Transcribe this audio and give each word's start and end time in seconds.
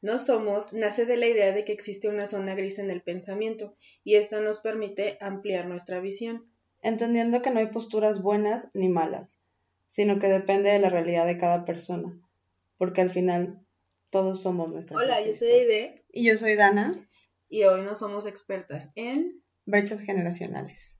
no 0.00 0.18
somos 0.18 0.72
nace 0.72 1.06
de 1.06 1.16
la 1.16 1.26
idea 1.26 1.52
de 1.52 1.64
que 1.64 1.72
existe 1.72 2.08
una 2.08 2.26
zona 2.26 2.54
gris 2.54 2.78
en 2.78 2.90
el 2.90 3.02
pensamiento 3.02 3.76
y 4.04 4.14
esto 4.14 4.40
nos 4.40 4.58
permite 4.58 5.18
ampliar 5.20 5.66
nuestra 5.66 6.00
visión. 6.00 6.46
Entendiendo 6.82 7.42
que 7.42 7.50
no 7.50 7.58
hay 7.58 7.66
posturas 7.66 8.22
buenas 8.22 8.68
ni 8.74 8.88
malas, 8.88 9.38
sino 9.88 10.18
que 10.18 10.28
depende 10.28 10.70
de 10.70 10.78
la 10.78 10.90
realidad 10.90 11.26
de 11.26 11.38
cada 11.38 11.64
persona, 11.64 12.20
porque 12.76 13.00
al 13.00 13.10
final 13.10 13.60
todos 14.10 14.42
somos 14.42 14.68
nuestra 14.70 14.96
Hola, 14.96 15.20
yo 15.24 15.34
soy 15.34 15.48
Aide. 15.48 16.04
Y 16.12 16.26
yo 16.26 16.36
soy 16.36 16.54
Dana. 16.54 17.08
Y 17.48 17.64
hoy 17.64 17.82
no 17.82 17.94
somos 17.94 18.26
expertas 18.26 18.90
en 18.94 19.42
brechas 19.64 20.00
generacionales. 20.00 20.96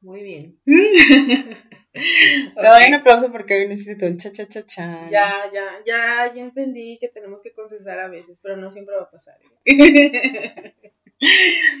Muy 0.00 0.22
bien. 0.22 0.60
Te 1.96 2.66
doy 2.66 2.88
un 2.88 2.94
aplauso 2.94 3.32
porque 3.32 3.54
hoy 3.54 3.68
necesito 3.68 4.06
un 4.06 4.18
cha 4.18 4.30
cha 4.32 4.46
cha 4.46 4.64
cha. 4.66 5.08
Ya, 5.10 5.50
ya, 5.52 5.82
ya, 5.84 6.32
ya 6.34 6.42
entendí 6.42 6.98
que 7.00 7.08
tenemos 7.08 7.42
que 7.42 7.52
concesar 7.52 7.98
a 7.98 8.08
veces, 8.08 8.40
pero 8.42 8.56
no 8.56 8.70
siempre 8.70 8.96
va 8.96 9.02
a 9.04 9.10
pasar. 9.10 9.38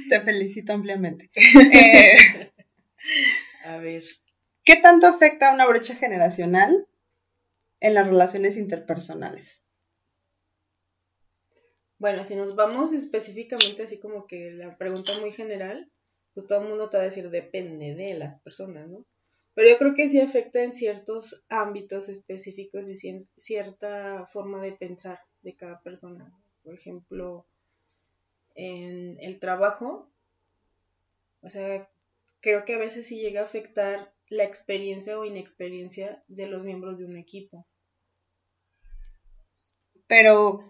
Te 0.08 0.20
felicito 0.24 0.72
ampliamente. 0.72 1.30
Eh, 1.72 2.16
a 3.64 3.78
ver. 3.78 4.02
¿Qué 4.64 4.74
tanto 4.76 5.06
afecta 5.06 5.54
una 5.54 5.64
brecha 5.64 5.94
generacional 5.94 6.88
en 7.78 7.94
las 7.94 8.06
relaciones 8.08 8.56
interpersonales? 8.56 9.62
Bueno, 11.98 12.24
si 12.24 12.34
nos 12.34 12.56
vamos 12.56 12.92
específicamente 12.92 13.84
así 13.84 14.00
como 14.00 14.26
que 14.26 14.50
la 14.50 14.76
pregunta 14.76 15.12
muy 15.20 15.30
general, 15.30 15.88
pues 16.34 16.46
todo 16.46 16.60
el 16.62 16.68
mundo 16.68 16.90
te 16.90 16.96
va 16.96 17.04
a 17.04 17.06
decir 17.06 17.30
depende 17.30 17.94
de 17.94 18.14
las 18.14 18.40
personas, 18.40 18.88
¿no? 18.88 19.06
Pero 19.56 19.70
yo 19.70 19.78
creo 19.78 19.94
que 19.94 20.06
sí 20.06 20.20
afecta 20.20 20.62
en 20.62 20.74
ciertos 20.74 21.42
ámbitos 21.48 22.10
específicos 22.10 22.86
y 22.86 23.26
cierta 23.38 24.26
forma 24.26 24.60
de 24.60 24.72
pensar 24.72 25.18
de 25.40 25.56
cada 25.56 25.80
persona. 25.80 26.30
Por 26.62 26.74
ejemplo, 26.74 27.46
en 28.54 29.16
el 29.18 29.40
trabajo, 29.40 30.12
o 31.40 31.48
sea, 31.48 31.88
creo 32.40 32.66
que 32.66 32.74
a 32.74 32.78
veces 32.78 33.08
sí 33.08 33.18
llega 33.18 33.40
a 33.40 33.44
afectar 33.44 34.12
la 34.28 34.44
experiencia 34.44 35.18
o 35.18 35.24
inexperiencia 35.24 36.22
de 36.28 36.48
los 36.48 36.62
miembros 36.62 36.98
de 36.98 37.06
un 37.06 37.16
equipo. 37.16 37.66
Pero, 40.06 40.68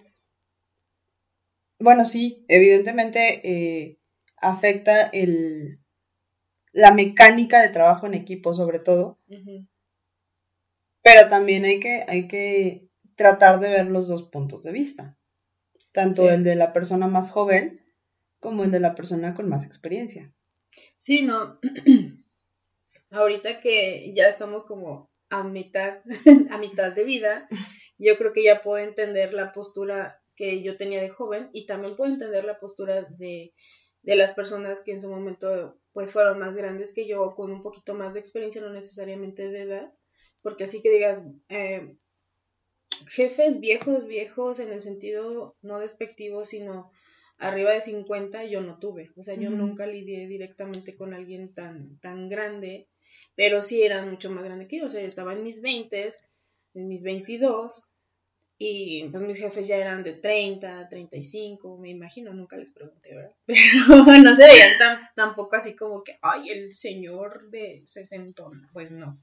bueno, 1.81 2.05
sí, 2.05 2.45
evidentemente 2.47 3.41
eh, 3.43 3.99
afecta 4.37 5.09
el, 5.09 5.81
la 6.77 6.93
mecánica 6.93 7.63
de 7.63 7.71
trabajo 7.71 8.07
en 8.07 8.13
equipo 8.13 8.53
sobre 8.53 8.79
todo. 8.79 9.19
Pero 11.03 11.29
también 11.29 11.65
hay 11.65 11.81
que, 11.81 12.05
hay 12.07 12.29
que 12.29 12.91
tratar 13.15 13.61
de 13.61 13.71
ver 13.71 13.87
los 13.87 14.09
dos 14.09 14.25
puntos 14.25 14.63
de 14.63 14.73
vista. 14.73 15.17
Tanto 15.93 16.29
el 16.29 16.45
de 16.45 16.55
la 16.55 16.75
persona 16.75 17.07
más 17.07 17.31
joven 17.31 17.81
como 18.41 18.63
el 18.63 18.71
de 18.71 18.81
la 18.81 18.95
persona 18.95 19.33
con 19.33 19.49
más 19.49 19.65
experiencia. 19.65 20.35
Sí, 20.99 21.23
no. 21.23 21.59
Ahorita 23.11 23.59
que 23.61 24.13
ya 24.15 24.29
estamos 24.29 24.65
como 24.65 25.11
a 25.31 25.45
mitad, 25.45 26.01
a 26.51 26.59
mitad 26.59 26.93
de 26.93 27.05
vida, 27.05 27.49
yo 27.97 28.19
creo 28.19 28.35
que 28.35 28.45
ya 28.45 28.61
puedo 28.61 28.85
entender 28.85 29.33
la 29.33 29.53
postura 29.53 30.21
que 30.35 30.63
yo 30.63 30.77
tenía 30.77 31.01
de 31.01 31.09
joven 31.09 31.49
y 31.55 31.65
también 31.65 31.97
puedo 31.97 32.13
entender 32.13 32.45
la 32.45 32.61
postura 32.61 33.05
de, 33.05 33.55
de 34.03 34.17
las 34.17 34.33
personas 34.33 34.83
que 34.83 34.93
en 34.93 35.01
su 35.01 35.09
momento 35.09 35.81
pues 35.97 36.13
fueron 36.13 36.39
más 36.39 36.55
grandes 36.55 36.93
que 36.93 37.07
yo, 37.07 37.35
con 37.35 37.51
un 37.51 37.63
poquito 37.63 37.95
más 37.95 38.13
de 38.13 38.21
experiencia, 38.21 38.61
no 38.61 38.69
necesariamente 38.69 39.49
de 39.49 39.63
edad, 39.63 39.95
porque 40.43 40.65
así 40.65 40.83
que 40.83 40.91
digas, 40.91 41.23
eh, 41.49 41.97
jefes 43.09 43.61
viejos, 43.61 44.07
viejos 44.07 44.61
en 44.61 44.75
el 44.75 44.83
sentido 44.83 45.57
no 45.63 45.79
despectivo, 45.79 46.45
sino 46.45 46.91
arriba 47.39 47.71
de 47.71 47.81
50 47.81 48.45
yo 48.45 48.61
no 48.61 48.79
tuve, 48.79 49.11
o 49.17 49.23
sea, 49.23 49.37
yo 49.37 49.49
nunca 49.49 49.87
lidié 49.87 50.29
directamente 50.29 50.95
con 50.95 51.15
alguien 51.15 51.55
tan, 51.55 51.99
tan 52.01 52.29
grande, 52.29 52.91
pero 53.35 53.63
sí 53.63 53.83
eran 53.83 54.11
mucho 54.11 54.31
más 54.31 54.45
grande 54.45 54.69
que 54.69 54.81
yo, 54.81 54.89
o 54.89 54.91
sea, 54.91 55.01
yo 55.01 55.07
estaba 55.07 55.33
en 55.33 55.45
mis 55.45 55.63
20, 55.63 56.11
en 56.75 56.89
mis 56.89 57.05
22, 57.05 57.85
y 58.59 59.09
pues 59.11 59.23
mis 59.23 59.39
jefes 59.39 59.69
ya 59.69 59.77
eran 59.77 60.03
de 60.03 60.15
30, 60.15 60.89
35, 60.89 61.77
me 61.77 61.91
imagino, 61.91 62.33
nunca 62.33 62.57
les 62.57 62.71
pregunté, 62.71 63.15
¿verdad? 63.15 63.35
Pero 63.47 64.19
no 64.23 64.35
se 64.35 64.47
veían 64.47 64.79
tan, 64.79 64.99
tampoco 65.15 65.57
así 65.57 65.77
como 65.77 66.03
que, 66.03 66.19
ay, 66.23 66.49
el 66.49 66.73
señor 66.73 67.51
de 67.51 67.83
60, 67.87 68.45
pues 68.73 68.93
no. 68.93 69.23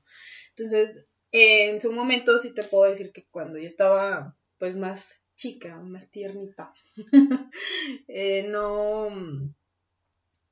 Entonces, 0.50 1.08
en 1.32 1.82
su 1.82 1.92
momento 1.92 2.38
sí 2.38 2.54
te 2.54 2.64
puedo 2.64 2.86
decir 2.86 3.12
que 3.12 3.26
cuando 3.26 3.58
yo 3.58 3.66
estaba 3.66 4.38
pues 4.60 4.76
más 4.76 5.16
chica, 5.36 5.78
más 5.78 6.12
tiernita, 6.12 6.72
eh, 8.08 8.48
no, 8.48 9.10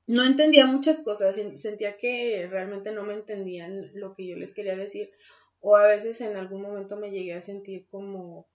no 0.08 0.26
entendía 0.26 0.66
muchas 0.66 1.02
cosas, 1.02 1.36
sentía 1.36 1.98
que 1.98 2.48
realmente 2.50 2.92
no 2.92 3.04
me 3.04 3.14
entendían 3.14 3.92
lo 3.94 4.14
que 4.14 4.26
yo 4.26 4.36
les 4.38 4.54
quería 4.54 4.76
decir, 4.76 5.12
o 5.60 5.76
a 5.76 5.86
veces 5.86 6.20
en 6.22 6.36
algún 6.36 6.64
momento 6.64 6.98
me 6.98 7.12
llegué 7.12 7.36
a 7.36 7.42
sentir 7.42 7.86
como 7.92 8.48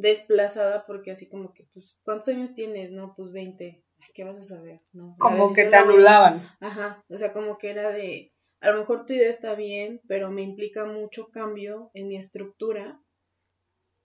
desplazada 0.00 0.86
porque 0.86 1.10
así 1.10 1.28
como 1.28 1.52
que, 1.52 1.64
pues, 1.72 1.98
¿cuántos 2.02 2.28
años 2.28 2.54
tienes? 2.54 2.90
No, 2.90 3.14
pues 3.14 3.30
20. 3.32 3.84
¿Qué 4.14 4.24
vas 4.24 4.36
a 4.38 4.44
saber? 4.56 4.80
No, 4.92 5.14
como 5.18 5.52
que 5.52 5.66
te 5.66 5.76
anulaban. 5.76 6.48
Ajá, 6.60 7.04
o 7.08 7.18
sea, 7.18 7.32
como 7.32 7.58
que 7.58 7.70
era 7.70 7.90
de, 7.90 8.32
a 8.60 8.70
lo 8.70 8.78
mejor 8.78 9.04
tu 9.04 9.12
idea 9.12 9.28
está 9.28 9.54
bien, 9.54 10.00
pero 10.08 10.30
me 10.30 10.42
implica 10.42 10.86
mucho 10.86 11.28
cambio 11.30 11.90
en 11.92 12.08
mi 12.08 12.16
estructura, 12.16 13.00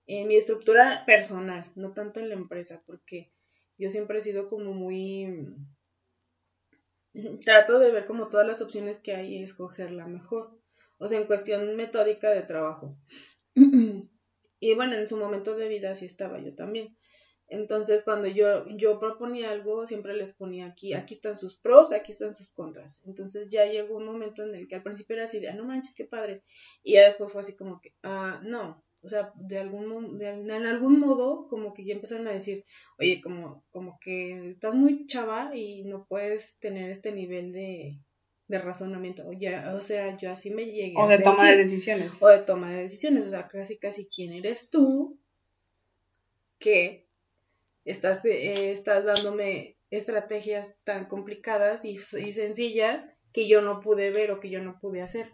en 0.06 0.28
mi 0.28 0.36
estructura 0.36 1.04
personal, 1.06 1.72
no 1.76 1.94
tanto 1.94 2.20
en 2.20 2.30
la 2.30 2.36
empresa, 2.36 2.84
porque 2.86 3.34
yo 3.78 3.90
siempre 3.90 4.20
he 4.20 4.22
sido 4.22 4.50
como 4.50 4.74
muy... 4.74 5.56
Trato 7.46 7.80
de 7.80 7.92
ver 7.92 8.06
como 8.06 8.28
todas 8.28 8.46
las 8.46 8.62
opciones 8.62 9.00
que 9.00 9.16
hay 9.16 9.36
y 9.36 9.44
escoger 9.44 9.92
la 9.92 10.06
mejor. 10.06 10.60
O 10.98 11.08
sea, 11.08 11.18
en 11.18 11.28
cuestión 11.28 11.74
metódica 11.78 12.30
de 12.30 12.42
trabajo. 12.42 12.98
Y 14.60 14.74
bueno, 14.76 14.96
en 14.96 15.08
su 15.08 15.18
momento 15.18 15.56
de 15.56 15.68
vida 15.68 15.92
así 15.92 16.06
estaba 16.06 16.40
yo 16.40 16.56
también. 16.56 16.96
Entonces, 17.48 18.02
cuando 18.04 18.28
yo, 18.28 18.66
yo 18.76 19.00
proponía 19.00 19.52
algo, 19.52 19.86
siempre 19.86 20.16
les 20.16 20.34
ponía 20.34 20.66
aquí, 20.66 20.94
aquí 20.94 21.14
están 21.14 21.38
sus 21.38 21.56
pros, 21.56 21.92
aquí 21.92 22.12
están 22.12 22.36
sus 22.36 22.52
contras. 22.52 23.02
Entonces 23.06 23.50
ya 23.50 23.66
llegó 23.66 23.98
un 23.98 24.06
momento 24.06 24.44
en 24.44 24.56
el 24.56 24.68
que 24.68 24.76
al 24.76 24.84
principio 24.84 25.16
era 25.16 25.26
así 25.26 25.40
de, 25.40 25.50
ah, 25.50 25.56
no 25.56 25.66
manches, 25.66 25.94
qué 25.96 26.06
padre. 26.06 26.44
Y 26.82 26.94
ya 26.96 27.06
después 27.06 27.32
fue 27.32 27.42
así 27.42 27.56
como 27.56 27.80
que, 27.82 27.94
ah, 28.04 28.42
no. 28.44 28.84
O 29.02 29.08
sea, 29.08 29.32
de 29.36 29.60
algún, 29.60 30.18
de, 30.18 30.30
en 30.30 30.52
algún 30.52 31.00
modo, 31.00 31.46
como 31.48 31.74
que 31.74 31.86
ya 31.86 31.94
empezaron 31.94 32.28
a 32.28 32.32
decir, 32.32 32.66
oye, 32.98 33.22
como, 33.22 33.64
como 33.70 34.00
que 34.02 34.50
estás 34.52 34.74
muy 34.74 35.06
chava 35.06 35.56
y 35.56 35.84
no 35.84 36.08
puedes 36.08 36.58
tener 36.58 36.90
este 36.90 37.12
nivel 37.12 37.52
de, 37.52 38.00
de 38.48 38.60
razonamiento. 38.60 39.28
O, 39.28 39.34
ya, 39.34 39.74
o 39.76 39.82
sea, 39.82 40.18
yo 40.18 40.32
así 40.32 40.50
me 40.52 40.66
llegué. 40.66 40.94
O 40.98 41.08
de 41.08 41.20
toma 41.20 41.50
de 41.50 41.58
decisiones. 41.58 42.22
O 42.22 42.28
de 42.28 42.40
toma 42.40 42.72
de 42.72 42.84
decisiones. 42.84 43.26
O 43.28 43.30
sea, 43.30 43.48
casi, 43.48 43.78
casi 43.78 44.08
quién 44.08 44.34
eres 44.34 44.70
tú 44.70 45.20
que 46.60 47.08
estás, 47.86 48.24
eh, 48.26 48.72
estás 48.72 49.06
dándome 49.06 49.78
estrategias 49.92 50.74
tan 50.84 51.06
complicadas 51.06 51.86
y, 51.86 51.92
y, 51.92 52.32
sencillas 52.32 53.06
que 53.32 53.48
yo 53.48 53.62
no 53.62 53.82
pude 53.82 54.12
ver 54.12 54.32
o 54.32 54.40
que 54.40 54.50
yo 54.50 54.62
no 54.62 54.80
pude 54.80 55.02
hacer. 55.02 55.32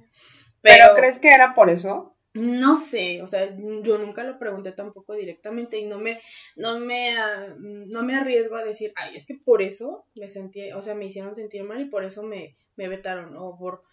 Pero, 0.62 0.86
¿Pero 0.90 0.96
crees 0.96 1.20
que 1.20 1.30
era 1.30 1.54
por 1.56 1.70
eso? 1.70 2.16
No 2.34 2.76
sé, 2.78 3.22
o 3.22 3.28
sea, 3.28 3.54
yo 3.84 3.98
nunca 3.98 4.24
lo 4.24 4.40
pregunté 4.40 4.72
tampoco 4.72 5.16
directamente 5.16 5.78
y 5.78 5.86
no 5.86 6.00
me, 6.00 6.22
no 6.56 6.80
me, 6.80 7.14
no 7.58 8.04
me 8.04 8.16
arriesgo 8.16 8.56
a 8.56 8.64
decir, 8.64 8.94
ay, 8.96 9.18
es 9.18 9.26
que 9.26 9.36
por 9.36 9.62
eso 9.62 10.06
me 10.16 10.30
sentí, 10.30 10.72
o 10.72 10.82
sea, 10.82 10.96
me 10.96 11.06
hicieron 11.06 11.36
sentir 11.36 11.66
mal 11.66 11.82
y 11.82 11.90
por 11.90 12.06
eso 12.06 12.24
me, 12.24 12.56
me 12.82 12.88
vetaron, 12.88 13.36
o 13.38 13.58
por, 13.58 13.84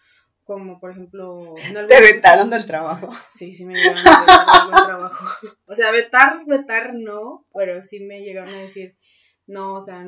como 0.43 0.79
por 0.79 0.91
ejemplo... 0.91 1.53
Te 1.87 2.01
vetaron 2.01 2.49
del 2.49 2.65
trabajo. 2.65 3.09
Sí, 3.31 3.53
sí 3.53 3.65
me 3.65 3.75
llegaron 3.75 3.99
a 3.99 4.21
vetar 4.21 4.71
del 4.71 4.85
trabajo. 4.85 5.25
O 5.65 5.75
sea, 5.75 5.91
vetar, 5.91 6.45
vetar 6.47 6.95
no, 6.95 7.45
pero 7.53 7.83
sí 7.83 7.99
me 7.99 8.21
llegaron 8.21 8.49
a 8.49 8.59
decir, 8.59 8.97
no, 9.45 9.75
o 9.75 9.81
sea, 9.81 10.03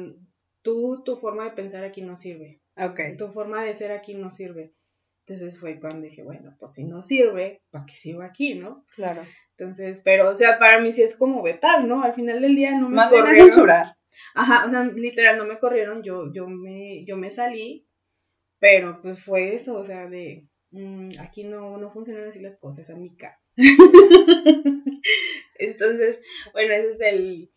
tú, 0.63 1.03
tu 1.06 1.15
forma 1.15 1.44
de 1.44 1.51
pensar 1.51 1.83
aquí 1.83 2.01
no 2.01 2.15
sirve. 2.15 2.59
Ok. 2.75 3.00
Tu 3.19 3.27
forma 3.27 3.63
de 3.63 3.75
ser 3.75 3.91
aquí 3.91 4.15
no 4.15 4.31
sirve. 4.31 4.73
Entonces 5.27 5.59
fue 5.59 5.79
cuando 5.79 6.01
dije, 6.01 6.23
bueno, 6.23 6.56
pues 6.59 6.73
si 6.73 6.85
no 6.85 7.03
sirve, 7.03 7.61
¿para 7.69 7.85
qué 7.85 7.94
sigo 7.94 8.23
aquí, 8.23 8.56
no? 8.56 8.83
Claro. 8.95 9.23
Entonces, 9.56 10.01
pero, 10.03 10.27
o 10.27 10.33
sea, 10.33 10.57
para 10.57 10.79
mí 10.79 10.91
sí 10.91 11.03
es 11.03 11.15
como 11.15 11.44
vetar, 11.44 11.83
¿no? 11.83 12.01
Al 12.01 12.15
final 12.15 12.41
del 12.41 12.56
día 12.56 12.71
no 12.71 12.89
me 12.89 12.95
Más. 12.95 13.11
Bien 13.11 13.27
censurar. 13.27 13.95
Ajá, 14.33 14.65
o 14.65 14.69
sea, 14.71 14.83
literal, 14.83 15.38
no 15.38 15.45
me 15.45 15.59
corrieron, 15.59 16.01
yo, 16.01 16.33
yo 16.33 16.47
me, 16.47 17.06
yo 17.06 17.15
me 17.17 17.29
salí, 17.29 17.85
pero 18.61 19.01
pues 19.01 19.21
fue 19.21 19.55
eso, 19.55 19.75
o 19.77 19.83
sea, 19.83 20.07
de, 20.07 20.47
mm, 20.69 21.09
aquí 21.19 21.43
no, 21.43 21.77
no 21.77 21.91
funcionan 21.91 22.29
así 22.29 22.39
las 22.39 22.55
cosas, 22.55 22.89
amiga. 22.89 23.37
Entonces, 25.59 26.21
bueno, 26.53 26.73
ese 26.73 26.87
es 26.87 27.01
el, 27.01 27.51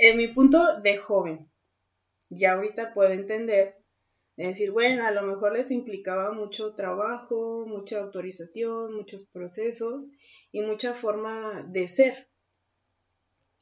eh, 0.00 0.14
mi 0.14 0.28
punto 0.28 0.80
de 0.80 0.96
joven. 0.96 1.50
Ya 2.30 2.52
ahorita 2.52 2.94
puedo 2.94 3.10
entender 3.10 3.80
es 4.40 4.48
decir, 4.48 4.70
bueno, 4.70 5.04
a 5.04 5.10
lo 5.10 5.20
mejor 5.22 5.52
les 5.52 5.70
implicaba 5.70 6.32
mucho 6.32 6.74
trabajo, 6.74 7.66
mucha 7.66 8.00
autorización, 8.00 8.94
muchos 8.94 9.26
procesos 9.26 10.08
y 10.50 10.62
mucha 10.62 10.94
forma 10.94 11.62
de 11.68 11.86
ser. 11.86 12.30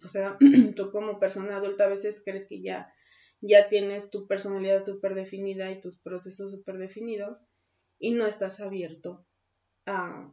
O 0.04 0.06
sea, 0.06 0.38
tú 0.76 0.90
como 0.90 1.18
persona 1.18 1.56
adulta 1.56 1.86
a 1.86 1.88
veces 1.88 2.22
crees 2.24 2.46
que 2.46 2.62
ya, 2.62 2.92
ya 3.40 3.68
tienes 3.68 4.10
tu 4.10 4.26
personalidad 4.26 4.82
súper 4.82 5.14
definida 5.14 5.70
y 5.70 5.80
tus 5.80 5.98
procesos 5.98 6.50
súper 6.50 6.78
definidos 6.78 7.42
y 7.98 8.12
no 8.12 8.26
estás 8.26 8.60
abierto 8.60 9.26
a, 9.86 10.32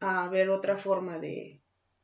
a 0.00 0.28
ver 0.28 0.50
otra 0.50 0.76
forma 0.76 1.18
de, 1.18 1.62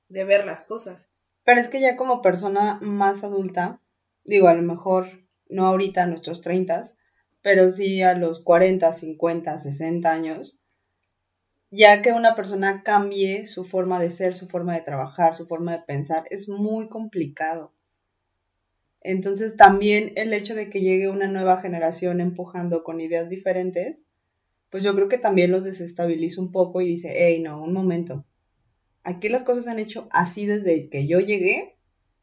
de 0.08 0.24
ver 0.24 0.44
las 0.44 0.64
cosas. 0.64 1.08
Pero 1.44 1.60
es 1.60 1.68
que 1.68 1.80
ya 1.80 1.96
como 1.96 2.22
persona 2.22 2.78
más 2.80 3.24
adulta, 3.24 3.80
digo, 4.24 4.48
a 4.48 4.54
lo 4.54 4.62
mejor 4.62 5.08
no 5.48 5.66
ahorita 5.66 6.04
a 6.04 6.06
nuestros 6.06 6.40
30, 6.40 6.82
pero 7.42 7.70
sí 7.70 8.02
a 8.02 8.14
los 8.14 8.40
40, 8.40 8.92
50, 8.92 9.60
60 9.60 10.12
años, 10.12 10.60
ya 11.70 12.02
que 12.02 12.12
una 12.12 12.34
persona 12.34 12.82
cambie 12.84 13.46
su 13.46 13.64
forma 13.64 13.98
de 13.98 14.12
ser, 14.12 14.36
su 14.36 14.46
forma 14.48 14.74
de 14.74 14.82
trabajar, 14.82 15.34
su 15.34 15.46
forma 15.46 15.72
de 15.72 15.82
pensar, 15.82 16.24
es 16.30 16.48
muy 16.48 16.88
complicado. 16.88 17.72
Entonces 19.04 19.56
también 19.56 20.12
el 20.16 20.32
hecho 20.32 20.54
de 20.54 20.70
que 20.70 20.80
llegue 20.80 21.08
una 21.08 21.26
nueva 21.26 21.60
generación 21.60 22.20
empujando 22.20 22.84
con 22.84 23.00
ideas 23.00 23.28
diferentes, 23.28 24.04
pues 24.70 24.84
yo 24.84 24.94
creo 24.94 25.08
que 25.08 25.18
también 25.18 25.50
los 25.50 25.64
desestabiliza 25.64 26.40
un 26.40 26.52
poco 26.52 26.80
y 26.80 26.86
dice, 26.86 27.12
hey, 27.14 27.40
no, 27.40 27.62
un 27.62 27.72
momento, 27.72 28.24
aquí 29.02 29.28
las 29.28 29.42
cosas 29.42 29.64
se 29.64 29.70
han 29.70 29.78
hecho 29.78 30.08
así 30.10 30.46
desde 30.46 30.88
que 30.88 31.06
yo 31.06 31.20
llegué 31.20 31.76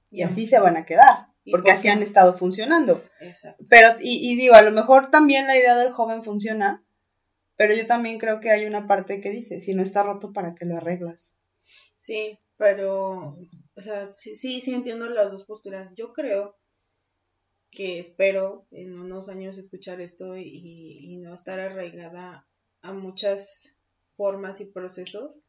y 0.09 0.23
así 0.23 0.47
se 0.47 0.59
van 0.59 0.77
a 0.77 0.85
quedar, 0.85 1.27
porque 1.51 1.71
así 1.71 1.87
han 1.89 2.01
estado 2.01 2.33
funcionando. 2.33 3.03
Exacto. 3.19 3.63
Pero, 3.69 3.89
y, 3.99 4.31
y 4.31 4.35
digo, 4.35 4.55
a 4.55 4.61
lo 4.61 4.71
mejor 4.71 5.11
también 5.11 5.47
la 5.47 5.57
idea 5.57 5.77
del 5.77 5.91
joven 5.91 6.23
funciona, 6.23 6.83
pero 7.55 7.75
yo 7.75 7.85
también 7.85 8.17
creo 8.17 8.39
que 8.39 8.51
hay 8.51 8.65
una 8.65 8.87
parte 8.87 9.19
que 9.19 9.29
dice, 9.29 9.59
si 9.59 9.75
no 9.75 9.83
está 9.83 10.01
roto, 10.01 10.33
¿para 10.33 10.55
qué 10.55 10.65
lo 10.65 10.77
arreglas? 10.77 11.35
Sí, 11.97 12.39
pero, 12.57 13.37
o 13.75 13.81
sea, 13.81 14.13
sí, 14.15 14.33
sí, 14.33 14.73
entiendo 14.73 15.09
las 15.09 15.29
dos 15.29 15.43
posturas. 15.43 15.91
Yo 15.95 16.13
creo 16.13 16.55
que 17.71 17.99
espero 17.99 18.65
en 18.71 18.99
unos 18.99 19.29
años 19.29 19.57
escuchar 19.57 20.01
esto 20.01 20.37
y, 20.37 21.17
no 21.17 21.33
estar 21.33 21.59
arraigada 21.59 22.47
a 22.81 22.93
muchas 22.93 23.73
formas 24.15 24.61
y 24.61 24.65
procesos 24.65 25.39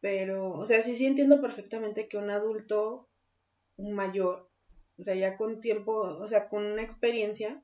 pero, 0.00 0.52
o 0.52 0.64
sea, 0.64 0.82
sí, 0.82 0.94
sí 0.94 1.06
entiendo 1.06 1.40
perfectamente 1.40 2.06
que 2.06 2.16
un 2.16 2.30
adulto, 2.30 3.08
mayor, 3.76 4.48
o 4.98 5.02
sea, 5.02 5.16
ya 5.16 5.34
con 5.34 5.60
tiempo, 5.60 5.98
o 5.98 6.26
sea, 6.28 6.46
con 6.46 6.64
una 6.64 6.82
experiencia, 6.82 7.60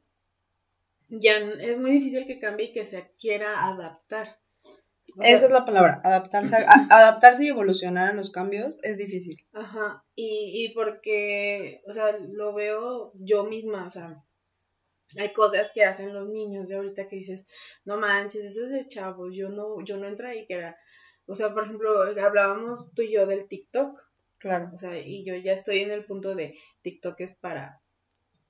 ya 1.08 1.36
es 1.36 1.78
muy 1.78 1.92
difícil 1.92 2.26
que 2.26 2.40
cambie 2.40 2.66
y 2.66 2.72
que 2.72 2.84
se 2.84 3.08
quiera 3.20 3.68
adaptar. 3.68 4.40
Esa 5.20 5.46
es 5.46 5.50
la 5.50 5.64
palabra, 5.64 6.00
adaptarse, 6.04 6.56
adaptarse 6.56 7.44
y 7.44 7.48
evolucionar 7.48 8.10
a 8.10 8.14
los 8.14 8.30
cambios 8.30 8.78
es 8.82 8.98
difícil. 8.98 9.44
Ajá, 9.52 10.04
y, 10.14 10.64
y 10.64 10.74
porque, 10.74 11.82
o 11.86 11.92
sea, 11.92 12.16
lo 12.18 12.54
veo 12.54 13.12
yo 13.14 13.44
misma, 13.44 13.86
o 13.86 13.90
sea, 13.90 14.22
hay 15.18 15.32
cosas 15.32 15.70
que 15.74 15.84
hacen 15.84 16.14
los 16.14 16.28
niños 16.28 16.68
de 16.68 16.76
ahorita 16.76 17.08
que 17.08 17.16
dices, 17.16 17.44
no 17.84 17.98
manches, 17.98 18.44
eso 18.44 18.64
es 18.64 18.72
de 18.72 18.88
chavos, 18.88 19.34
yo 19.34 19.50
no, 19.50 19.84
yo 19.84 19.96
no 19.96 20.06
entré 20.06 20.28
ahí 20.28 20.46
que 20.46 20.54
era, 20.54 20.76
o 21.26 21.34
sea, 21.34 21.52
por 21.52 21.64
ejemplo, 21.64 22.02
hablábamos 22.02 22.92
tú 22.94 23.02
y 23.02 23.12
yo 23.12 23.26
del 23.26 23.46
TikTok. 23.46 23.98
Claro. 24.38 24.70
O 24.74 24.78
sea, 24.78 24.98
y 24.98 25.24
yo 25.24 25.36
ya 25.36 25.52
estoy 25.52 25.78
en 25.80 25.92
el 25.92 26.04
punto 26.04 26.34
de 26.34 26.58
TikTok 26.82 27.20
es 27.20 27.32
para 27.32 27.80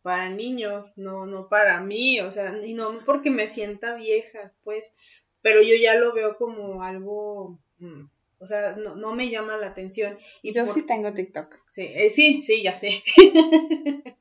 para 0.01 0.31
niños, 0.31 0.93
no 0.97 1.27
no 1.27 1.49
para 1.49 1.81
mí, 1.81 2.21
o 2.21 2.31
sea, 2.31 2.59
y 2.65 2.75
no 2.75 2.99
porque 3.05 3.31
me 3.31 3.47
sienta 3.47 3.95
vieja, 3.95 4.53
pues, 4.65 4.95
pero 5.43 5.63
yo 5.63 5.75
ya 5.75 5.95
lo 5.95 6.13
veo 6.13 6.37
como 6.37 6.83
algo 6.83 7.59
mm, 7.79 8.05
o 8.43 8.47
sea, 8.47 8.75
no, 8.75 8.97
no 8.97 9.15
me 9.15 9.31
llama 9.31 9.57
la 9.57 9.69
atención. 9.69 10.19
Y 10.43 10.53
yo 10.53 10.67
sí 10.67 10.85
tengo 10.85 11.15
TikTok. 11.15 11.57
Sí, 11.71 11.83
eh, 11.95 12.11
sí, 12.11 12.43
sí, 12.43 12.61
ya 12.61 12.75
sé. 12.75 13.05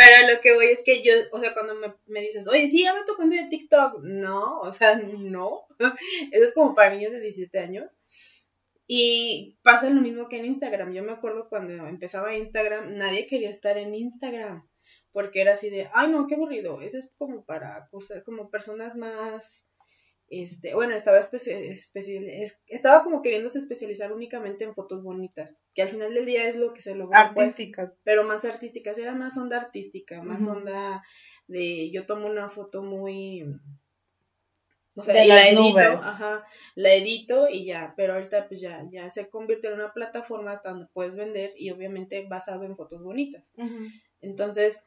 Pero 0.00 0.32
lo 0.32 0.40
que 0.40 0.54
voy 0.54 0.68
es 0.68 0.82
que 0.82 1.02
yo, 1.02 1.12
o 1.32 1.38
sea, 1.38 1.52
cuando 1.52 1.74
me, 2.06 2.20
dices, 2.22 2.48
oye, 2.48 2.66
sí, 2.66 2.86
habla 2.86 3.04
tu 3.04 3.14
cuenta 3.14 3.36
de 3.36 3.50
TikTok, 3.50 4.00
no, 4.02 4.60
o 4.60 4.72
sea, 4.72 4.96
no. 5.20 5.66
Eso 6.32 6.44
es 6.44 6.54
como 6.54 6.74
para 6.74 6.94
niños 6.94 7.12
de 7.12 7.20
17 7.20 7.58
años. 7.58 7.98
Y 8.86 9.58
pasa 9.62 9.90
lo 9.90 10.00
mismo 10.00 10.30
que 10.30 10.38
en 10.38 10.46
Instagram. 10.46 10.94
Yo 10.94 11.02
me 11.02 11.12
acuerdo 11.12 11.50
cuando 11.50 11.74
empezaba 11.86 12.34
Instagram, 12.34 12.96
nadie 12.96 13.26
quería 13.26 13.50
estar 13.50 13.76
en 13.76 13.94
Instagram. 13.94 14.66
Porque 15.12 15.42
era 15.42 15.52
así 15.52 15.68
de, 15.68 15.90
ay, 15.92 16.08
no, 16.08 16.26
qué 16.26 16.36
aburrido. 16.36 16.80
Eso 16.80 16.96
es 16.96 17.10
como 17.18 17.44
para, 17.44 17.90
como 18.24 18.48
personas 18.48 18.96
más 18.96 19.65
este, 20.28 20.74
bueno, 20.74 20.96
estaba, 20.96 21.20
estaba 22.66 23.02
como 23.02 23.22
queriéndose 23.22 23.58
especializar 23.58 24.12
únicamente 24.12 24.64
en 24.64 24.74
fotos 24.74 25.02
bonitas, 25.02 25.60
que 25.72 25.82
al 25.82 25.88
final 25.88 26.14
del 26.14 26.26
día 26.26 26.48
es 26.48 26.56
lo 26.56 26.72
que 26.74 26.80
se 26.80 26.96
logra. 26.96 27.32
Pues, 27.32 27.50
artísticas. 27.50 27.92
pero 28.02 28.24
más 28.24 28.44
artísticas, 28.44 28.98
era 28.98 29.14
más 29.14 29.38
onda 29.38 29.56
artística, 29.56 30.22
más 30.22 30.46
onda 30.46 31.04
de 31.46 31.90
yo 31.92 32.06
tomo 32.06 32.26
una 32.26 32.48
foto 32.48 32.82
muy... 32.82 33.44
O 34.98 35.02
sea, 35.02 35.22
y 35.22 35.28
la 35.28 35.46
edito, 35.46 35.78
ajá, 35.78 36.46
la 36.74 36.94
edito 36.94 37.50
y 37.50 37.66
ya, 37.66 37.92
pero 37.98 38.14
ahorita 38.14 38.48
pues 38.48 38.62
ya, 38.62 38.82
ya 38.90 39.10
se 39.10 39.28
convierte 39.28 39.68
en 39.68 39.74
una 39.74 39.92
plataforma 39.92 40.52
hasta 40.52 40.70
donde 40.70 40.88
puedes 40.94 41.16
vender 41.16 41.52
y 41.54 41.70
obviamente 41.70 42.26
basado 42.26 42.64
en 42.64 42.76
fotos 42.76 43.02
bonitas. 43.02 43.52
Entonces, 44.22 44.80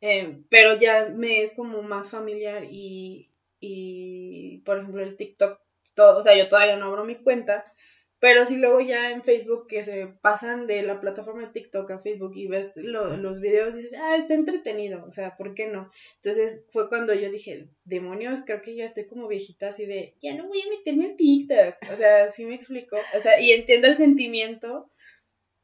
eh, 0.00 0.44
pero 0.50 0.78
ya 0.78 1.08
me 1.12 1.42
es 1.42 1.54
como 1.56 1.82
más 1.82 2.12
familiar 2.12 2.64
y, 2.70 3.29
y, 3.60 4.62
por 4.64 4.78
ejemplo, 4.78 5.02
el 5.02 5.16
TikTok, 5.16 5.60
todo, 5.94 6.18
o 6.18 6.22
sea, 6.22 6.36
yo 6.36 6.48
todavía 6.48 6.76
no 6.76 6.86
abro 6.86 7.04
mi 7.04 7.16
cuenta, 7.16 7.72
pero 8.20 8.44
si 8.44 8.56
luego 8.56 8.80
ya 8.80 9.10
en 9.10 9.22
Facebook 9.22 9.66
que 9.66 9.82
se 9.82 10.06
pasan 10.06 10.66
de 10.66 10.82
la 10.82 11.00
plataforma 11.00 11.40
de 11.40 11.52
TikTok 11.52 11.90
a 11.90 11.98
Facebook 11.98 12.32
y 12.36 12.48
ves 12.48 12.76
los 12.76 13.40
videos 13.40 13.74
y 13.74 13.78
dices, 13.78 13.98
ah, 13.98 14.16
está 14.16 14.34
entretenido, 14.34 15.04
o 15.06 15.10
sea, 15.10 15.36
¿por 15.36 15.54
qué 15.54 15.68
no? 15.68 15.90
Entonces 16.16 16.66
fue 16.70 16.90
cuando 16.90 17.14
yo 17.14 17.30
dije, 17.30 17.68
demonios, 17.84 18.40
creo 18.44 18.60
que 18.60 18.76
ya 18.76 18.84
estoy 18.84 19.06
como 19.06 19.26
viejita 19.26 19.68
así 19.68 19.86
de, 19.86 20.14
ya 20.20 20.34
no 20.34 20.48
voy 20.48 20.60
a 20.60 20.68
meterme 20.68 21.06
en 21.06 21.16
TikTok, 21.16 21.92
o 21.92 21.96
sea, 21.96 22.28
sí 22.28 22.44
me 22.44 22.54
explico, 22.54 22.96
o 23.16 23.20
sea, 23.20 23.40
y 23.40 23.52
entiendo 23.52 23.88
el 23.88 23.96
sentimiento, 23.96 24.90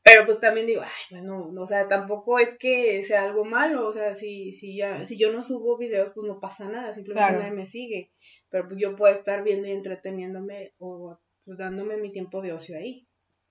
pero 0.06 0.24
pues 0.24 0.38
también 0.38 0.68
digo, 0.68 0.82
ay, 0.82 0.88
bueno, 1.10 1.50
o 1.58 1.66
sea, 1.66 1.88
tampoco 1.88 2.38
es 2.38 2.56
que 2.56 3.02
sea 3.02 3.24
algo 3.24 3.44
malo, 3.44 3.88
o 3.88 3.92
sea, 3.92 4.14
si, 4.14 4.52
si 4.52 4.76
ya, 4.76 5.04
si 5.04 5.18
yo 5.18 5.32
no 5.32 5.42
subo 5.42 5.76
videos, 5.76 6.12
pues 6.14 6.24
no 6.28 6.38
pasa 6.38 6.68
nada, 6.68 6.92
simplemente 6.92 7.32
nadie 7.32 7.50
me 7.50 7.66
sigue. 7.66 8.12
Pero 8.48 8.68
pues 8.68 8.80
yo 8.80 8.94
puedo 8.94 9.12
estar 9.12 9.42
viendo 9.42 9.66
y 9.66 9.72
entreteniéndome 9.72 10.74
o 10.78 11.18
pues 11.44 11.58
dándome 11.58 11.96
mi 11.96 12.12
tiempo 12.12 12.40
de 12.40 12.52
ocio 12.52 12.78
ahí. 12.78 13.08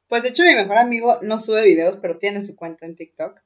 Pues 0.07 0.23
de 0.23 0.29
hecho 0.29 0.43
mi 0.43 0.55
mejor 0.55 0.77
amigo 0.77 1.19
no 1.21 1.39
sube 1.39 1.61
videos, 1.61 1.97
pero 1.97 2.19
tiene 2.19 2.45
su 2.45 2.55
cuenta 2.55 2.85
en 2.85 2.95
TikTok. 2.95 3.37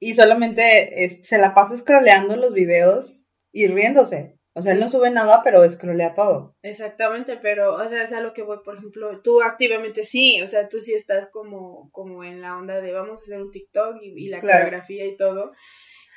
Y 0.00 0.16
solamente 0.16 1.08
se 1.08 1.38
la 1.38 1.54
pasa 1.54 1.76
scrolleando 1.76 2.34
los 2.34 2.52
videos 2.52 3.32
y 3.52 3.68
riéndose. 3.68 4.40
O 4.54 4.60
sea, 4.60 4.72
él 4.72 4.80
no 4.80 4.90
sube 4.90 5.10
nada, 5.10 5.40
pero 5.42 5.64
escrolea 5.64 6.14
todo. 6.14 6.54
Exactamente, 6.62 7.38
pero, 7.40 7.74
o 7.74 7.88
sea, 7.88 8.02
es 8.02 8.12
a 8.12 8.20
lo 8.20 8.34
que 8.34 8.42
voy, 8.42 8.58
por 8.62 8.76
ejemplo, 8.76 9.20
tú 9.22 9.40
activamente 9.40 10.04
sí, 10.04 10.42
o 10.42 10.46
sea, 10.46 10.68
tú 10.68 10.80
sí 10.80 10.92
estás 10.92 11.28
como, 11.28 11.90
como 11.90 12.22
en 12.22 12.42
la 12.42 12.58
onda 12.58 12.80
de 12.82 12.92
vamos 12.92 13.20
a 13.20 13.22
hacer 13.22 13.40
un 13.40 13.50
TikTok 13.50 13.96
y, 14.02 14.28
la 14.28 14.40
coreografía 14.40 15.06
y 15.06 15.16
todo. 15.16 15.52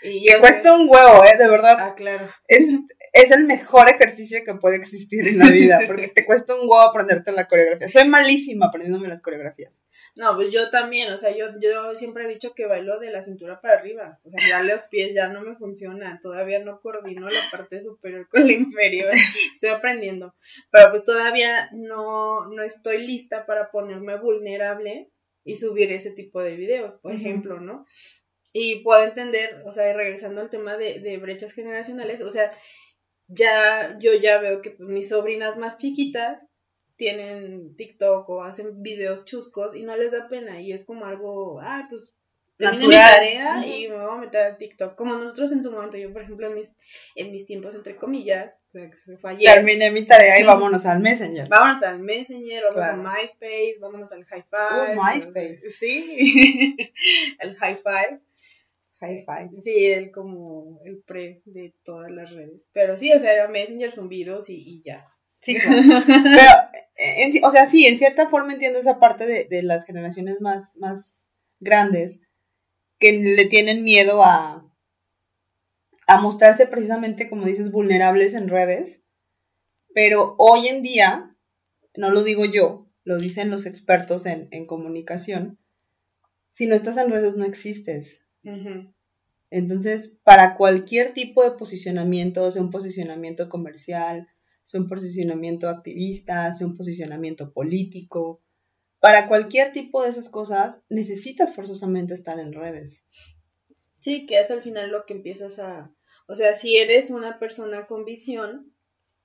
Y 0.03 0.27
cuesta 0.39 0.73
un 0.73 0.89
huevo, 0.89 1.23
¿eh? 1.23 1.37
De 1.37 1.47
verdad. 1.47 1.77
Ah, 1.79 1.95
claro. 1.95 2.27
Es, 2.47 2.65
es, 3.13 3.31
el 3.31 3.45
mejor 3.45 3.89
ejercicio 3.89 4.39
que 4.45 4.55
puede 4.55 4.75
existir 4.75 5.25
en 5.27 5.39
la 5.39 5.49
vida, 5.49 5.79
porque 5.87 6.09
te 6.09 6.25
cuesta 6.25 6.53
un 6.53 6.61
huevo 6.61 6.81
aprenderte 6.81 7.31
la 7.31 7.47
coreografía. 7.47 7.87
Soy 7.87 8.07
malísima 8.07 8.67
aprendiéndome 8.67 9.07
las 9.07 9.21
coreografías. 9.21 9.71
No, 10.15 10.33
pues 10.35 10.49
yo 10.49 10.69
también, 10.69 11.11
o 11.11 11.17
sea, 11.17 11.35
yo, 11.35 11.47
yo 11.59 11.93
siempre 11.93 12.23
he 12.23 12.29
dicho 12.29 12.53
que 12.53 12.67
bailo 12.67 12.99
de 12.99 13.11
la 13.11 13.21
cintura 13.21 13.59
para 13.59 13.77
arriba, 13.77 14.17
o 14.23 14.29
sea, 14.29 14.47
ya 14.47 14.63
los 14.63 14.85
pies 14.85 15.13
ya 15.13 15.27
no 15.27 15.41
me 15.41 15.57
funcionan, 15.57 16.21
todavía 16.21 16.59
no 16.59 16.79
coordino 16.79 17.27
la 17.27 17.41
parte 17.51 17.81
superior 17.81 18.25
con 18.29 18.47
la 18.47 18.53
inferior, 18.53 19.09
estoy 19.51 19.71
aprendiendo, 19.71 20.33
pero 20.71 20.89
pues 20.89 21.03
todavía 21.03 21.69
no, 21.73 22.47
no 22.47 22.63
estoy 22.63 23.05
lista 23.05 23.45
para 23.45 23.71
ponerme 23.71 24.17
vulnerable 24.17 25.09
y 25.43 25.55
subir 25.55 25.91
ese 25.91 26.11
tipo 26.11 26.39
de 26.41 26.55
videos, 26.55 26.95
por 26.95 27.11
ejemplo, 27.11 27.59
¿no? 27.59 27.85
Y 28.53 28.83
puedo 28.83 29.03
entender, 29.03 29.63
o 29.65 29.73
sea, 29.73 29.91
regresando 29.91 30.39
al 30.39 30.49
tema 30.49 30.77
de, 30.77 31.01
de 31.01 31.17
brechas 31.17 31.51
generacionales, 31.51 32.21
o 32.21 32.29
sea, 32.29 32.51
ya 33.27 33.97
yo 33.99 34.13
ya 34.13 34.39
veo 34.39 34.61
que 34.61 34.71
pues, 34.71 34.87
mis 34.87 35.09
sobrinas 35.09 35.57
más 35.57 35.75
chiquitas 35.75 36.47
tienen 36.97 37.75
TikTok 37.75 38.29
o 38.29 38.43
hacen 38.43 38.81
videos 38.81 39.25
chuscos 39.25 39.75
y 39.75 39.83
no 39.83 39.95
les 39.95 40.11
da 40.11 40.27
pena 40.27 40.61
y 40.61 40.71
es 40.71 40.85
como 40.85 41.05
algo, 41.05 41.59
ah, 41.61 41.85
pues 41.89 42.13
termino 42.57 42.87
mi 42.87 42.95
tarea 42.95 43.65
y 43.65 43.87
me 43.89 43.95
voy 43.95 44.17
a 44.17 44.17
meter 44.17 44.45
a 44.45 44.57
TikTok. 44.57 44.95
Como 44.95 45.15
nosotros 45.15 45.51
en 45.51 45.63
su 45.63 45.71
momento, 45.71 45.97
yo 45.97 46.11
por 46.13 46.23
ejemplo 46.23 46.47
en 46.47 46.55
mis, 46.55 46.71
en 47.15 47.31
mis 47.31 47.45
tiempos 47.45 47.75
entre 47.75 47.97
comillas, 47.97 48.55
o 48.69 48.71
sea 48.71 48.89
que 48.89 48.95
se 48.95 49.17
fue 49.17 49.31
ayer. 49.31 49.53
Terminé 49.53 49.91
mi 49.91 50.05
tarea 50.05 50.39
y 50.39 50.43
vámonos 50.43 50.85
al 50.85 51.01
Messenger. 51.01 51.47
Vámonos 51.49 51.83
al 51.83 51.99
Messenger, 51.99 52.63
vamos 52.63 52.85
a 52.85 52.95
MySpace, 52.95 53.77
vámonos 53.79 54.11
al 54.11 54.25
High 54.25 54.45
Five. 54.49 54.97
Oh, 54.97 55.03
MySpace. 55.03 55.61
Sí, 55.69 56.75
el. 57.39 57.55
High 57.55 57.77
Five. 57.77 58.21
Sí, 59.59 59.85
el 59.85 60.11
como 60.11 60.79
el 60.85 60.99
pre 60.99 61.41
de 61.45 61.73
todas 61.83 62.09
las 62.11 62.31
redes. 62.31 62.69
Pero 62.73 62.97
sí, 62.97 63.11
o 63.11 63.19
sea, 63.19 63.33
era 63.33 63.47
Messenger, 63.47 63.91
zumbidos 63.91 64.49
y, 64.49 64.55
y 64.55 64.81
ya. 64.81 65.05
Sí, 65.45 65.57
Pero, 65.67 67.47
o 67.47 67.51
sea, 67.51 67.67
sí, 67.67 67.85
en 67.85 67.99
cierta 67.99 68.27
forma 68.29 68.53
entiendo 68.53 68.79
esa 68.79 68.99
parte 68.99 69.27
de, 69.27 69.61
las 69.61 69.85
generaciones 69.85 70.41
más, 70.41 70.75
más 70.77 71.29
grandes 71.59 72.19
que 72.97 73.13
le 73.19 73.45
tienen 73.45 73.83
miedo 73.83 74.23
a, 74.23 74.67
a 76.07 76.19
mostrarse 76.19 76.65
precisamente, 76.65 77.29
como 77.29 77.45
dices, 77.45 77.69
vulnerables 77.71 78.33
en 78.33 78.49
redes. 78.49 79.03
Pero 79.93 80.33
hoy 80.39 80.67
en 80.67 80.81
día, 80.81 81.37
no 81.95 82.09
lo 82.09 82.23
digo 82.23 82.45
yo, 82.45 82.89
lo 83.03 83.17
dicen 83.17 83.51
los 83.51 83.67
expertos 83.67 84.25
en, 84.25 84.65
comunicación, 84.65 85.59
si 86.53 86.65
no 86.65 86.73
estás 86.73 86.97
en 86.97 87.11
redes 87.11 87.35
no 87.35 87.45
existes. 87.45 88.25
Entonces, 89.51 90.17
para 90.23 90.55
cualquier 90.55 91.13
tipo 91.13 91.43
de 91.43 91.51
posicionamiento, 91.51 92.49
sea 92.49 92.63
un 92.63 92.71
posicionamiento 92.71 93.47
comercial, 93.47 94.27
sea 94.65 94.81
un 94.81 94.89
posicionamiento 94.89 95.69
activista, 95.69 96.53
sea 96.53 96.67
un 96.67 96.75
posicionamiento 96.75 97.53
político, 97.53 98.41
para 98.99 99.27
cualquier 99.27 99.71
tipo 99.71 100.01
de 100.01 100.09
esas 100.09 100.29
cosas 100.29 100.81
necesitas 100.89 101.53
forzosamente 101.53 102.15
estar 102.15 102.39
en 102.39 102.53
redes. 102.53 103.05
Sí, 103.99 104.25
que 104.25 104.39
es 104.39 104.49
al 104.49 104.63
final 104.63 104.89
lo 104.89 105.05
que 105.05 105.13
empiezas 105.13 105.59
a, 105.59 105.93
o 106.27 106.33
sea, 106.33 106.55
si 106.55 106.77
eres 106.77 107.11
una 107.11 107.37
persona 107.37 107.85
con 107.85 108.03
visión, 108.03 108.73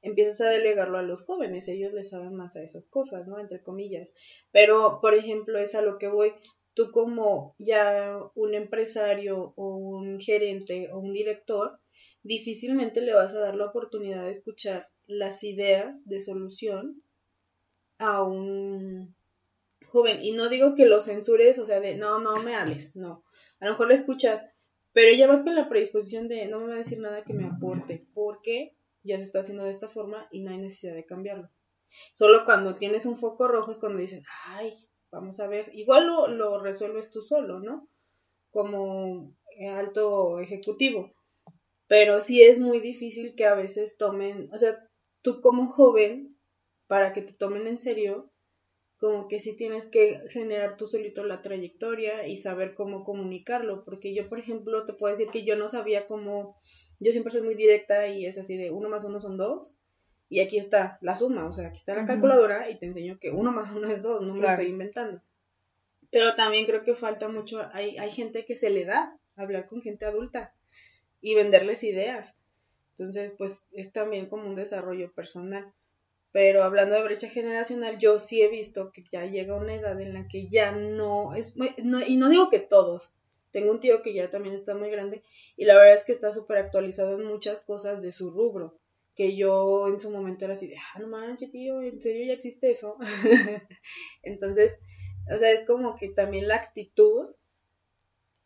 empiezas 0.02 0.42
a 0.42 0.50
delegarlo 0.50 0.98
a 0.98 1.02
los 1.02 1.22
jóvenes, 1.22 1.66
ellos 1.68 1.94
les 1.94 2.10
saben 2.10 2.34
más 2.34 2.56
a 2.56 2.62
esas 2.62 2.88
cosas, 2.88 3.26
¿no? 3.26 3.38
Entre 3.38 3.62
comillas. 3.62 4.12
Pero, 4.50 5.00
por 5.00 5.14
ejemplo, 5.14 5.58
es 5.58 5.74
a 5.74 5.80
lo 5.82 5.96
que 5.96 6.08
voy, 6.08 6.32
tú 6.74 6.90
como 6.90 7.54
ya 7.58 8.18
un 8.34 8.54
empresario 8.54 9.54
o 9.56 9.76
un 9.76 10.20
gerente 10.20 10.90
o 10.92 10.98
un 10.98 11.14
director, 11.14 11.80
difícilmente 12.22 13.00
le 13.00 13.14
vas 13.14 13.32
a 13.34 13.40
dar 13.40 13.56
la 13.56 13.66
oportunidad 13.66 14.24
de 14.24 14.30
escuchar 14.30 14.88
las 15.10 15.44
ideas 15.44 16.06
de 16.08 16.20
solución 16.20 17.02
a 17.98 18.22
un 18.22 19.14
joven. 19.86 20.22
Y 20.22 20.32
no 20.32 20.48
digo 20.48 20.74
que 20.74 20.86
lo 20.86 21.00
censures, 21.00 21.58
o 21.58 21.66
sea, 21.66 21.80
de 21.80 21.96
no, 21.96 22.18
no 22.18 22.42
me 22.42 22.54
hables, 22.54 22.94
no. 22.96 23.24
A 23.60 23.66
lo 23.66 23.72
mejor 23.72 23.88
le 23.88 23.94
escuchas, 23.94 24.44
pero 24.92 25.14
ya 25.14 25.26
vas 25.26 25.42
con 25.42 25.54
la 25.54 25.68
predisposición 25.68 26.28
de 26.28 26.46
no 26.46 26.60
me 26.60 26.68
va 26.68 26.74
a 26.74 26.78
decir 26.78 26.98
nada 26.98 27.24
que 27.24 27.34
me 27.34 27.46
aporte, 27.46 28.06
porque 28.14 28.76
ya 29.02 29.18
se 29.18 29.24
está 29.24 29.40
haciendo 29.40 29.64
de 29.64 29.70
esta 29.70 29.88
forma 29.88 30.28
y 30.30 30.40
no 30.40 30.50
hay 30.50 30.58
necesidad 30.58 30.94
de 30.94 31.06
cambiarlo. 31.06 31.50
Solo 32.12 32.44
cuando 32.44 32.76
tienes 32.76 33.06
un 33.06 33.16
foco 33.18 33.48
rojo 33.48 33.72
es 33.72 33.78
cuando 33.78 33.98
dices, 33.98 34.24
ay, 34.46 34.88
vamos 35.10 35.40
a 35.40 35.48
ver, 35.48 35.70
igual 35.74 36.06
lo, 36.06 36.28
lo 36.28 36.60
resuelves 36.60 37.10
tú 37.10 37.22
solo, 37.22 37.60
¿no? 37.60 37.88
Como 38.50 39.34
alto 39.68 40.38
ejecutivo. 40.40 41.12
Pero 41.86 42.20
sí 42.20 42.42
es 42.42 42.58
muy 42.58 42.80
difícil 42.80 43.34
que 43.34 43.46
a 43.46 43.54
veces 43.54 43.96
tomen, 43.96 44.48
o 44.52 44.58
sea, 44.58 44.88
tú 45.22 45.40
como 45.40 45.68
joven, 45.68 46.36
para 46.86 47.12
que 47.12 47.22
te 47.22 47.32
tomen 47.32 47.66
en 47.66 47.80
serio, 47.80 48.30
como 48.98 49.28
que 49.28 49.40
sí 49.40 49.56
tienes 49.56 49.86
que 49.86 50.20
generar 50.28 50.76
tú 50.76 50.86
solito 50.86 51.24
la 51.24 51.40
trayectoria 51.40 52.26
y 52.26 52.36
saber 52.36 52.74
cómo 52.74 53.02
comunicarlo, 53.02 53.84
porque 53.84 54.14
yo, 54.14 54.28
por 54.28 54.38
ejemplo, 54.38 54.84
te 54.84 54.92
puedo 54.92 55.10
decir 55.10 55.28
que 55.30 55.42
yo 55.42 55.56
no 55.56 55.68
sabía 55.68 56.06
cómo, 56.06 56.60
yo 56.98 57.10
siempre 57.12 57.32
soy 57.32 57.42
muy 57.42 57.54
directa 57.54 58.08
y 58.08 58.26
es 58.26 58.36
así 58.36 58.56
de 58.56 58.70
uno 58.70 58.90
más 58.90 59.04
uno 59.04 59.18
son 59.18 59.38
dos, 59.38 59.72
y 60.28 60.40
aquí 60.40 60.58
está 60.58 60.98
la 61.00 61.16
suma, 61.16 61.46
o 61.46 61.52
sea, 61.52 61.68
aquí 61.68 61.78
está 61.78 61.94
la 61.94 62.04
calculadora 62.04 62.70
y 62.70 62.78
te 62.78 62.86
enseño 62.86 63.18
que 63.18 63.30
uno 63.30 63.52
más 63.52 63.72
uno 63.72 63.88
es 63.88 64.02
dos, 64.02 64.22
no 64.22 64.34
me 64.34 64.40
lo 64.40 64.48
estoy 64.48 64.66
inventando. 64.66 65.22
Pero 66.10 66.34
también 66.34 66.66
creo 66.66 66.84
que 66.84 66.94
falta 66.94 67.28
mucho, 67.28 67.68
hay, 67.72 67.96
hay 67.96 68.10
gente 68.10 68.44
que 68.44 68.54
se 68.54 68.70
le 68.70 68.84
da 68.84 69.18
hablar 69.34 69.66
con 69.66 69.80
gente 69.80 70.04
adulta 70.04 70.54
y 71.20 71.34
venderles 71.34 71.84
ideas. 71.84 72.34
Entonces, 72.90 73.34
pues 73.36 73.66
es 73.72 73.92
también 73.92 74.26
como 74.26 74.46
un 74.46 74.54
desarrollo 74.54 75.12
personal. 75.12 75.72
Pero 76.32 76.62
hablando 76.62 76.94
de 76.94 77.02
brecha 77.02 77.28
generacional, 77.28 77.98
yo 77.98 78.18
sí 78.18 78.40
he 78.42 78.48
visto 78.48 78.92
que 78.92 79.04
ya 79.10 79.24
llega 79.26 79.56
una 79.56 79.74
edad 79.74 80.00
en 80.00 80.14
la 80.14 80.28
que 80.28 80.48
ya 80.48 80.70
no 80.70 81.34
es, 81.34 81.56
no, 81.56 82.06
y 82.06 82.16
no 82.16 82.28
digo 82.28 82.48
que 82.50 82.60
todos, 82.60 83.12
tengo 83.50 83.72
un 83.72 83.80
tío 83.80 84.00
que 84.02 84.14
ya 84.14 84.30
también 84.30 84.54
está 84.54 84.76
muy 84.76 84.90
grande 84.90 85.22
y 85.56 85.64
la 85.64 85.76
verdad 85.76 85.94
es 85.94 86.04
que 86.04 86.12
está 86.12 86.32
súper 86.32 86.58
actualizado 86.58 87.18
en 87.18 87.26
muchas 87.26 87.60
cosas 87.60 88.00
de 88.00 88.12
su 88.12 88.30
rubro, 88.30 88.78
que 89.16 89.36
yo 89.36 89.88
en 89.88 89.98
su 89.98 90.10
momento 90.10 90.44
era 90.44 90.54
así 90.54 90.68
de, 90.68 90.76
ah, 90.76 91.00
no 91.00 91.08
manches, 91.08 91.50
tío, 91.50 91.80
¿en 91.80 92.00
serio 92.00 92.26
ya 92.26 92.34
existe 92.34 92.70
eso? 92.70 92.96
Entonces, 94.22 94.76
o 95.34 95.36
sea, 95.36 95.50
es 95.50 95.64
como 95.64 95.96
que 95.96 96.10
también 96.10 96.46
la 96.46 96.56
actitud 96.56 97.34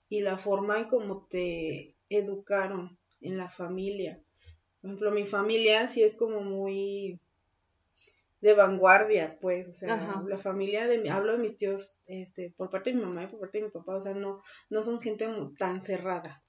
y 0.08 0.20
la 0.20 0.38
forma 0.38 0.78
en 0.78 0.84
cómo 0.86 1.26
te 1.28 1.96
educaron 2.08 2.98
en 3.20 3.36
la 3.36 3.48
familia. 3.48 4.23
Por 4.84 4.90
ejemplo, 4.90 5.12
mi 5.12 5.24
familia 5.24 5.88
sí 5.88 6.02
es 6.02 6.14
como 6.14 6.42
muy 6.42 7.18
de 8.42 8.52
vanguardia, 8.52 9.38
pues, 9.40 9.66
o 9.66 9.72
sea, 9.72 10.22
la 10.26 10.36
familia 10.36 10.86
de 10.86 10.98
mi, 10.98 11.08
hablo 11.08 11.32
de 11.32 11.38
mis 11.38 11.56
tíos, 11.56 11.96
este, 12.04 12.52
por 12.54 12.68
parte 12.68 12.90
de 12.90 12.96
mi 12.96 13.02
mamá 13.02 13.24
y 13.24 13.28
por 13.28 13.40
parte 13.40 13.56
de 13.56 13.64
mi 13.64 13.70
papá, 13.70 13.96
o 13.96 14.00
sea, 14.02 14.12
no, 14.12 14.42
no 14.68 14.82
son 14.82 15.00
gente 15.00 15.26
tan 15.58 15.82
cerrada. 15.82 16.42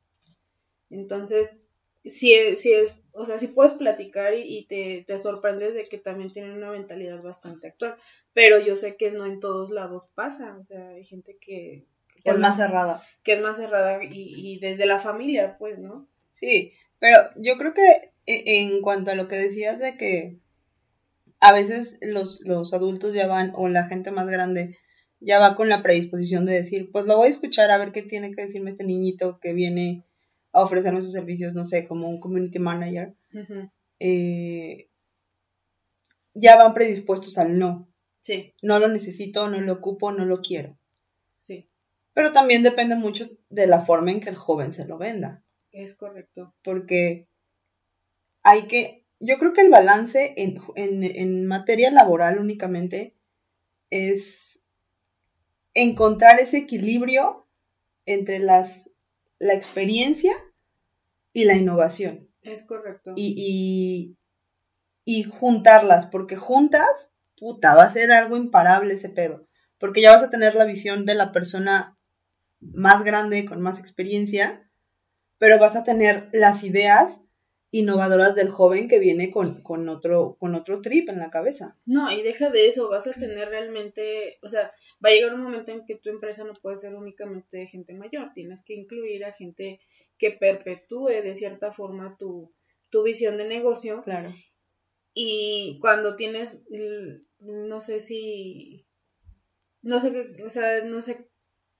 Entonces, 0.90 1.62
si 2.04 2.34
es, 2.34 2.62
si 2.62 2.74
es, 2.74 3.00
o 3.14 3.26
sea, 3.26 3.38
si 3.38 3.48
puedes 3.48 3.72
platicar 3.72 4.34
y, 4.34 4.66
te, 4.66 5.06
te, 5.08 5.18
sorprendes 5.18 5.74
de 5.74 5.86
que 5.86 5.98
también 5.98 6.30
tienen 6.30 6.58
una 6.58 6.72
mentalidad 6.72 7.24
bastante 7.24 7.68
actual, 7.68 7.96
pero 8.34 8.60
yo 8.60 8.76
sé 8.76 8.98
que 8.98 9.12
no 9.12 9.26
en 9.26 9.40
todos 9.40 9.72
lados 9.72 10.10
pasa, 10.14 10.58
o 10.60 10.64
sea, 10.66 10.90
hay 10.90 11.06
gente 11.06 11.38
que... 11.38 11.86
es 12.26 12.38
más 12.38 12.58
cerrada. 12.58 13.02
Que 13.24 13.36
es 13.36 13.42
más 13.42 13.56
cerrada 13.56 14.04
y, 14.04 14.10
y 14.12 14.60
desde 14.60 14.86
la 14.86 15.00
familia, 15.00 15.56
pues, 15.58 15.80
¿no? 15.80 16.06
Sí, 16.34 16.74
pero 17.00 17.30
yo 17.38 17.58
creo 17.58 17.74
que 17.74 18.14
en 18.26 18.82
cuanto 18.82 19.12
a 19.12 19.16
lo 19.16 19.28
que 19.28 19.36
decías 19.36 19.80
de 19.80 19.98
que 19.98 20.40
a 21.40 21.54
veces 21.54 22.00
los, 22.02 22.42
los 22.42 22.74
adultos 22.74 23.14
ya 23.14 23.28
van, 23.28 23.52
o 23.56 23.70
la 23.70 23.86
gente 23.86 24.12
más 24.12 24.28
grande, 24.28 24.78
ya 25.20 25.40
va 25.40 25.56
con 25.56 25.70
la 25.70 25.82
predisposición 25.84 26.46
de 26.46 26.54
decir, 26.54 26.92
pues 26.92 27.06
lo 27.06 27.18
voy 27.18 27.28
a 27.28 27.30
escuchar 27.30 27.72
a 27.72 27.78
ver 27.78 27.92
qué 27.92 28.02
tiene 28.02 28.32
que 28.32 28.42
decirme 28.42 28.72
este 28.72 28.84
niñito 28.84 29.40
que 29.40 29.54
viene 29.54 30.04
a 30.52 30.62
ofrecerme 30.62 31.02
sus 31.02 31.12
servicios, 31.12 31.54
no 31.54 31.66
sé, 31.66 31.88
como 31.88 32.10
un 32.10 32.20
community 32.20 32.60
manager. 32.60 33.14
Eh, 34.00 34.90
ya 36.34 36.58
van 36.58 36.74
predispuestos 36.74 37.38
al 37.38 37.58
no. 37.58 37.88
Sí. 38.20 38.54
No 38.62 38.80
lo 38.80 38.88
necesito, 38.88 39.50
no 39.50 39.60
lo 39.62 39.74
ocupo, 39.74 40.12
no 40.12 40.26
lo 40.26 40.42
quiero. 40.42 40.78
Sí. 41.34 41.70
Pero 42.14 42.32
también 42.32 42.64
depende 42.64 42.96
mucho 42.96 43.30
de 43.50 43.68
la 43.68 43.82
forma 43.82 44.12
en 44.12 44.20
que 44.20 44.30
el 44.30 44.36
joven 44.36 44.74
se 44.74 44.88
lo 44.88 44.98
venda. 44.98 45.44
Es 45.72 45.96
correcto. 45.96 46.56
Porque 46.64 47.28
hay 48.46 48.68
que, 48.68 49.04
yo 49.20 49.40
creo 49.40 49.54
que 49.54 49.62
el 49.62 49.72
balance 49.72 50.36
en, 50.38 51.48
materia 51.48 51.90
laboral 51.90 52.38
únicamente 52.38 53.16
es 53.90 54.62
encontrar 55.74 56.40
ese 56.40 56.60
equilibrio 56.60 57.48
entre 58.06 58.38
las, 58.38 58.88
la 59.40 59.56
experiencia 59.56 60.34
y 61.34 61.46
la 61.46 61.56
innovación. 61.56 62.30
Es 62.44 62.64
correcto. 62.64 63.14
Y, 63.16 64.16
y, 65.06 65.24
juntarlas, 65.24 66.06
porque 66.06 66.36
juntas, 66.36 67.10
puta, 67.40 67.74
va 67.74 67.86
a 67.86 67.94
ser 67.94 68.12
algo 68.12 68.38
imparable 68.38 68.94
ese 68.94 69.10
pedo. 69.10 69.48
Porque 69.80 70.02
ya 70.02 70.16
vas 70.16 70.24
a 70.24 70.30
tener 70.30 70.54
la 70.54 70.66
visión 70.66 71.08
de 71.08 71.16
la 71.16 71.32
persona 71.32 71.98
más 72.60 73.04
grande, 73.04 73.46
con 73.46 73.60
más 73.60 73.80
experiencia, 73.80 74.70
pero 75.40 75.58
vas 75.58 75.76
a 75.76 75.84
tener 75.84 76.30
las 76.32 76.64
ideas 76.64 77.22
innovadoras 77.78 78.36
del 78.36 78.52
joven 78.52 78.88
que 78.88 79.00
viene 79.00 79.32
con, 79.32 79.62
con, 79.62 79.90
otro, 79.90 80.38
con 80.40 80.56
otro 80.56 80.82
trip 80.82 81.10
en 81.10 81.20
la 81.20 81.30
cabeza. 81.30 81.78
No, 81.86 82.10
y 82.10 82.22
deja 82.22 82.50
de 82.50 82.68
eso, 82.68 82.88
vas 82.88 83.06
a 83.06 83.12
tener 83.12 83.50
realmente, 83.50 84.38
o 84.42 84.48
sea, 84.48 84.72
va 85.04 85.10
a 85.10 85.12
llegar 85.12 85.34
un 85.34 85.44
momento 85.44 85.74
en 85.74 85.86
que 85.86 85.96
tu 85.96 86.10
empresa 86.10 86.46
no 86.46 86.54
puede 86.54 86.78
ser 86.78 86.96
únicamente 86.96 87.58
de 87.58 87.68
gente 87.68 87.94
mayor, 87.94 88.32
tienes 88.34 88.64
que 88.64 88.76
incluir 88.76 89.26
a 89.26 89.34
gente 89.34 89.82
que 90.18 90.32
perpetúe 90.32 91.22
de 91.22 91.36
cierta 91.36 91.74
forma 91.74 92.16
tu, 92.18 92.54
tu 92.90 93.04
visión 93.04 93.36
de 93.36 93.46
negocio. 93.46 94.04
Claro. 94.04 94.34
Y 95.14 95.78
cuando 95.82 96.16
tienes, 96.16 96.66
no 97.40 97.82
sé 97.82 98.00
si, 98.00 98.88
no 99.82 100.00
sé, 100.00 100.34
o 100.46 100.50
sea, 100.50 100.82
no 100.86 101.02
sé 101.02 101.30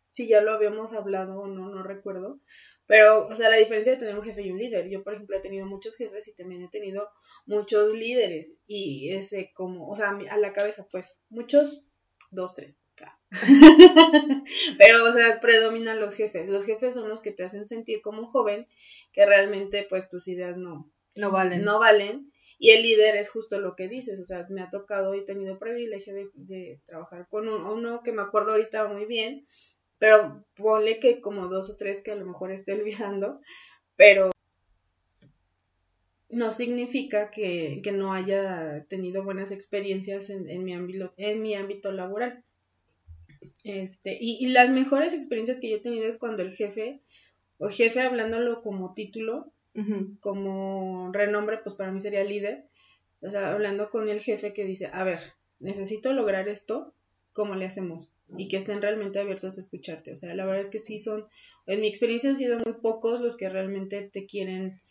si 0.10 0.28
ya 0.28 0.42
lo 0.42 0.52
habíamos 0.52 0.92
hablado 0.92 1.40
o 1.40 1.48
no, 1.48 1.70
no 1.70 1.84
recuerdo, 1.84 2.42
pero, 2.88 3.28
o 3.28 3.36
sea, 3.36 3.50
la 3.50 3.58
diferencia 3.58 3.94
de 3.94 4.00
tener 4.00 4.16
un 4.16 4.24
jefe 4.24 4.44
y 4.44 4.52
un 4.52 4.60
líder. 4.60 4.90
Yo, 4.90 5.04
por 5.04 5.14
ejemplo, 5.14 5.36
he 5.36 5.42
tenido 5.42 5.66
muchos 5.66 5.96
jefes 5.96 6.28
y 6.28 6.36
también 6.36 6.62
he 6.62 6.70
tenido 6.70 7.10
muchos 7.46 7.94
líderes. 7.94 8.56
Y 8.68 9.10
ese 9.12 9.52
como, 9.54 9.90
o 9.90 9.96
sea, 9.96 10.18
a 10.30 10.38
la 10.38 10.54
cabeza, 10.54 10.88
pues, 10.92 11.18
muchos, 11.30 11.86
dos, 12.32 12.54
tres. 12.54 12.76
Pero, 14.78 15.04
o 15.04 15.12
sea, 15.12 15.40
predominan 15.42 16.00
los 16.00 16.14
jefes. 16.14 16.48
Los 16.48 16.64
jefes 16.64 16.94
son 16.94 17.10
los 17.10 17.22
que 17.22 17.32
te 17.32 17.44
hacen 17.44 17.66
sentir 17.66 18.02
como 18.02 18.22
un 18.22 18.28
joven 18.28 18.68
que 19.12 19.26
realmente, 19.26 19.86
pues, 19.90 20.08
tus 20.08 20.28
ideas 20.28 20.56
no, 20.56 20.92
no 21.16 21.32
valen. 21.32 21.64
No 21.64 21.80
valen. 21.80 22.32
Y 22.58 22.70
el 22.70 22.84
líder 22.84 23.16
es 23.18 23.30
justo 23.30 23.60
lo 23.60 23.76
que 23.76 23.88
dices. 23.88 24.20
O 24.20 24.24
sea, 24.24 24.46
me 24.50 24.62
ha 24.62 24.70
tocado 24.70 25.16
y 25.16 25.26
tenido 25.26 25.60
privilegio 25.60 26.14
de, 26.14 26.30
de 26.36 26.82
trabajar 26.86 27.28
con 27.28 27.50
uno 27.50 28.02
que 28.04 28.12
me 28.12 28.22
acuerdo 28.22 28.52
ahorita 28.52 28.88
muy 28.88 29.06
bien, 29.06 29.48
pero 30.00 30.46
ponle 30.56 31.00
que 31.00 31.22
como 31.22 31.48
dos 31.48 31.70
o 31.70 31.78
tres 31.78 32.02
que 32.02 32.12
a 32.12 32.16
lo 32.16 32.26
mejor 32.26 32.52
esté 32.52 32.74
olvidando, 32.74 33.42
pero 33.96 34.32
no 36.30 36.52
significa 36.52 37.32
que, 37.32 37.82
no 37.94 38.14
haya 38.14 38.86
tenido 38.90 39.24
buenas 39.24 39.52
experiencias 39.52 40.30
en, 40.30 40.64
mi 40.64 40.74
ámbito, 40.74 41.12
en 41.18 41.42
mi 41.42 41.56
ámbito 41.56 41.92
laboral. 41.92 42.44
Este, 43.64 44.18
y, 44.20 44.38
y 44.46 44.50
las 44.50 44.70
mejores 44.70 45.14
experiencias 45.14 45.60
que 45.60 45.70
yo 45.70 45.78
he 45.78 45.82
tenido 45.82 46.08
es 46.08 46.18
cuando 46.18 46.44
el 46.44 46.54
jefe, 46.54 47.02
o 47.58 47.70
jefe 47.70 48.02
hablándolo 48.02 48.62
como 48.62 48.94
título, 48.94 49.52
como 50.22 51.12
renombre, 51.12 51.58
pues 51.58 51.76
para 51.76 51.92
mí 51.92 52.00
sería 52.00 52.24
líder. 52.24 52.66
O 53.22 53.30
sea, 53.30 53.54
hablando 53.54 53.90
con 53.90 54.08
el 54.08 54.22
jefe 54.22 54.54
que 54.54 54.66
dice, 54.66 54.90
a 54.92 55.04
ver, 55.04 55.20
necesito 55.60 56.14
lograr 56.14 56.48
esto, 56.48 56.94
¿cómo 57.34 57.56
le 57.56 57.66
hacemos? 57.66 58.12
Y 58.38 58.48
que 58.48 58.58
estén 58.58 58.82
realmente 58.82 59.20
abiertos 59.20 59.58
a 59.58 59.62
escucharte. 59.62 60.12
O 60.14 60.18
sea, 60.18 60.34
la 60.36 60.46
verdad 60.46 60.62
es 60.62 60.70
que 60.70 60.80
sí 60.80 61.00
son, 61.00 61.26
en 61.68 61.82
mi 61.82 61.88
experiencia 61.88 62.30
han 62.30 62.38
sido 62.38 62.60
muy 62.60 62.74
pocos 62.82 63.22
los 63.22 63.38
que 63.38 63.50
realmente 63.50 64.02
te 64.02 64.26
quieren 64.26 64.82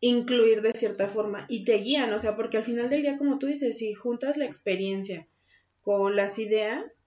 incluir 0.00 0.60
de 0.60 0.72
cierta 0.72 1.08
forma 1.08 1.46
y 1.48 1.64
te 1.64 1.78
guían, 1.78 2.12
o 2.12 2.18
sea, 2.18 2.36
porque 2.36 2.58
al 2.58 2.64
final 2.64 2.90
del 2.90 3.02
día, 3.02 3.16
como 3.16 3.38
tú 3.38 3.46
dices, 3.46 3.78
si 3.78 3.94
juntas 3.94 4.36
la 4.36 4.44
experiencia 4.44 5.26
con 5.80 6.14
las 6.14 6.38
ideas, 6.38 7.00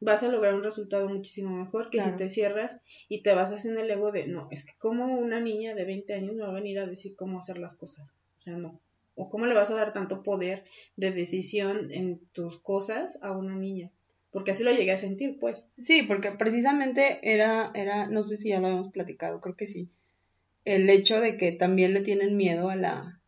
vas 0.00 0.22
a 0.22 0.28
lograr 0.28 0.54
un 0.54 0.62
resultado 0.62 1.06
muchísimo 1.08 1.54
mejor 1.54 1.90
que 1.90 1.98
Claro. 1.98 2.12
si 2.12 2.16
te 2.16 2.30
cierras 2.30 2.80
y 3.08 3.22
te 3.22 3.34
basas 3.34 3.66
en 3.66 3.78
el 3.78 3.90
ego 3.90 4.10
de, 4.10 4.26
no, 4.26 4.48
es 4.50 4.64
que 4.64 4.72
como 4.78 5.18
una 5.18 5.40
niña 5.40 5.74
de 5.74 5.84
20 5.84 6.14
años 6.14 6.34
me 6.34 6.42
va 6.42 6.48
a 6.48 6.54
venir 6.54 6.78
a 6.78 6.86
decir 6.86 7.14
cómo 7.14 7.38
hacer 7.38 7.58
las 7.58 7.74
cosas, 7.74 8.14
o 8.38 8.40
sea, 8.40 8.56
no. 8.56 8.80
O 9.16 9.28
cómo 9.28 9.44
le 9.44 9.54
vas 9.54 9.70
a 9.70 9.74
dar 9.74 9.92
tanto 9.92 10.22
poder 10.22 10.64
de 10.96 11.10
decisión 11.10 11.92
en 11.92 12.20
tus 12.32 12.58
cosas 12.58 13.18
a 13.20 13.32
una 13.32 13.54
niña. 13.54 13.90
Porque 14.30 14.52
así 14.52 14.62
lo 14.62 14.72
llegué 14.72 14.92
a 14.92 14.98
sentir, 14.98 15.38
pues. 15.40 15.64
Sí, 15.78 16.02
porque 16.02 16.30
precisamente 16.30 17.18
era, 17.22 17.70
era, 17.74 18.06
no 18.08 18.22
sé 18.22 18.36
si 18.36 18.50
ya 18.50 18.60
lo 18.60 18.68
habíamos 18.68 18.92
platicado, 18.92 19.40
creo 19.40 19.56
que 19.56 19.66
sí, 19.66 19.90
el 20.64 20.88
hecho 20.88 21.20
de 21.20 21.36
que 21.36 21.52
también 21.52 21.94
le 21.94 22.00
tienen 22.00 22.36
miedo 22.36 22.70
a 22.70 22.76
la, 22.76 23.20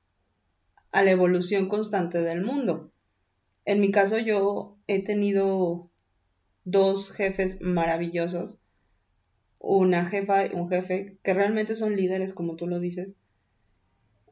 a 0.92 1.02
la 1.02 1.10
evolución 1.10 1.68
constante 1.68 2.22
del 2.22 2.42
mundo. 2.42 2.92
En 3.64 3.80
mi 3.80 3.90
caso 3.90 4.18
yo 4.18 4.78
he 4.86 5.02
tenido 5.02 5.90
dos 6.64 7.10
jefes 7.10 7.60
maravillosos, 7.60 8.58
una 9.58 10.04
jefa 10.04 10.46
y 10.46 10.54
un 10.54 10.68
jefe 10.68 11.18
que 11.22 11.34
realmente 11.34 11.74
son 11.74 11.96
líderes, 11.96 12.34
como 12.34 12.56
tú 12.56 12.66
lo 12.66 12.80
dices. 12.80 13.10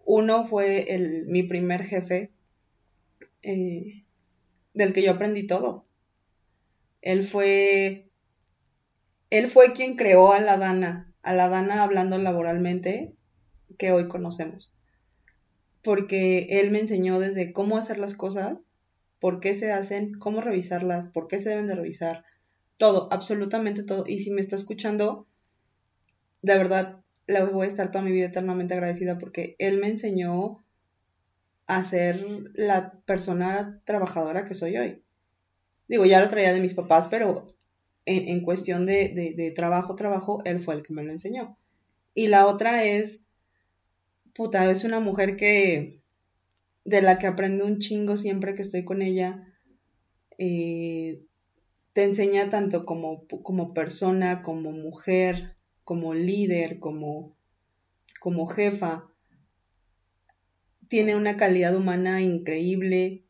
Uno 0.05 0.47
fue 0.47 0.95
el, 0.95 1.27
mi 1.27 1.45
primer 1.45 1.85
jefe, 1.85 2.33
eh, 3.43 4.05
del 4.75 4.93
que 4.93 5.03
yo 5.03 5.13
aprendí 5.13 5.47
todo. 5.47 5.87
Él 7.03 7.25
fue, 7.25 8.11
él 9.31 9.49
fue 9.49 9.73
quien 9.73 9.97
creó 9.97 10.33
a 10.33 10.41
la 10.41 10.59
Dana, 10.59 11.13
a 11.23 11.35
la 11.35 11.49
Dana 11.49 11.83
hablando 11.83 12.19
laboralmente 12.19 13.15
que 13.79 13.93
hoy 13.93 14.09
conocemos. 14.09 14.73
Porque 15.83 16.61
él 16.61 16.71
me 16.71 16.81
enseñó 16.81 17.19
desde 17.19 17.53
cómo 17.53 17.79
hacer 17.79 17.99
las 17.99 18.15
cosas, 18.15 18.59
por 19.19 19.41
qué 19.41 19.55
se 19.55 19.73
hacen, 19.73 20.19
cómo 20.19 20.41
revisarlas, 20.41 21.07
por 21.07 21.29
qué 21.29 21.41
se 21.41 21.51
deben 21.51 21.67
de 21.67 21.77
revisar, 21.77 22.25
todo, 22.77 23.09
absolutamente 23.13 23.83
todo. 23.83 24.05
Y 24.07 24.23
si 24.23 24.31
me 24.31 24.41
está 24.41 24.57
escuchando, 24.57 25.27
de 26.43 26.57
verdad, 26.57 27.01
le 27.27 27.45
voy 27.45 27.67
a 27.67 27.71
estar 27.71 27.91
toda 27.91 28.05
mi 28.05 28.11
vida 28.11 28.27
eternamente 28.27 28.75
agradecida 28.75 29.19
porque 29.19 29.57
él 29.59 29.79
me 29.79 29.89
enseñó 29.89 30.65
a 31.67 31.85
ser 31.85 32.27
la 32.55 32.93
persona 33.05 33.81
trabajadora 33.85 34.45
que 34.45 34.55
soy 34.55 34.77
hoy. 34.77 35.03
Digo, 35.91 36.07
ya 36.07 36.21
lo 36.21 36.29
traía 36.29 36.53
de 36.53 36.61
mis 36.61 36.75
papás, 36.75 37.09
pero 37.11 37.53
en, 38.07 38.29
en 38.29 38.43
cuestión 38.43 38.87
de, 38.87 39.35
de, 39.37 39.51
trabajo, 39.51 39.97
trabajo, 39.97 40.41
él 40.45 40.61
fue 40.61 40.77
el 40.77 40.85
que 40.85 40.93
me 40.93 41.03
lo 41.03 41.11
enseñó. 41.11 41.59
Y 42.15 42.29
la 42.29 42.47
otra 42.47 42.85
es, 42.85 43.19
puta, 44.33 44.71
es 44.71 44.85
una 44.85 45.01
mujer 45.01 45.35
que, 45.35 46.01
de 46.85 47.03
la 47.03 47.19
que 47.19 47.27
aprendo 47.27 47.67
un 47.67 47.81
chingo 47.81 48.17
siempre 48.17 48.55
que 48.55 48.63
estoy 48.63 48.85
con 48.85 49.03
ella. 49.03 49.53
Eh, 50.39 51.25
te 51.93 52.05
enseña 52.05 52.49
tanto 52.51 52.87
como, 52.87 53.27
como 53.27 53.75
persona, 53.75 54.43
como 54.43 54.71
mujer, 54.71 55.57
como 55.83 56.15
líder, 56.15 56.79
como, 56.79 57.37
como 58.21 58.47
jefa. 58.47 59.11
Tiene 60.87 61.17
una 61.17 61.37
calidad 61.37 61.75
humana 61.75 62.23
increíble 62.23 63.25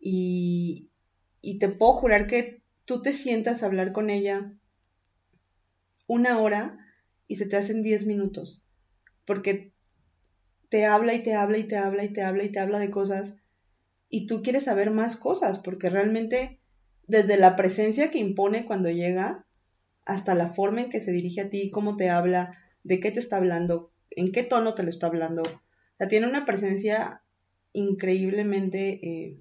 y, 0.00 0.89
y 1.40 1.58
te 1.58 1.68
puedo 1.68 1.92
jurar 1.92 2.26
que 2.26 2.62
tú 2.84 3.02
te 3.02 3.12
sientas 3.12 3.62
a 3.62 3.66
hablar 3.66 3.92
con 3.92 4.10
ella 4.10 4.52
una 6.06 6.38
hora 6.38 6.78
y 7.28 7.36
se 7.36 7.46
te 7.46 7.56
hacen 7.56 7.82
10 7.82 8.06
minutos. 8.06 8.62
Porque 9.24 9.72
te 10.68 10.86
habla 10.86 11.14
y 11.14 11.22
te 11.22 11.34
habla 11.34 11.58
y 11.58 11.64
te 11.64 11.76
habla 11.76 12.04
y 12.04 12.12
te 12.12 12.22
habla 12.22 12.44
y 12.44 12.48
te 12.50 12.58
habla 12.58 12.78
de 12.78 12.90
cosas 12.90 13.36
y 14.08 14.26
tú 14.26 14.42
quieres 14.42 14.64
saber 14.64 14.90
más 14.90 15.16
cosas 15.16 15.60
porque 15.60 15.88
realmente 15.88 16.58
desde 17.06 17.36
la 17.36 17.56
presencia 17.56 18.10
que 18.10 18.18
impone 18.18 18.64
cuando 18.64 18.90
llega 18.90 19.46
hasta 20.04 20.34
la 20.34 20.52
forma 20.52 20.82
en 20.82 20.90
que 20.90 21.00
se 21.00 21.12
dirige 21.12 21.42
a 21.42 21.50
ti, 21.50 21.70
cómo 21.70 21.96
te 21.96 22.10
habla, 22.10 22.58
de 22.82 23.00
qué 23.00 23.10
te 23.12 23.20
está 23.20 23.36
hablando, 23.36 23.92
en 24.10 24.32
qué 24.32 24.42
tono 24.42 24.74
te 24.74 24.82
lo 24.82 24.90
está 24.90 25.06
hablando. 25.06 25.42
O 25.42 25.96
sea, 25.98 26.08
tiene 26.08 26.26
una 26.26 26.44
presencia 26.44 27.22
increíblemente 27.72 29.00
eh, 29.06 29.38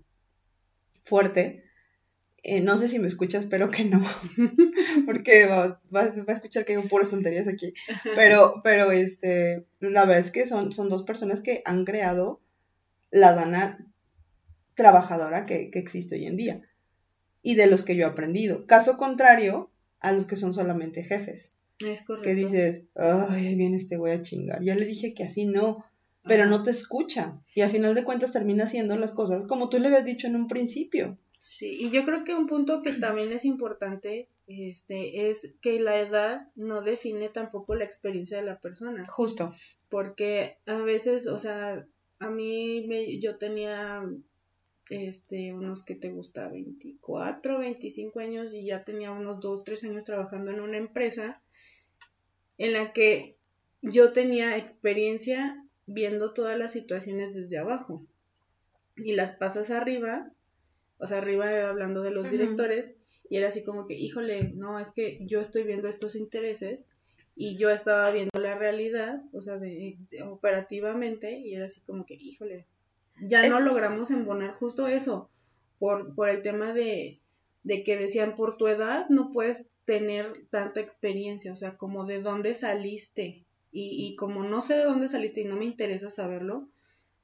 fuerte. 1.06 1.64
Eh, 2.44 2.62
no 2.62 2.78
sé 2.78 2.88
si 2.88 3.00
me 3.00 3.08
escuchas, 3.08 3.44
espero 3.44 3.70
que 3.70 3.84
no, 3.84 4.02
porque 5.06 5.46
va, 5.46 5.82
va, 5.94 6.10
va, 6.10 6.24
a 6.28 6.34
escuchar 6.34 6.64
que 6.66 6.76
hay 6.76 6.88
puras 6.88 7.10
tonterías 7.10 7.48
aquí. 7.48 7.74
Pero, 8.16 8.62
pero 8.64 8.92
este, 8.92 9.66
la 9.80 10.06
verdad 10.06 10.26
es 10.26 10.32
que 10.32 10.46
son, 10.46 10.72
son 10.72 10.90
dos 10.90 11.04
personas 11.04 11.42
que 11.42 11.62
han 11.66 11.86
creado 11.86 12.42
la 13.12 13.34
Dana 13.34 13.86
trabajadora 14.76 15.46
que, 15.46 15.70
que 15.70 15.80
existe 15.80 16.16
hoy 16.16 16.28
en 16.28 16.38
día 16.38 16.62
y 17.42 17.56
de 17.56 17.68
los 17.68 17.84
que 17.84 17.96
yo 17.96 18.06
he 18.06 18.10
aprendido. 18.10 18.66
Caso 18.66 18.98
contrario 18.98 19.70
a 20.00 20.12
los 20.12 20.26
que 20.26 20.38
son 20.38 20.54
solamente 20.54 21.04
jefes. 21.04 21.52
Es 21.80 22.02
correcto. 22.02 22.24
Que 22.24 22.36
dices, 22.36 22.84
ay, 22.96 23.56
viene 23.56 23.78
este 23.78 23.98
güey 23.98 24.14
a 24.14 24.22
chingar. 24.22 24.62
Ya 24.62 24.76
le 24.76 24.86
dije 24.86 25.14
que 25.14 25.24
así 25.24 25.46
no, 25.46 25.86
pero 26.24 26.46
no 26.46 26.64
te 26.64 26.72
escucha. 26.72 27.42
Y 27.56 27.62
al 27.62 27.70
final 27.70 27.96
de 27.96 28.04
cuentas 28.04 28.34
termina 28.34 28.66
haciendo 28.66 28.98
las 28.98 29.12
cosas 29.12 29.46
como 29.46 29.70
tú 29.70 29.80
le 29.80 29.88
habías 29.88 30.06
dicho 30.06 30.28
en 30.28 30.36
un 30.36 30.48
principio. 30.48 31.18
Sí, 31.40 31.78
y 31.80 31.90
yo 31.90 32.04
creo 32.04 32.24
que 32.24 32.36
un 32.36 32.48
punto 32.48 32.82
que 32.82 32.94
también 32.94 33.32
es 33.32 33.46
importante 33.46 34.28
este, 34.48 35.30
es 35.30 35.54
que 35.62 35.80
la 35.80 36.00
edad 36.00 36.48
no 36.56 36.82
define 36.82 37.30
tampoco 37.30 37.76
la 37.76 37.86
experiencia 37.86 38.38
de 38.38 38.44
la 38.44 38.60
persona. 38.60 39.08
Justo. 39.08 39.54
Porque 39.90 40.58
a 40.66 40.76
veces, 40.76 41.28
o 41.28 41.40
sea, 41.40 41.88
a 42.20 42.30
mí 42.30 42.86
me, 42.88 43.20
yo 43.20 43.38
tenía 43.38 44.04
este, 44.90 45.54
unos 45.54 45.84
que 45.84 45.96
te 45.96 46.10
gusta, 46.10 46.50
24, 46.50 47.60
25 47.60 48.20
años 48.20 48.54
y 48.54 48.66
ya 48.66 48.84
tenía 48.84 49.12
unos 49.12 49.40
2, 49.40 49.64
3 49.64 49.84
años 49.86 50.04
trabajando 50.04 50.52
en 50.52 50.60
una 50.60 50.78
empresa 50.78 51.42
en 52.58 52.74
la 52.74 52.92
que 52.92 53.38
yo 53.82 54.12
tenía 54.14 54.58
experiencia 54.58 55.64
viendo 55.86 56.34
todas 56.34 56.58
las 56.58 56.74
situaciones 56.74 57.36
desde 57.36 57.58
abajo 57.58 58.06
y 58.98 59.14
las 59.14 59.32
pasas 59.32 59.72
arriba, 59.72 60.32
o 61.00 61.08
sea, 61.08 61.20
arriba 61.20 61.70
hablando 61.70 62.02
de 62.02 62.12
los 62.12 62.26
directores 62.32 62.94
y 63.30 63.38
era 63.38 63.48
así 63.50 63.64
como 63.64 63.88
que, 63.88 63.96
híjole, 63.96 64.52
no, 64.56 64.80
es 64.80 64.90
que 64.92 65.20
yo 65.26 65.40
estoy 65.42 65.64
viendo 65.64 65.88
estos 65.88 66.16
intereses 66.16 66.86
y 67.36 67.58
yo 67.58 67.70
estaba 67.70 68.12
viendo 68.12 68.40
la 68.40 68.56
realidad, 68.58 69.22
o 69.34 69.42
sea, 69.42 69.58
de, 69.58 69.98
de- 70.10 70.24
operativamente 70.24 71.38
y 71.40 71.56
era 71.56 71.66
así 71.66 71.82
como 71.82 72.06
que, 72.06 72.16
híjole, 72.16 72.66
ya 73.22 73.48
no 73.48 73.60
logramos 73.60 74.12
embonar 74.12 74.54
justo 74.54 74.88
eso 74.88 75.30
por, 75.78 76.16
por 76.16 76.30
el 76.30 76.42
tema 76.42 76.74
de, 76.74 77.20
de 77.64 77.84
que 77.84 77.98
decían, 77.98 78.36
por 78.36 78.58
tu 78.58 78.68
edad 78.68 79.08
no 79.10 79.32
puedes 79.32 79.68
tener 79.86 80.46
tanta 80.50 80.80
experiencia, 80.82 81.54
o 81.54 81.56
sea, 81.56 81.78
como 81.78 82.06
de 82.06 82.22
dónde 82.22 82.54
saliste 82.54 83.46
y, 83.72 84.06
y 84.08 84.16
como 84.16 84.44
no 84.44 84.62
sé 84.62 84.76
de 84.76 84.84
dónde 84.84 85.08
saliste 85.08 85.42
y 85.42 85.46
no 85.46 85.56
me 85.56 85.66
interesa 85.66 86.10
saberlo, 86.12 86.68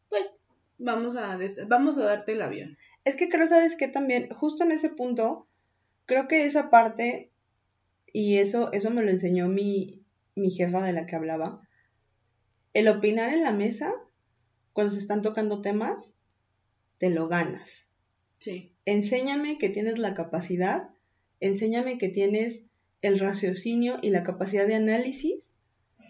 pues 0.10 0.32
vamos 0.78 1.16
a, 1.16 1.38
vamos 1.68 1.98
a 1.98 2.04
darte 2.06 2.34
el 2.34 2.42
avión. 2.42 2.78
Es 3.06 3.16
que 3.16 3.30
creo, 3.30 3.48
¿sabes 3.48 3.76
qué? 3.76 3.88
También, 3.88 4.30
justo 4.30 4.64
en 4.64 4.72
ese 4.72 4.90
punto, 4.90 5.48
creo 6.06 6.28
que 6.28 6.46
esa 6.46 6.70
parte, 6.70 7.32
y 8.12 8.38
eso, 8.38 8.72
eso 8.74 8.92
me 8.92 9.04
lo 9.04 9.10
enseñó 9.10 9.48
mi, 9.48 10.04
mi 10.36 10.52
jefa 10.52 10.84
de 10.84 10.94
la 10.94 11.06
que 11.06 11.16
hablaba, 11.16 11.62
el 12.74 12.88
opinar 12.90 13.34
en 13.34 13.44
la 13.44 13.54
mesa, 13.54 13.94
cuando 14.74 14.94
se 14.94 15.00
están 15.00 15.22
tocando 15.22 15.62
temas, 15.62 16.14
te 16.98 17.10
lo 17.10 17.28
ganas. 17.28 17.88
Sí, 18.40 18.76
Enséñame 18.86 19.58
que 19.58 19.70
tienes 19.70 19.98
la 19.98 20.14
capacidad, 20.14 20.90
enséñame 21.40 21.98
que 21.98 22.10
tienes 22.10 22.62
el 23.02 23.20
raciocinio 23.20 23.98
y 24.02 24.12
la 24.12 24.24
capacidad 24.24 24.68
de 24.68 24.76
análisis 24.76 25.42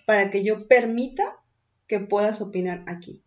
para 0.06 0.30
que 0.30 0.44
yo 0.44 0.68
permita 0.68 1.38
que 1.88 2.00
puedas 2.00 2.42
opinar 2.42 2.84
aquí. 2.88 3.24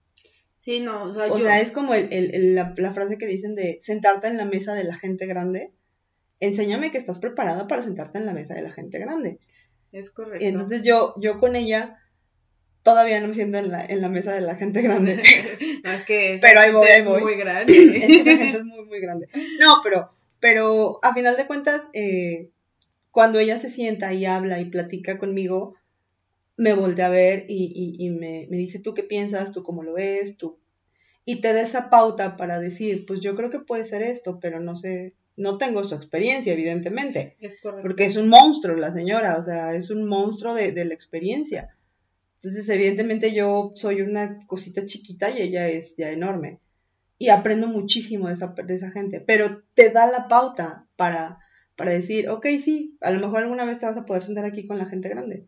Sí, 0.59 0.81
no, 0.81 1.05
o 1.05 1.15
sea, 1.15 1.33
O 1.33 1.39
yo, 1.39 1.45
sea, 1.45 1.61
es 1.63 1.71
como 1.71 1.95
el- 1.95 2.13
el- 2.13 2.35
el- 2.35 2.55
la, 2.55 2.75
la 2.77 2.93
frase 2.93 3.17
que 3.17 3.27
dicen 3.27 3.55
de 3.55 3.79
sentarte 3.81 4.27
en 4.29 4.37
la 4.37 4.45
mesa 4.45 4.75
de 4.75 4.85
la 4.85 4.95
gente 4.97 5.25
grande. 5.25 5.73
Enséñame 6.41 6.91
que 6.93 6.99
estás 6.99 7.19
preparada 7.19 7.67
para 7.67 7.83
sentarte 7.83 8.19
en 8.19 8.27
la 8.27 8.35
mesa 8.35 8.53
de 8.55 8.63
la 8.63 8.71
gente 8.73 8.99
grande. 8.99 9.39
es 9.93 10.11
correcto. 10.11 10.45
Y 10.45 10.49
entonces 10.49 10.83
yo, 10.83 11.15
yo 11.17 11.39
con 11.39 11.57
ella 11.57 11.97
todavía 12.83 13.21
no 13.21 13.29
me 13.29 13.35
siento 13.35 13.59
en 13.59 13.71
la, 13.71 13.85
en 13.85 14.01
la 14.03 14.09
mesa 14.09 14.33
de 14.35 14.43
la 14.43 14.57
gente 14.57 14.83
grande. 14.83 15.23
No, 15.85 15.93
es 15.93 16.03
que 16.03 16.35
esa 16.35 16.47
Pero 16.49 16.61
ahí 16.61 16.73
voy, 16.73 16.89
ahí 16.89 16.99
es 16.99 17.05
voy. 17.07 17.23
muy 17.23 17.33
Es 17.35 17.39
grande. 17.39 17.73
que 17.73 17.97
esa 17.97 18.25
gente 18.37 18.59
es 18.59 18.65
muy, 18.65 18.85
muy 18.85 19.01
grande. 19.01 19.29
No, 19.61 19.81
pero, 19.83 20.11
Pero 20.41 20.99
a 21.03 21.15
final 21.15 21.37
de 21.37 21.47
cuentas, 21.47 21.83
eh, 21.93 22.51
cuando 23.13 23.39
ella 23.39 23.59
se 23.59 23.71
sienta 23.71 24.13
y 24.13 24.27
habla 24.27 24.61
y 24.61 24.67
platica 24.67 25.19
conmigo, 25.19 25.75
me 26.59 26.75
voltea 26.75 27.07
a 27.07 27.11
ver 27.11 27.47
y, 27.49 27.97
y, 27.99 28.11
me, 28.11 28.49
me, 28.51 28.57
dice, 28.57 28.81
¿tú 28.81 28.93
qué 28.93 29.05
piensas? 29.05 29.53
¿Tú 29.53 29.63
cómo 29.63 29.85
lo 29.85 29.95
ves? 29.95 30.37
¿Tú? 30.37 30.59
Y 31.25 31.41
te 31.41 31.53
da 31.53 31.61
esa 31.61 31.89
pauta 31.89 32.37
para 32.37 32.59
decir, 32.59 33.07
pues 33.07 33.21
yo 33.21 33.37
creo 33.37 33.49
que 33.49 33.61
puede 33.61 33.85
ser 33.85 34.03
esto, 34.03 34.41
pero 34.41 34.59
no 34.59 34.75
sé, 34.75 35.15
no 35.37 35.57
tengo 35.57 35.85
su 35.85 35.95
experiencia, 35.95 36.53
evidentemente. 36.53 37.37
Es 37.41 37.61
correcto. 37.61 37.83
Porque 37.83 38.07
es 38.07 38.17
un 38.17 38.29
monstruo 38.29 38.75
la 38.77 38.93
señora, 38.93 39.39
o 39.39 39.45
sea, 39.45 39.73
es 39.75 39.91
un 39.91 40.05
monstruo 40.07 40.53
de, 40.53 40.73
de 40.73 40.85
la 40.85 40.95
experiencia. 40.95 41.77
Entonces, 42.43 42.69
evidentemente 42.69 43.33
yo 43.33 43.71
soy 43.77 44.01
una 44.01 44.41
cosita 44.47 44.85
chiquita 44.85 45.31
y 45.31 45.43
ella 45.43 45.69
es 45.69 45.95
ya 45.97 46.11
enorme. 46.11 46.59
Y 47.19 47.29
aprendo 47.29 47.69
muchísimo 47.69 48.27
de 48.27 48.35
esa, 48.35 48.49
de 48.49 48.75
esa 48.75 48.91
gente, 48.91 49.21
pero 49.21 49.63
te 49.75 49.91
da 49.91 50.11
la 50.11 50.27
pauta 50.27 50.89
para, 50.97 51.39
para 51.77 51.93
decir, 51.93 52.29
ok, 52.29 52.47
sí, 52.65 52.97
a 53.01 53.13
lo 53.13 53.21
mejor 53.21 53.45
alguna 53.45 53.65
vez 53.65 53.79
te 53.79 53.87
vas 53.87 53.97
a 53.97 54.07
poder 54.07 54.25
sentar 54.25 54.45
aquí 54.45 54.67
con 54.67 54.79
la 54.79 54.87
gente 54.87 55.09
grande. 55.09 55.47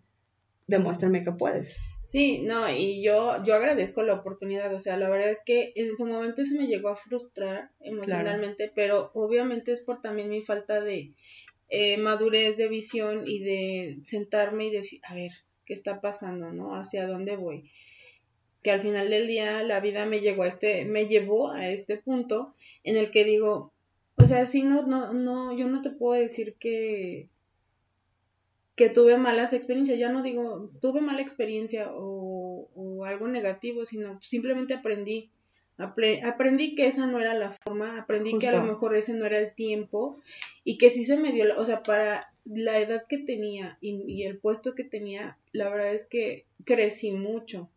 Demuéstrame 0.70 1.24
que 1.24 1.32
puedes. 1.32 1.76
Sí, 2.02 2.40
no, 2.42 2.68
y 2.70 3.02
yo, 3.02 3.44
yo 3.44 3.54
agradezco 3.54 4.02
la 4.02 4.14
oportunidad, 4.14 4.72
o 4.72 4.78
sea, 4.78 4.96
la 4.96 5.10
verdad 5.10 5.30
es 5.30 5.40
que 5.44 5.72
en 5.74 5.96
su 5.96 6.06
momento 6.06 6.44
se 6.44 6.56
me 6.56 6.66
llegó 6.66 6.88
a 6.88 6.96
frustrar 6.96 7.70
emocionalmente, 7.80 8.70
pero 8.74 9.10
obviamente 9.14 9.72
es 9.72 9.80
por 9.80 10.00
también 10.00 10.30
mi 10.30 10.42
falta 10.42 10.80
de 10.80 11.12
eh, 11.68 11.98
madurez 11.98 12.56
de 12.56 12.68
visión 12.68 13.24
y 13.26 13.40
de 13.40 13.98
sentarme 14.04 14.66
y 14.66 14.70
decir, 14.70 15.00
a 15.08 15.14
ver, 15.14 15.32
¿qué 15.66 15.72
está 15.72 16.00
pasando, 16.00 16.52
no? 16.52 16.76
¿Hacia 16.76 17.06
dónde 17.06 17.36
voy? 17.36 17.70
Que 18.62 18.70
al 18.70 18.80
final 18.80 19.10
del 19.10 19.26
día 19.26 19.62
la 19.64 19.80
vida 19.80 20.06
me 20.06 20.20
llegó 20.20 20.44
a 20.44 20.48
este, 20.48 20.84
me 20.84 21.06
llevó 21.06 21.50
a 21.50 21.68
este 21.68 21.96
punto 21.96 22.54
en 22.84 22.96
el 22.96 23.10
que 23.10 23.24
digo, 23.24 23.72
o 24.16 24.26
sea, 24.26 24.46
sí, 24.46 24.62
no, 24.62 24.86
no, 24.86 25.12
no, 25.12 25.56
yo 25.56 25.66
no 25.66 25.82
te 25.82 25.90
puedo 25.90 26.20
decir 26.20 26.54
que 26.58 27.28
que 28.80 28.88
tuve 28.88 29.18
malas 29.18 29.52
experiencias, 29.52 29.98
ya 29.98 30.08
no 30.08 30.22
digo 30.22 30.70
tuve 30.80 31.02
mala 31.02 31.20
experiencia 31.20 31.90
o, 31.92 32.70
o 32.74 33.04
algo 33.04 33.28
negativo, 33.28 33.84
sino 33.84 34.18
simplemente 34.22 34.72
aprendí. 34.72 35.30
aprendí 35.76 36.74
que 36.74 36.86
esa 36.86 37.06
no 37.06 37.20
era 37.20 37.34
la 37.34 37.50
forma, 37.50 37.98
aprendí 38.00 38.38
que 38.38 38.48
a 38.48 38.52
lo 38.52 38.64
mejor 38.64 38.96
ese 38.96 39.12
no 39.12 39.26
era 39.26 39.38
el 39.38 39.54
tiempo 39.54 40.16
y 40.64 40.78
que 40.78 40.88
sí 40.88 41.04
se 41.04 41.18
me 41.18 41.30
dio, 41.30 41.44
o 41.60 41.64
sea, 41.66 41.82
para 41.82 42.32
la 42.46 42.78
edad 42.78 43.04
que 43.06 43.18
tenía 43.18 43.76
y, 43.82 44.02
y 44.10 44.22
el 44.22 44.38
puesto 44.38 44.74
que 44.74 44.84
tenía, 44.84 45.36
la 45.52 45.68
verdad 45.68 45.92
es 45.92 46.08
que 46.08 46.46
crecí 46.64 47.12
mucho 47.12 47.68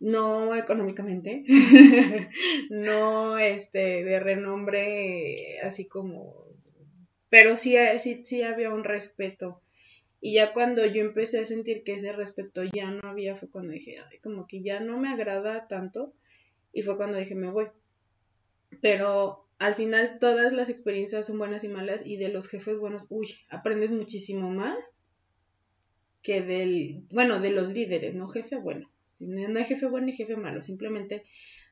no 0.00 0.56
económicamente, 0.56 1.44
no 2.70 3.38
este 3.38 4.02
de 4.02 4.18
renombre 4.18 5.60
así 5.60 5.86
como, 5.86 6.44
pero 7.28 7.56
sí, 7.56 7.76
sí, 8.00 8.22
sí 8.26 8.42
había 8.42 8.74
un 8.74 8.82
respeto 8.82 9.62
y 10.24 10.34
ya 10.34 10.52
cuando 10.52 10.86
yo 10.86 11.02
empecé 11.02 11.40
a 11.40 11.46
sentir 11.46 11.82
que 11.82 11.94
ese 11.94 12.12
respeto 12.12 12.62
ya 12.62 12.92
no 12.92 13.08
había, 13.08 13.34
fue 13.34 13.50
cuando 13.50 13.72
dije, 13.72 13.96
como 14.22 14.46
que 14.46 14.62
ya 14.62 14.78
no 14.78 14.96
me 14.96 15.08
agrada 15.08 15.66
tanto. 15.66 16.14
Y 16.72 16.82
fue 16.82 16.96
cuando 16.96 17.18
dije, 17.18 17.34
me 17.34 17.50
voy. 17.50 17.66
Pero 18.80 19.48
al 19.58 19.74
final 19.74 20.18
todas 20.20 20.52
las 20.52 20.68
experiencias 20.68 21.26
son 21.26 21.38
buenas 21.38 21.64
y 21.64 21.68
malas 21.68 22.06
y 22.06 22.18
de 22.18 22.28
los 22.28 22.46
jefes 22.46 22.78
buenos, 22.78 23.06
uy, 23.10 23.34
aprendes 23.48 23.90
muchísimo 23.90 24.48
más 24.48 24.94
que 26.22 26.40
del, 26.40 27.02
bueno, 27.10 27.40
de 27.40 27.50
los 27.50 27.70
líderes, 27.70 28.14
no 28.14 28.28
jefe 28.28 28.58
bueno. 28.58 28.88
No 29.18 29.58
hay 29.58 29.64
jefe 29.64 29.86
bueno 29.86 30.06
ni 30.06 30.12
jefe 30.12 30.36
malo, 30.36 30.62
simplemente 30.62 31.24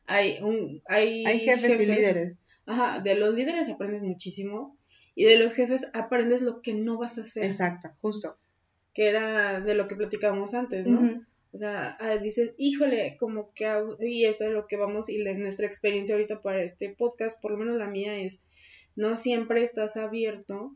hay 0.07 0.39
un, 0.43 0.83
hay, 0.87 1.25
hay 1.25 1.39
jefes 1.39 1.81
y 1.81 1.87
líderes. 1.87 2.37
Ajá, 2.67 2.99
de 2.99 3.15
los 3.15 3.33
líderes 3.33 3.69
aprendes 3.69 4.03
muchísimo 4.03 4.77
y 5.21 5.25
de 5.25 5.37
los 5.37 5.53
jefes 5.53 5.91
aprendes 5.93 6.41
lo 6.41 6.63
que 6.63 6.73
no 6.73 6.97
vas 6.97 7.19
a 7.19 7.23
hacer. 7.25 7.45
Exacto, 7.45 7.91
justo. 8.01 8.39
Que 8.95 9.11
era 9.11 9.61
de 9.61 9.75
lo 9.75 9.87
que 9.87 9.95
platicábamos 9.95 10.55
antes, 10.55 10.87
¿no? 10.87 11.27
O 11.53 11.59
sea, 11.59 11.99
ah, 12.01 12.17
dices, 12.17 12.53
híjole, 12.57 13.19
como 13.21 13.53
que, 13.53 13.71
y 14.01 14.25
eso 14.25 14.47
es 14.47 14.53
lo 14.53 14.67
que 14.67 14.79
vamos, 14.79 15.11
y 15.11 15.19
nuestra 15.19 15.67
experiencia 15.67 16.15
ahorita 16.15 16.41
para 16.41 16.63
este 16.63 16.89
podcast, 16.89 17.39
por 17.39 17.51
lo 17.51 17.59
menos 17.59 17.77
la 17.77 17.87
mía 17.87 18.17
es, 18.19 18.41
no 18.97 19.15
siempre 19.15 19.63
estás 19.63 19.99
abierto 19.99 20.75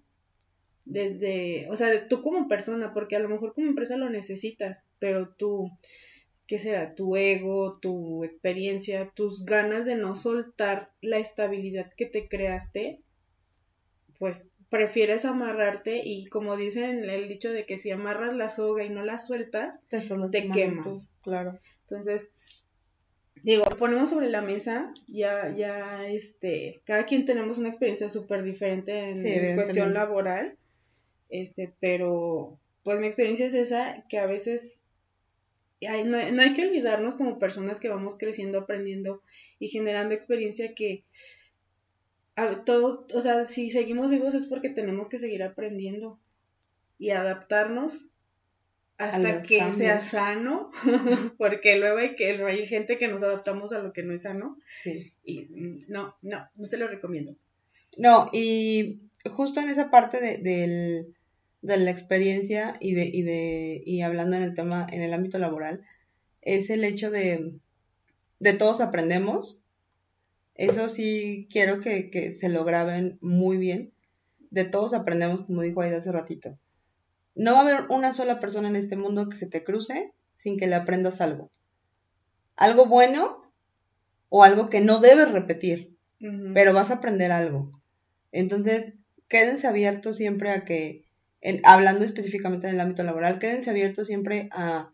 desde, 0.84 1.66
o 1.70 1.76
sea, 1.76 2.06
tú 2.06 2.20
como 2.20 2.46
persona, 2.46 2.92
porque 2.92 3.16
a 3.16 3.20
lo 3.20 3.30
mejor 3.30 3.54
como 3.54 3.68
empresa 3.68 3.96
lo 3.96 4.10
necesitas, 4.10 4.76
pero 4.98 5.30
tú, 5.30 5.70
¿qué 6.46 6.58
será? 6.58 6.94
Tu 6.94 7.16
ego, 7.16 7.78
tu 7.80 8.24
experiencia, 8.24 9.10
tus 9.14 9.46
ganas 9.46 9.86
de 9.86 9.96
no 9.96 10.14
soltar 10.14 10.90
la 11.00 11.16
estabilidad 11.16 11.90
que 11.96 12.04
te 12.04 12.28
creaste, 12.28 13.00
pues 14.18 14.48
prefieres 14.70 15.24
amarrarte 15.24 16.00
y 16.04 16.26
como 16.26 16.56
dicen 16.56 17.08
el 17.08 17.28
dicho 17.28 17.52
de 17.52 17.64
que 17.64 17.78
si 17.78 17.90
amarras 17.90 18.34
la 18.34 18.50
soga 18.50 18.84
y 18.84 18.90
no 18.90 19.04
la 19.04 19.18
sueltas, 19.18 19.78
te, 19.88 20.02
quemas. 20.50 21.08
claro. 21.22 21.60
Entonces, 21.82 22.28
digo, 23.42 23.64
ponemos 23.78 24.10
sobre 24.10 24.30
la 24.30 24.40
mesa, 24.40 24.92
ya, 25.06 25.54
ya, 25.54 26.08
este, 26.08 26.80
cada 26.84 27.04
quien 27.04 27.24
tenemos 27.24 27.58
una 27.58 27.68
experiencia 27.68 28.08
súper 28.08 28.42
diferente 28.42 29.10
en 29.10 29.54
cuestión 29.54 29.94
laboral, 29.94 30.56
este, 31.28 31.72
pero, 31.78 32.58
pues 32.82 32.98
mi 32.98 33.06
experiencia 33.06 33.46
es 33.46 33.54
esa, 33.54 34.04
que 34.08 34.18
a 34.18 34.26
veces 34.26 34.82
no, 36.04 36.32
no 36.32 36.42
hay 36.42 36.54
que 36.54 36.66
olvidarnos 36.66 37.14
como 37.14 37.38
personas 37.38 37.80
que 37.80 37.88
vamos 37.88 38.16
creciendo, 38.18 38.60
aprendiendo 38.60 39.22
y 39.58 39.68
generando 39.68 40.14
experiencia 40.14 40.74
que 40.74 41.04
todo, 42.64 43.06
o 43.14 43.20
sea, 43.20 43.44
si 43.44 43.70
seguimos 43.70 44.10
vivos 44.10 44.34
es 44.34 44.46
porque 44.46 44.68
tenemos 44.68 45.08
que 45.08 45.18
seguir 45.18 45.42
aprendiendo 45.42 46.18
y 46.98 47.10
adaptarnos 47.10 48.08
hasta 48.98 49.42
que 49.42 49.72
sea 49.72 50.00
sano, 50.00 50.70
porque 51.38 51.76
luego 51.78 51.98
hay 51.98 52.14
que 52.14 52.30
hay 52.44 52.66
gente 52.66 52.98
que 52.98 53.08
nos 53.08 53.22
adaptamos 53.22 53.72
a 53.72 53.80
lo 53.80 53.92
que 53.92 54.02
no 54.02 54.14
es 54.14 54.22
sano. 54.22 54.58
Y 55.24 55.42
mm, 55.42 55.76
no, 55.88 56.16
no, 56.22 56.48
no 56.54 56.64
se 56.64 56.78
lo 56.78 56.86
recomiendo. 56.86 57.34
No, 57.96 58.28
y 58.32 59.00
justo 59.30 59.60
en 59.60 59.68
esa 59.68 59.90
parte 59.90 60.20
de, 60.20 60.38
del, 60.38 61.14
de 61.62 61.76
la 61.78 61.90
experiencia 61.90 62.76
y 62.80 62.94
de, 62.94 63.04
y 63.04 63.22
de, 63.22 63.82
y 63.84 64.02
hablando 64.02 64.36
en 64.36 64.42
el 64.42 64.54
tema, 64.54 64.86
en 64.90 65.02
el 65.02 65.12
ámbito 65.12 65.38
laboral, 65.38 65.84
es 66.42 66.70
el 66.70 66.84
hecho 66.84 67.10
de, 67.10 67.54
de 68.38 68.52
todos 68.52 68.80
aprendemos, 68.80 69.63
eso 70.54 70.88
sí 70.88 71.48
quiero 71.50 71.80
que, 71.80 72.32
se 72.32 72.48
lo 72.48 72.64
graben 72.64 73.18
muy 73.20 73.56
bien. 73.56 73.92
De 74.50 74.64
todos 74.64 74.94
aprendemos, 74.94 75.42
como 75.42 75.62
dijo 75.62 75.80
Aida 75.80 75.98
hace 75.98 76.12
ratito. 76.12 76.58
No 77.34 77.52
va 77.52 77.58
a 77.58 77.62
haber 77.62 77.86
una 77.88 78.14
sola 78.14 78.38
persona 78.38 78.68
en 78.68 78.76
este 78.76 78.96
mundo 78.96 79.28
que 79.28 79.36
se 79.36 79.46
te 79.46 79.64
cruce 79.64 80.12
sin 80.36 80.56
que 80.56 80.68
le 80.68 80.76
aprendas 80.76 81.20
algo. 81.20 81.50
Algo 82.56 82.86
bueno 82.86 83.50
o 84.28 84.44
algo 84.44 84.70
que 84.70 84.80
no 84.80 85.00
debes 85.00 85.32
repetir, 85.32 85.96
pero 86.54 86.72
vas 86.72 86.90
a 86.90 86.94
aprender 86.94 87.32
algo. 87.32 87.72
Entonces, 88.30 88.94
quédense 89.28 89.66
abiertos 89.66 90.16
siempre 90.16 90.50
a 90.50 90.64
que, 90.64 91.04
hablando 91.64 92.04
específicamente 92.04 92.68
en 92.68 92.74
el 92.74 92.80
ámbito 92.80 93.02
laboral, 93.02 93.40
quédense 93.40 93.70
abiertos 93.70 94.06
siempre 94.06 94.48
a, 94.52 94.92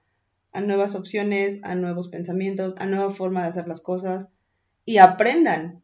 a 0.53 0.61
nuevas 0.62 0.94
opciones, 0.94 1.61
a 1.62 1.75
nuevos 1.75 2.09
pensamientos, 2.09 2.75
a 2.79 2.87
nueva 2.87 3.11
forma 3.11 3.42
de 3.42 3.49
hacer 3.49 3.68
las 3.68 3.83
cosas 3.83 4.29
y 4.85 4.99
aprendan, 4.99 5.83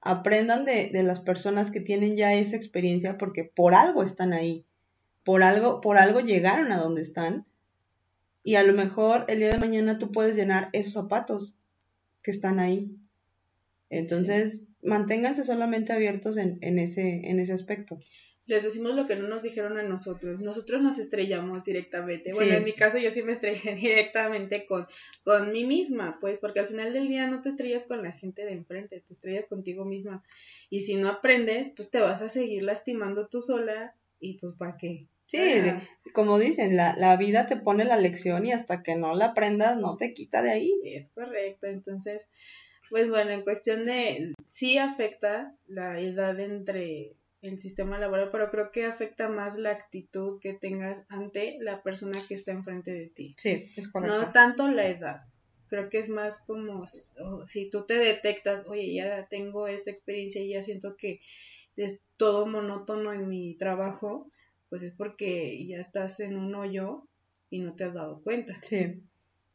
aprendan 0.00 0.64
de, 0.64 0.90
las 1.02 1.20
personas 1.20 1.70
que 1.70 1.80
tienen 1.80 2.16
ya 2.16 2.34
esa 2.34 2.56
experiencia 2.56 3.18
porque 3.18 3.44
por 3.44 3.74
algo 3.74 4.02
están 4.02 4.32
ahí, 4.32 4.64
por 5.24 5.42
algo, 5.42 5.80
por 5.80 5.98
algo 5.98 6.20
llegaron 6.20 6.72
a 6.72 6.78
donde 6.78 7.02
están. 7.02 7.46
Y 8.42 8.54
a 8.54 8.62
lo 8.62 8.72
mejor 8.72 9.26
el 9.28 9.38
día 9.38 9.50
de 9.50 9.58
mañana 9.58 9.98
tú 9.98 10.12
puedes 10.12 10.34
llenar 10.34 10.70
esos 10.72 10.94
zapatos 10.94 11.54
que 12.22 12.30
están 12.30 12.58
ahí. 12.58 12.96
Entonces, 13.90 14.62
manténganse 14.82 15.44
solamente 15.44 15.92
abiertos 15.92 16.38
en, 16.38 16.58
en, 16.62 16.78
ese, 16.78 17.28
en 17.28 17.38
ese 17.38 17.52
aspecto 17.52 17.98
les 18.50 18.64
decimos 18.64 18.96
lo 18.96 19.06
que 19.06 19.14
no 19.14 19.28
nos 19.28 19.42
dijeron 19.42 19.78
a 19.78 19.84
nosotros. 19.84 20.40
Nosotros 20.40 20.82
nos 20.82 20.98
estrellamos 20.98 21.62
directamente. 21.62 22.32
Bueno, 22.32 22.54
en 22.54 22.64
mi 22.64 22.72
caso 22.72 22.98
yo 22.98 23.12
sí 23.12 23.22
me 23.22 23.32
estrellé 23.32 23.74
directamente 23.80 24.64
con, 24.64 24.88
con 25.22 25.52
mí 25.52 25.64
misma, 25.64 26.18
pues, 26.20 26.38
porque 26.38 26.58
al 26.58 26.66
final 26.66 26.92
del 26.92 27.06
día 27.06 27.28
no 27.28 27.42
te 27.42 27.50
estrellas 27.50 27.84
con 27.84 28.02
la 28.02 28.10
gente 28.10 28.44
de 28.44 28.52
enfrente, 28.52 29.04
te 29.06 29.12
estrellas 29.12 29.46
contigo 29.46 29.84
misma. 29.84 30.24
Y 30.68 30.82
si 30.82 30.96
no 30.96 31.08
aprendes, 31.08 31.70
pues 31.76 31.90
te 31.90 32.00
vas 32.00 32.22
a 32.22 32.28
seguir 32.28 32.64
lastimando 32.64 33.28
tú 33.28 33.40
sola 33.40 33.94
y 34.18 34.38
pues 34.38 34.54
¿para 34.54 34.76
qué? 34.76 35.06
Sí, 35.26 35.38
como 36.12 36.40
dicen, 36.40 36.76
la, 36.76 36.96
la 36.96 37.16
vida 37.16 37.46
te 37.46 37.56
pone 37.56 37.84
la 37.84 37.96
lección 37.96 38.46
y 38.46 38.52
hasta 38.52 38.82
que 38.82 38.96
no 38.96 39.14
la 39.14 39.26
aprendas 39.26 39.76
no 39.76 39.96
te 39.96 40.12
quita 40.12 40.42
de 40.42 40.50
ahí. 40.50 40.72
Es 40.82 41.10
correcto, 41.10 41.68
entonces, 41.68 42.26
pues 42.88 43.08
bueno, 43.08 43.30
en 43.30 43.42
cuestión 43.42 43.86
de, 43.86 44.34
sí 44.48 44.76
afecta 44.76 45.54
la 45.68 46.00
edad 46.00 46.40
entre 46.40 47.14
el 47.42 47.58
sistema 47.58 47.98
laboral, 47.98 48.30
pero 48.30 48.50
creo 48.50 48.70
que 48.70 48.84
afecta 48.84 49.28
más 49.28 49.58
la 49.58 49.70
actitud 49.70 50.38
que 50.40 50.52
tengas 50.52 51.04
ante 51.08 51.56
la 51.60 51.82
persona 51.82 52.18
que 52.28 52.34
está 52.34 52.52
enfrente 52.52 52.92
de 52.92 53.08
ti. 53.08 53.34
Sí, 53.38 53.70
es 53.76 53.88
correcto. 53.88 54.18
No 54.18 54.32
tanto 54.32 54.68
la 54.68 54.88
edad. 54.88 55.26
Creo 55.68 55.88
que 55.88 55.98
es 55.98 56.08
más 56.08 56.42
como 56.42 56.84
si 57.46 57.70
tú 57.70 57.86
te 57.86 57.94
detectas, 57.94 58.66
oye, 58.66 58.92
ya 58.92 59.26
tengo 59.28 59.68
esta 59.68 59.90
experiencia 59.90 60.42
y 60.42 60.50
ya 60.50 60.62
siento 60.62 60.96
que 60.96 61.20
todo 62.16 62.46
monótono 62.46 63.12
en 63.12 63.28
mi 63.28 63.54
trabajo, 63.54 64.30
pues 64.68 64.82
es 64.82 64.92
porque 64.92 65.66
ya 65.66 65.78
estás 65.78 66.20
en 66.20 66.36
un 66.36 66.54
hoyo 66.54 67.06
y 67.48 67.60
no 67.60 67.74
te 67.74 67.84
has 67.84 67.94
dado 67.94 68.20
cuenta. 68.22 68.58
Sí. 68.62 69.00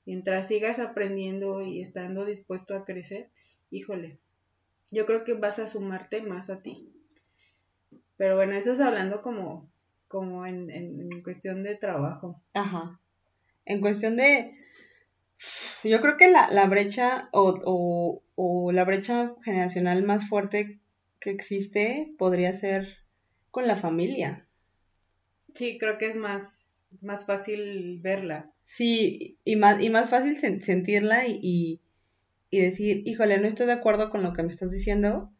Mientras 0.05 0.47
sigas 0.47 0.79
aprendiendo 0.79 1.61
y 1.61 1.81
estando 1.81 2.25
dispuesto 2.25 2.75
a 2.75 2.85
crecer, 2.85 3.29
híjole, 3.69 4.17
yo 4.89 5.05
creo 5.05 5.23
que 5.23 5.33
vas 5.33 5.59
a 5.59 5.67
sumarte 5.67 6.21
más 6.21 6.49
a 6.49 6.61
ti. 6.61 6.91
Pero 8.17 8.35
bueno, 8.35 8.55
eso 8.55 8.71
es 8.71 8.79
hablando 8.79 9.21
como, 9.21 9.69
como 10.07 10.45
en, 10.45 10.69
en, 10.69 11.21
cuestión 11.21 11.63
de 11.63 11.75
trabajo. 11.75 12.41
Ajá. 12.53 12.99
En 13.65 13.81
cuestión 13.81 14.15
de... 14.15 14.57
Yo 15.83 16.01
creo 16.01 16.17
que 16.17 16.31
la, 16.31 16.47
la 16.49 16.65
brecha 16.65 17.29
o, 17.33 17.61
o, 17.65 18.23
o 18.35 18.71
la 18.71 18.85
brecha 18.85 19.35
generacional 19.43 20.03
más 20.03 20.29
fuerte 20.29 20.79
que 21.19 21.29
existe 21.29 22.13
podría 22.17 22.57
ser 22.57 22.87
con 23.51 23.67
la 23.67 23.75
familia. 23.75 24.45
Sí, 25.53 25.77
creo 25.77 25.97
que 25.97 26.07
es 26.07 26.15
más, 26.15 26.91
más 27.01 27.25
fácil 27.25 27.99
verla. 28.01 28.51
Sí, 28.65 29.37
y 29.45 29.55
más, 29.55 29.81
y 29.81 29.89
más 29.89 30.09
fácil 30.09 30.37
sentirla 30.61 31.27
y, 31.27 31.81
y, 32.49 32.59
decir, 32.59 33.03
híjole, 33.05 33.37
no 33.37 33.47
estoy 33.47 33.67
de 33.67 33.73
acuerdo 33.73 34.09
con 34.09 34.23
lo 34.23 34.33
que 34.33 34.43
me 34.43 34.49
estás 34.49 34.71
diciendo, 34.71 35.31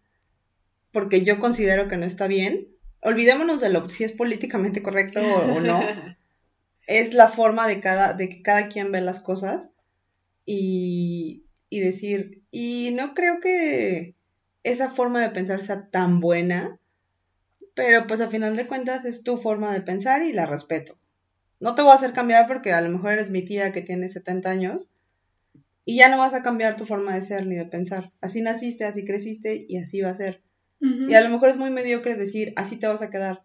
porque 0.96 1.26
yo 1.26 1.40
considero 1.40 1.90
que 1.90 1.98
no 1.98 2.06
está 2.06 2.26
bien. 2.26 2.70
Olvidémonos 3.02 3.60
de 3.60 3.68
lo 3.68 3.90
si 3.90 4.06
es 4.06 4.14
políticamente 4.14 4.82
correcto 4.82 5.20
o, 5.20 5.60
no. 5.60 5.84
es 6.88 7.14
la 7.14 7.28
forma 7.28 7.68
de 7.68 7.82
cada, 7.82 8.14
de 8.14 8.30
que 8.30 8.42
cada 8.42 8.70
quien 8.70 8.94
ve 8.94 9.02
las 9.02 9.20
cosas. 9.20 9.68
Y, 10.46 11.48
y 11.70 11.82
decir, 11.82 12.44
y 12.50 12.92
no 12.96 13.14
creo 13.14 13.42
que 13.42 14.16
esa 14.64 14.90
forma 14.90 15.20
de 15.20 15.32
pensar 15.32 15.62
sea 15.62 15.90
tan 15.90 16.22
buena, 16.22 16.80
pero 17.74 18.08
pues 18.08 18.22
a 18.22 18.30
final 18.30 18.56
de 18.56 18.66
cuentas 18.66 19.04
es 19.04 19.22
tu 19.22 19.38
forma 19.38 19.74
de 19.74 19.82
pensar 19.82 20.22
y 20.22 20.32
la 20.32 20.46
respeto. 20.46 20.98
No 21.60 21.76
te 21.76 21.82
voy 21.82 21.92
a 21.92 21.96
hacer 21.96 22.14
cambiar 22.14 22.48
porque 22.48 22.72
a 22.72 22.80
lo 22.80 22.90
mejor 22.90 23.12
eres 23.12 23.30
mi 23.30 23.42
tía 23.42 23.74
que 23.74 23.82
tiene 23.82 24.08
70 24.08 24.50
años 24.50 24.90
y 25.84 25.98
ya 25.98 26.08
no 26.08 26.18
vas 26.18 26.34
a 26.34 26.42
cambiar 26.42 26.78
tu 26.78 26.86
forma 26.86 27.14
de 27.16 27.26
ser 27.26 27.46
ni 27.48 27.56
de 27.56 27.66
pensar. 27.66 28.14
Así 28.22 28.42
naciste, 28.42 28.86
así 28.86 29.04
creciste 29.04 29.66
y 29.68 29.76
así 29.76 30.00
va 30.00 30.12
a 30.12 30.18
ser. 30.18 30.45
Y 31.08 31.14
a 31.14 31.22
lo 31.22 31.30
mejor 31.30 31.50
es 31.50 31.58
muy 31.58 31.72
mediocre 31.72 32.16
decir, 32.16 32.54
así 32.56 32.78
te 32.78 32.88
vas 32.88 33.02
a 33.02 33.10
quedar. 33.10 33.44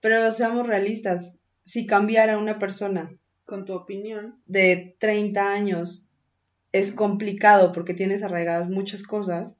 Pero 0.00 0.30
seamos 0.32 0.66
realistas, 0.66 1.38
si 1.64 1.86
cambiara 1.86 2.38
una 2.38 2.58
persona 2.58 3.10
con 3.44 3.64
tu 3.64 3.74
opinión 3.74 4.40
de 4.46 4.96
30 4.98 5.52
años 5.52 6.08
es 6.72 6.92
complicado 6.92 7.72
porque 7.72 7.94
tienes 7.94 8.22
arraigadas 8.22 8.68
muchas 8.68 9.04
cosas, 9.04 9.54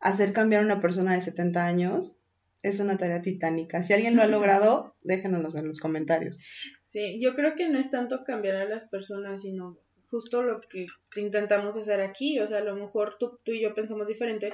hacer 0.00 0.32
cambiar 0.32 0.62
a 0.62 0.66
una 0.66 0.80
persona 0.80 1.14
de 1.14 1.20
70 1.20 1.66
años 1.66 2.16
es 2.62 2.78
una 2.78 2.98
tarea 2.98 3.22
titánica. 3.22 3.82
Si 3.82 3.92
alguien 3.92 4.16
lo 4.16 4.22
ha 4.22 4.26
logrado, 4.26 4.94
déjenos 5.02 5.54
en 5.54 5.66
los 5.66 5.80
comentarios. 5.80 6.38
Sí, 6.84 7.18
yo 7.20 7.34
creo 7.34 7.54
que 7.54 7.68
no 7.68 7.78
es 7.78 7.90
tanto 7.90 8.22
cambiar 8.24 8.56
a 8.56 8.66
las 8.66 8.86
personas, 8.86 9.42
sino 9.42 9.78
justo 10.10 10.42
lo 10.42 10.60
que 10.60 10.86
intentamos 11.16 11.76
hacer 11.76 12.00
aquí. 12.00 12.38
O 12.40 12.48
sea, 12.48 12.58
a 12.58 12.64
lo 12.64 12.76
mejor 12.76 13.16
tú, 13.18 13.38
tú 13.44 13.52
y 13.52 13.62
yo 13.62 13.74
pensamos 13.74 14.06
diferente, 14.06 14.52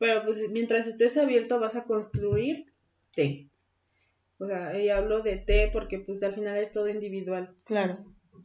pero 0.00 0.24
pues 0.24 0.48
mientras 0.50 0.86
estés 0.86 1.18
abierto 1.18 1.60
vas 1.60 1.76
a 1.76 1.84
construirte. 1.84 3.50
O 4.38 4.46
sea, 4.46 4.80
y 4.80 4.88
hablo 4.88 5.20
de 5.20 5.36
té 5.36 5.68
porque 5.70 5.98
pues 5.98 6.22
al 6.22 6.34
final 6.34 6.56
es 6.56 6.72
todo 6.72 6.88
individual. 6.88 7.54
Claro. 7.64 7.98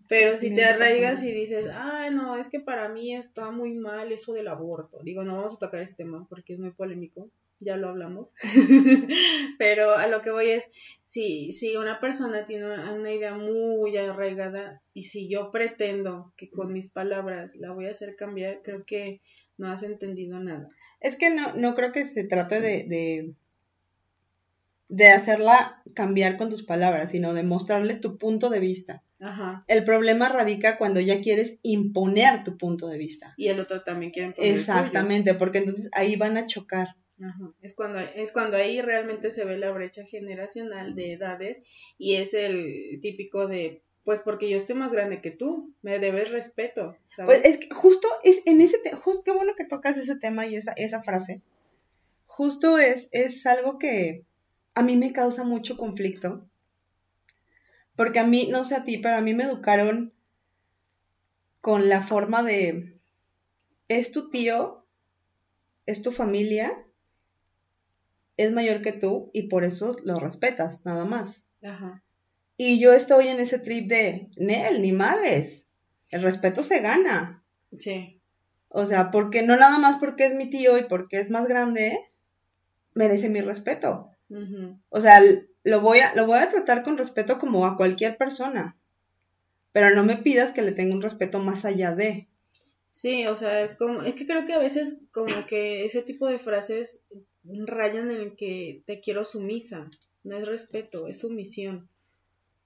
Pero 0.10 0.36
si 0.36 0.54
te 0.54 0.66
arraigas 0.66 1.24
y 1.24 1.32
dices, 1.32 1.68
ay, 1.74 2.14
no, 2.14 2.36
es 2.36 2.50
que 2.50 2.60
para 2.60 2.90
mí 2.90 3.16
está 3.16 3.52
muy 3.52 3.74
mal 3.74 4.12
eso 4.12 4.34
del 4.34 4.50
aborto. 4.50 5.00
Digo, 5.02 5.24
no 5.24 5.38
vamos 5.38 5.56
a 5.56 5.60
tocar 5.60 5.82
este 5.82 6.04
tema 6.04 6.28
porque 6.30 6.54
es 6.54 6.60
muy 6.60 6.72
polémico, 6.72 7.32
ya 7.62 7.78
lo 7.78 7.88
hablamos. 7.88 8.36
Pero 9.58 9.96
a 9.96 10.08
lo 10.08 10.22
que 10.22 10.32
voy 10.32 10.52
es, 10.52 10.66
si, 11.06 11.54
si 11.54 11.78
una 11.78 12.02
persona 12.02 12.44
tiene 12.44 12.66
una, 12.66 13.14
idea 13.14 13.34
muy 13.34 13.96
arraigada 13.96 14.82
y 14.94 15.06
si 15.06 15.30
yo 15.30 15.52
pretendo 15.52 16.34
que 16.36 16.50
con 16.50 16.74
mis 16.74 16.90
palabras 16.90 17.56
la 17.56 17.72
voy 17.72 17.86
a 17.86 17.92
hacer 17.92 18.18
cambiar, 18.18 18.62
creo 18.62 18.84
que 18.86 19.22
no 19.58 19.72
has 19.72 19.84
entendido 19.84 20.40
nada. 20.40 20.68
Es 21.00 21.16
que 21.16 21.30
no, 21.30 21.54
no 21.56 21.76
creo 21.76 21.92
que 21.92 22.06
se 22.06 22.24
trate 22.24 22.62
de, 22.62 22.84
de, 22.84 23.34
de 24.90 25.10
hacerla 25.10 25.82
cambiar 25.94 26.38
con 26.38 26.50
tus 26.50 26.64
palabras, 26.64 27.12
sino 27.12 27.34
de 27.34 27.44
mostrarle 27.44 27.96
tu 27.96 28.18
punto 28.18 28.50
de 28.50 28.60
vista. 28.60 29.04
El 29.68 29.84
problema 29.84 30.30
radica 30.30 30.78
cuando 30.78 31.00
ya 31.00 31.22
quieres 31.22 31.58
imponer 31.64 32.44
tu 32.44 32.58
punto 32.58 32.88
de 32.88 32.98
vista. 32.98 33.34
Y 33.38 33.48
el 33.48 33.60
otro 33.60 33.82
también 33.82 34.12
quiere 34.12 34.28
imponer 34.28 34.56
Exactamente, 34.56 35.34
porque 35.34 35.60
entonces 35.60 35.90
ahí 35.94 36.16
van 36.16 36.38
a 36.38 36.46
chocar. 36.46 36.90
Es 37.62 37.74
cuando 37.74 38.00
es 38.00 38.34
cuando 38.34 38.58
ahí 38.58 38.82
realmente 38.82 39.32
se 39.32 39.46
ve 39.46 39.58
la 39.58 39.72
brecha 39.72 40.04
generacional 40.06 40.96
de 40.96 41.14
edades 41.14 41.64
y 41.98 42.16
es 42.16 42.34
el 42.34 43.00
típico 43.02 43.48
de 43.48 43.85
pues 44.06 44.22
porque 44.22 44.50
yo 44.50 44.58
estoy 44.58 44.76
más 44.78 44.92
grande 44.92 45.20
que 45.20 45.32
tú, 45.32 45.74
me 45.82 46.00
debes 46.00 46.32
respeto. 46.32 46.96
Pues 47.26 47.44
es 47.44 47.58
que 47.58 47.70
justo 47.74 48.08
es 48.24 48.42
en 48.46 48.62
ese 48.62 48.78
justo 48.96 49.24
qué 49.26 49.32
bueno 49.32 49.54
que 49.58 49.66
tocas 49.66 49.98
ese 49.98 50.18
tema 50.18 50.46
y 50.48 50.56
esa 50.56 50.72
esa 50.74 51.04
frase. 51.04 51.42
Justo 52.28 52.78
es 52.78 53.10
es 53.12 53.46
algo 53.46 53.78
que 53.80 54.24
a 54.76 54.84
mí 54.84 54.96
me 54.96 55.12
causa 55.12 55.44
mucho 55.44 55.76
conflicto 55.76 56.48
porque 57.96 58.20
a 58.20 58.28
mí, 58.28 58.48
no 58.52 58.64
sé 58.64 58.76
a 58.76 58.84
ti, 58.84 58.98
pero 58.98 59.16
a 59.16 59.22
mí 59.22 59.34
me 59.34 59.46
educaron 59.46 60.14
con 61.62 61.90
la 61.90 62.02
forma 62.02 62.44
de, 62.44 63.00
es 63.88 64.12
tu 64.12 64.30
tío, 64.30 64.86
es 65.86 66.02
tu 66.02 66.12
familia, 66.12 66.86
es 68.38 68.52
mayor 68.52 68.82
que 68.82 68.92
tú 68.92 69.32
y 69.34 69.44
por 69.44 69.64
eso 69.64 69.96
lo 70.04 70.20
respetas, 70.20 70.86
nada 70.86 71.06
más. 71.06 71.46
Ajá. 71.64 72.04
Y 72.58 72.80
yo 72.80 72.94
estoy 72.94 73.28
en 73.28 73.40
ese 73.40 73.60
trip 73.60 73.90
de, 73.90 74.30
Nel, 74.38 74.82
ni 74.82 74.92
madres, 74.92 75.66
el 76.12 76.22
respeto 76.22 76.64
se 76.64 76.80
gana. 76.80 77.44
Sí. 77.78 78.22
O 78.70 78.86
sea, 78.86 79.12
porque 79.12 79.42
no 79.42 79.56
nada 79.58 79.78
más 79.78 79.98
porque 79.98 80.26
es 80.26 80.34
mi 80.34 80.50
tío 80.50 80.78
y 80.78 80.84
porque 80.84 81.20
es 81.20 81.30
más 81.30 81.48
grande, 81.48 82.00
merece 82.94 83.30
mi 83.30 83.42
respeto. 83.42 84.12
O 84.90 85.02
sea, 85.02 85.22
lo 85.64 85.82
voy, 85.82 86.00
a, 86.00 86.16
lo 86.16 86.26
voy 86.26 86.40
a 86.40 86.50
tratar 86.50 86.84
con 86.84 86.98
respeto 86.98 87.38
como 87.38 87.66
a 87.66 87.78
cualquier 87.78 88.18
persona, 88.18 88.76
pero 89.72 89.94
no 89.94 90.04
me 90.04 90.18
pidas 90.18 90.52
que 90.54 90.62
le 90.62 90.72
tenga 90.72 90.96
un 90.96 91.02
respeto 91.02 91.40
más 91.40 91.66
allá 91.66 91.94
de. 91.94 92.28
Sí, 92.90 93.28
o 93.28 93.36
sea, 93.36 93.62
es 93.62 93.76
como, 93.76 94.02
es 94.02 94.16
que 94.16 94.26
creo 94.26 94.46
que 94.46 94.54
a 94.54 94.60
veces 94.60 95.00
como 95.12 95.46
que 95.46 95.86
ese 95.86 96.02
tipo 96.02 96.28
de 96.28 96.40
frases 96.40 97.02
rayan 97.44 98.10
en 98.10 98.22
el 98.22 98.36
que 98.36 98.84
te 98.86 99.00
quiero 99.00 99.26
sumisa, 99.26 99.90
no 100.24 100.38
es 100.38 100.48
respeto, 100.48 101.08
es 101.08 101.20
sumisión, 101.20 101.90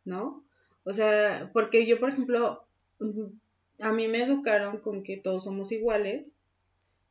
¿no? 0.10 0.44
O 0.84 0.94
sea, 0.94 1.50
porque 1.54 1.86
yo, 1.86 2.00
por 2.00 2.10
ejemplo, 2.10 2.66
a 3.80 3.94
mí 3.94 4.08
me 4.08 4.24
educaron 4.24 4.80
con 4.80 5.04
que 5.04 5.18
todos 5.18 5.46
somos 5.46 5.72
iguales, 5.72 6.34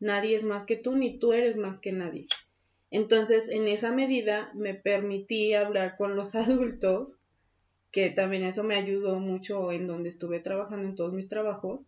nadie 0.01 0.37
es 0.37 0.45
más 0.45 0.67
que 0.67 0.77
tú, 0.77 0.97
ni 0.97 1.19
tú 1.19 1.33
eres 1.33 1.57
más 1.57 1.79
que 1.79 1.93
nadie. 1.93 2.27
Entonces, 2.91 3.49
en 3.49 3.69
esa 3.69 3.93
medida 3.93 4.51
me 4.55 4.75
permití 4.75 5.55
hablar 5.55 5.97
con 5.97 6.17
los 6.17 6.35
adultos, 6.35 7.17
que 7.91 8.11
también 8.11 8.43
eso 8.43 8.65
me 8.65 8.75
ayudó 8.75 9.19
mucho 9.19 9.73
en 9.73 9.87
donde 9.87 10.11
estuve 10.11 10.41
trabajando 10.41 10.87
en 10.87 10.95
todos 10.95 11.15
mis 11.15 11.29
trabajos, 11.29 11.83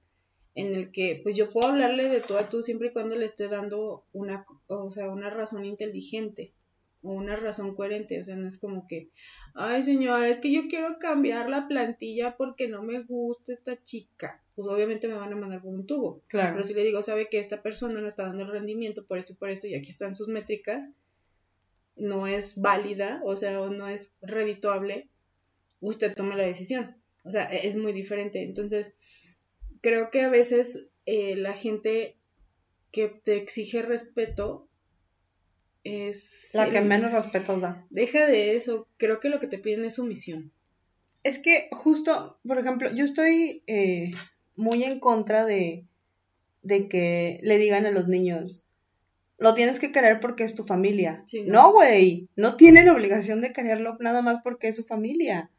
en 0.54 0.74
el 0.74 0.90
que 0.90 1.20
pues 1.22 1.36
yo 1.36 1.48
puedo 1.48 1.68
hablarle 1.68 2.08
de 2.08 2.20
todo 2.20 2.38
a 2.38 2.48
tú 2.48 2.62
siempre 2.62 2.88
y 2.88 2.92
cuando 2.92 3.16
le 3.16 3.26
esté 3.26 3.48
dando 3.48 4.04
una, 4.12 4.44
o 4.66 4.90
sea, 4.90 5.08
una 5.10 5.30
razón 5.30 5.64
inteligente 5.64 6.52
una 7.02 7.36
razón 7.36 7.74
coherente, 7.74 8.20
o 8.20 8.24
sea, 8.24 8.36
no 8.36 8.46
es 8.46 8.58
como 8.58 8.86
que, 8.86 9.10
ay 9.54 9.82
señora, 9.82 10.28
es 10.28 10.40
que 10.40 10.52
yo 10.52 10.68
quiero 10.68 10.98
cambiar 10.98 11.48
la 11.48 11.66
plantilla 11.66 12.36
porque 12.36 12.68
no 12.68 12.82
me 12.82 13.00
gusta 13.02 13.52
esta 13.52 13.82
chica, 13.82 14.42
pues 14.54 14.68
obviamente 14.68 15.08
me 15.08 15.14
van 15.14 15.32
a 15.32 15.36
mandar 15.36 15.62
por 15.62 15.72
un 15.72 15.86
tubo. 15.86 16.22
Claro. 16.26 16.54
Pero 16.54 16.64
si 16.64 16.74
le 16.74 16.84
digo, 16.84 17.02
sabe 17.02 17.28
que 17.28 17.38
esta 17.38 17.62
persona 17.62 18.00
no 18.00 18.08
está 18.08 18.24
dando 18.24 18.42
el 18.44 18.50
rendimiento 18.50 19.06
por 19.06 19.18
esto 19.18 19.32
y 19.32 19.36
por 19.36 19.50
esto, 19.50 19.66
y 19.66 19.74
aquí 19.74 19.90
están 19.90 20.14
sus 20.14 20.28
métricas, 20.28 20.90
no 21.96 22.26
es 22.26 22.60
válida, 22.60 23.20
o 23.24 23.36
sea, 23.36 23.52
no 23.52 23.88
es 23.88 24.12
redituable, 24.22 25.08
usted 25.80 26.14
toma 26.14 26.36
la 26.36 26.44
decisión. 26.44 26.96
O 27.24 27.30
sea, 27.30 27.44
es 27.44 27.76
muy 27.76 27.92
diferente. 27.92 28.42
Entonces, 28.42 28.94
creo 29.82 30.10
que 30.10 30.22
a 30.22 30.30
veces 30.30 30.86
eh, 31.06 31.36
la 31.36 31.52
gente 31.52 32.16
que 32.90 33.08
te 33.08 33.36
exige 33.36 33.82
respeto 33.82 34.68
es... 35.84 36.50
La 36.52 36.68
que 36.68 36.80
menos 36.80 37.12
respeto 37.12 37.58
da. 37.58 37.86
Deja 37.90 38.26
de 38.26 38.56
eso, 38.56 38.86
creo 38.96 39.20
que 39.20 39.28
lo 39.28 39.40
que 39.40 39.46
te 39.46 39.58
piden 39.58 39.84
es 39.84 39.94
sumisión. 39.94 40.52
Es 41.22 41.38
que 41.38 41.68
justo, 41.70 42.38
por 42.46 42.58
ejemplo, 42.58 42.90
yo 42.92 43.04
estoy 43.04 43.62
eh, 43.66 44.10
muy 44.56 44.84
en 44.84 45.00
contra 45.00 45.44
de, 45.44 45.84
de 46.62 46.88
que 46.88 47.40
le 47.42 47.58
digan 47.58 47.86
a 47.86 47.90
los 47.90 48.08
niños, 48.08 48.64
lo 49.38 49.54
tienes 49.54 49.80
que 49.80 49.90
querer 49.90 50.20
porque 50.20 50.44
es 50.44 50.54
tu 50.54 50.64
familia. 50.64 51.24
no, 51.46 51.72
güey, 51.72 52.28
no. 52.36 52.56
tiene 52.56 52.84
la 52.84 52.92
obligación 52.92 53.40
de 53.40 53.52
quererlo 53.52 53.96
nada 53.98 54.22
más 54.22 54.40
porque 54.44 54.68
es 54.68 54.76
su 54.76 54.84
familia. 54.84 55.50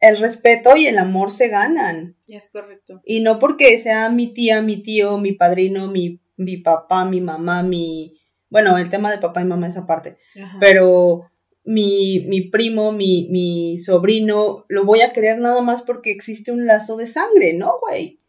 El 0.00 0.16
respeto 0.18 0.76
y 0.76 0.86
el 0.86 0.98
amor 0.98 1.30
se 1.30 1.48
ganan. 1.48 2.16
Es 2.26 2.48
correcto. 2.48 3.02
Y 3.04 3.20
no 3.20 3.38
porque 3.38 3.82
sea 3.82 4.08
mi 4.08 4.32
tía, 4.32 4.62
mi 4.62 4.82
tío, 4.82 5.18
mi 5.18 5.32
padrino, 5.32 5.88
mi, 5.88 6.20
mi 6.36 6.56
papá, 6.56 7.04
mi 7.04 7.20
mamá, 7.20 7.62
mi, 7.62 8.19
Bueno, 8.50 8.76
el 8.76 8.90
tema 8.90 9.10
de 9.10 9.18
papá 9.18 9.40
y 9.40 9.44
mamá 9.44 9.68
esa 9.68 9.86
parte. 9.86 10.18
Pero 10.58 11.30
mi, 11.64 12.26
mi 12.28 12.42
primo, 12.42 12.92
mi, 12.92 13.28
mi 13.30 13.78
sobrino, 13.78 14.66
lo 14.68 14.84
voy 14.84 15.00
a 15.02 15.12
querer 15.12 15.38
nada 15.38 15.62
más 15.62 15.82
porque 15.82 16.10
existe 16.10 16.52
un 16.52 16.66
lazo 16.66 16.96
de 16.96 17.06
sangre, 17.06 17.54
¿no, 17.54 17.78
güey? 17.80 18.20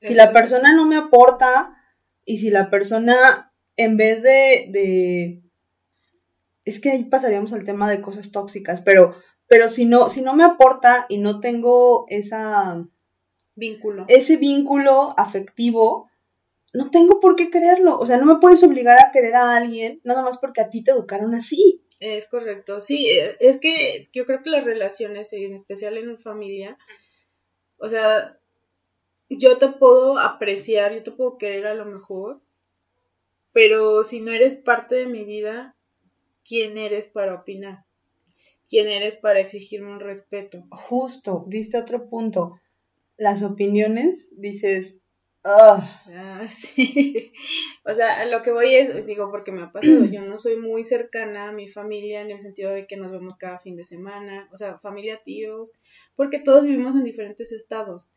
Si 0.00 0.14
la 0.14 0.32
persona 0.32 0.72
no 0.72 0.86
me 0.86 0.96
aporta 0.96 1.74
y 2.24 2.38
si 2.38 2.50
la 2.50 2.70
persona, 2.70 3.52
en 3.76 3.96
vez 3.96 4.22
de, 4.22 4.68
de 4.70 5.42
es 6.68 6.80
que 6.80 6.90
ahí 6.90 7.04
pasaríamos 7.04 7.52
al 7.52 7.64
tema 7.64 7.90
de 7.90 8.00
cosas 8.00 8.30
tóxicas, 8.30 8.82
pero, 8.82 9.14
pero 9.46 9.70
si 9.70 9.86
no, 9.86 10.08
si 10.08 10.22
no 10.22 10.34
me 10.34 10.44
aporta 10.44 11.06
y 11.08 11.18
no 11.18 11.40
tengo 11.40 12.04
esa 12.08 12.86
vínculo, 13.56 14.04
ese 14.08 14.36
vínculo 14.36 15.14
afectivo, 15.18 16.07
no 16.78 16.92
tengo 16.92 17.18
por 17.18 17.34
qué 17.34 17.50
quererlo. 17.50 17.98
O 17.98 18.06
sea, 18.06 18.18
no 18.18 18.24
me 18.24 18.40
puedes 18.40 18.62
obligar 18.62 18.98
a 19.00 19.10
querer 19.10 19.34
a 19.34 19.56
alguien 19.56 20.00
nada 20.04 20.22
más 20.22 20.38
porque 20.38 20.60
a 20.60 20.70
ti 20.70 20.84
te 20.84 20.92
educaron 20.92 21.34
así. 21.34 21.82
Es 21.98 22.28
correcto, 22.28 22.80
sí, 22.80 23.08
e, 23.08 23.34
es 23.40 23.56
que 23.56 24.08
yo 24.12 24.24
creo 24.24 24.44
que 24.44 24.50
las 24.50 24.64
relaciones, 24.64 25.32
en 25.32 25.52
especial 25.52 25.98
en 25.98 26.16
familia, 26.18 26.78
o 27.78 27.88
sea, 27.88 28.38
yo 29.28 29.58
te 29.58 29.68
puedo 29.70 30.20
apreciar, 30.20 30.94
yo 30.94 31.02
te 31.02 31.10
puedo 31.10 31.36
querer 31.36 31.66
a 31.66 31.74
lo 31.74 31.84
mejor, 31.84 32.40
pero 33.52 34.04
si 34.04 34.20
no 34.20 34.30
eres 34.30 34.54
parte 34.54 34.94
de 34.94 35.06
mi 35.06 35.24
vida, 35.24 35.74
¿quién 36.44 36.78
eres 36.78 37.08
para 37.08 37.34
opinar? 37.34 37.84
¿Quién 38.68 38.86
eres 38.86 39.16
para 39.16 39.40
exigirme 39.40 39.90
un 39.90 39.98
respeto? 39.98 40.64
Justo, 40.70 41.44
diste 41.48 41.76
otro 41.76 42.08
punto. 42.08 42.60
Las 43.16 43.42
opiniones, 43.42 44.28
dices, 44.30 44.97
Ah, 45.50 46.44
sí. 46.48 47.32
O 47.84 47.94
sea, 47.94 48.26
lo 48.26 48.42
que 48.42 48.52
voy 48.52 48.74
es, 48.74 49.06
digo, 49.06 49.30
porque 49.30 49.50
me 49.50 49.62
ha 49.62 49.72
pasado, 49.72 50.04
yo 50.04 50.20
no 50.22 50.36
soy 50.36 50.56
muy 50.56 50.84
cercana 50.84 51.48
a 51.48 51.52
mi 51.52 51.68
familia 51.68 52.20
en 52.20 52.30
el 52.30 52.38
sentido 52.38 52.70
de 52.70 52.86
que 52.86 52.98
nos 52.98 53.10
vemos 53.10 53.36
cada 53.36 53.58
fin 53.58 53.74
de 53.76 53.86
semana, 53.86 54.48
o 54.52 54.56
sea, 54.56 54.78
familia, 54.78 55.22
tíos, 55.24 55.72
porque 56.16 56.38
todos 56.38 56.64
vivimos 56.64 56.96
en 56.96 57.04
diferentes 57.04 57.52
estados. 57.52 58.08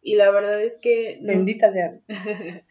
Y 0.00 0.14
la 0.14 0.30
verdad 0.30 0.62
es 0.62 0.78
que... 0.80 1.18
Bendita 1.20 1.70
seas. 1.72 2.00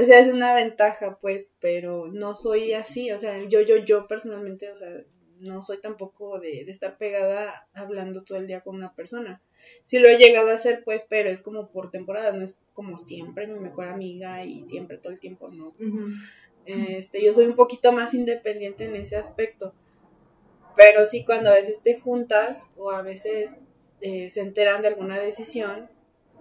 o 0.00 0.04
sea, 0.04 0.18
es 0.18 0.28
una 0.28 0.52
ventaja, 0.54 1.18
pues, 1.20 1.50
pero 1.60 2.08
no 2.08 2.34
soy 2.34 2.72
así, 2.72 3.12
o 3.12 3.18
sea, 3.20 3.40
yo, 3.44 3.60
yo, 3.60 3.76
yo 3.76 4.08
personalmente, 4.08 4.68
o 4.70 4.74
sea, 4.74 4.90
no 5.38 5.62
soy 5.62 5.80
tampoco 5.80 6.40
de, 6.40 6.64
de 6.64 6.70
estar 6.72 6.98
pegada 6.98 7.68
hablando 7.72 8.24
todo 8.24 8.38
el 8.38 8.48
día 8.48 8.62
con 8.62 8.74
una 8.74 8.94
persona 8.94 9.40
sí 9.84 9.98
lo 9.98 10.08
he 10.08 10.18
llegado 10.18 10.50
a 10.50 10.54
hacer, 10.54 10.82
pues, 10.84 11.04
pero 11.08 11.30
es 11.30 11.40
como 11.40 11.68
por 11.68 11.90
temporadas, 11.90 12.34
no 12.34 12.44
es 12.44 12.58
como 12.72 12.98
siempre 12.98 13.46
mi 13.46 13.58
mejor 13.58 13.88
amiga 13.88 14.44
y 14.44 14.60
siempre 14.62 14.98
todo 14.98 15.12
el 15.12 15.20
tiempo, 15.20 15.48
no. 15.48 15.74
Este, 16.66 17.24
yo 17.24 17.32
soy 17.32 17.46
un 17.46 17.56
poquito 17.56 17.92
más 17.92 18.12
independiente 18.12 18.84
en 18.84 18.96
ese 18.96 19.16
aspecto. 19.16 19.72
Pero 20.76 21.06
sí 21.06 21.24
cuando 21.24 21.50
a 21.50 21.54
veces 21.54 21.80
te 21.82 21.98
juntas 21.98 22.68
o 22.76 22.90
a 22.90 23.02
veces 23.02 23.58
eh, 24.00 24.28
se 24.28 24.42
enteran 24.42 24.82
de 24.82 24.88
alguna 24.88 25.18
decisión, 25.18 25.88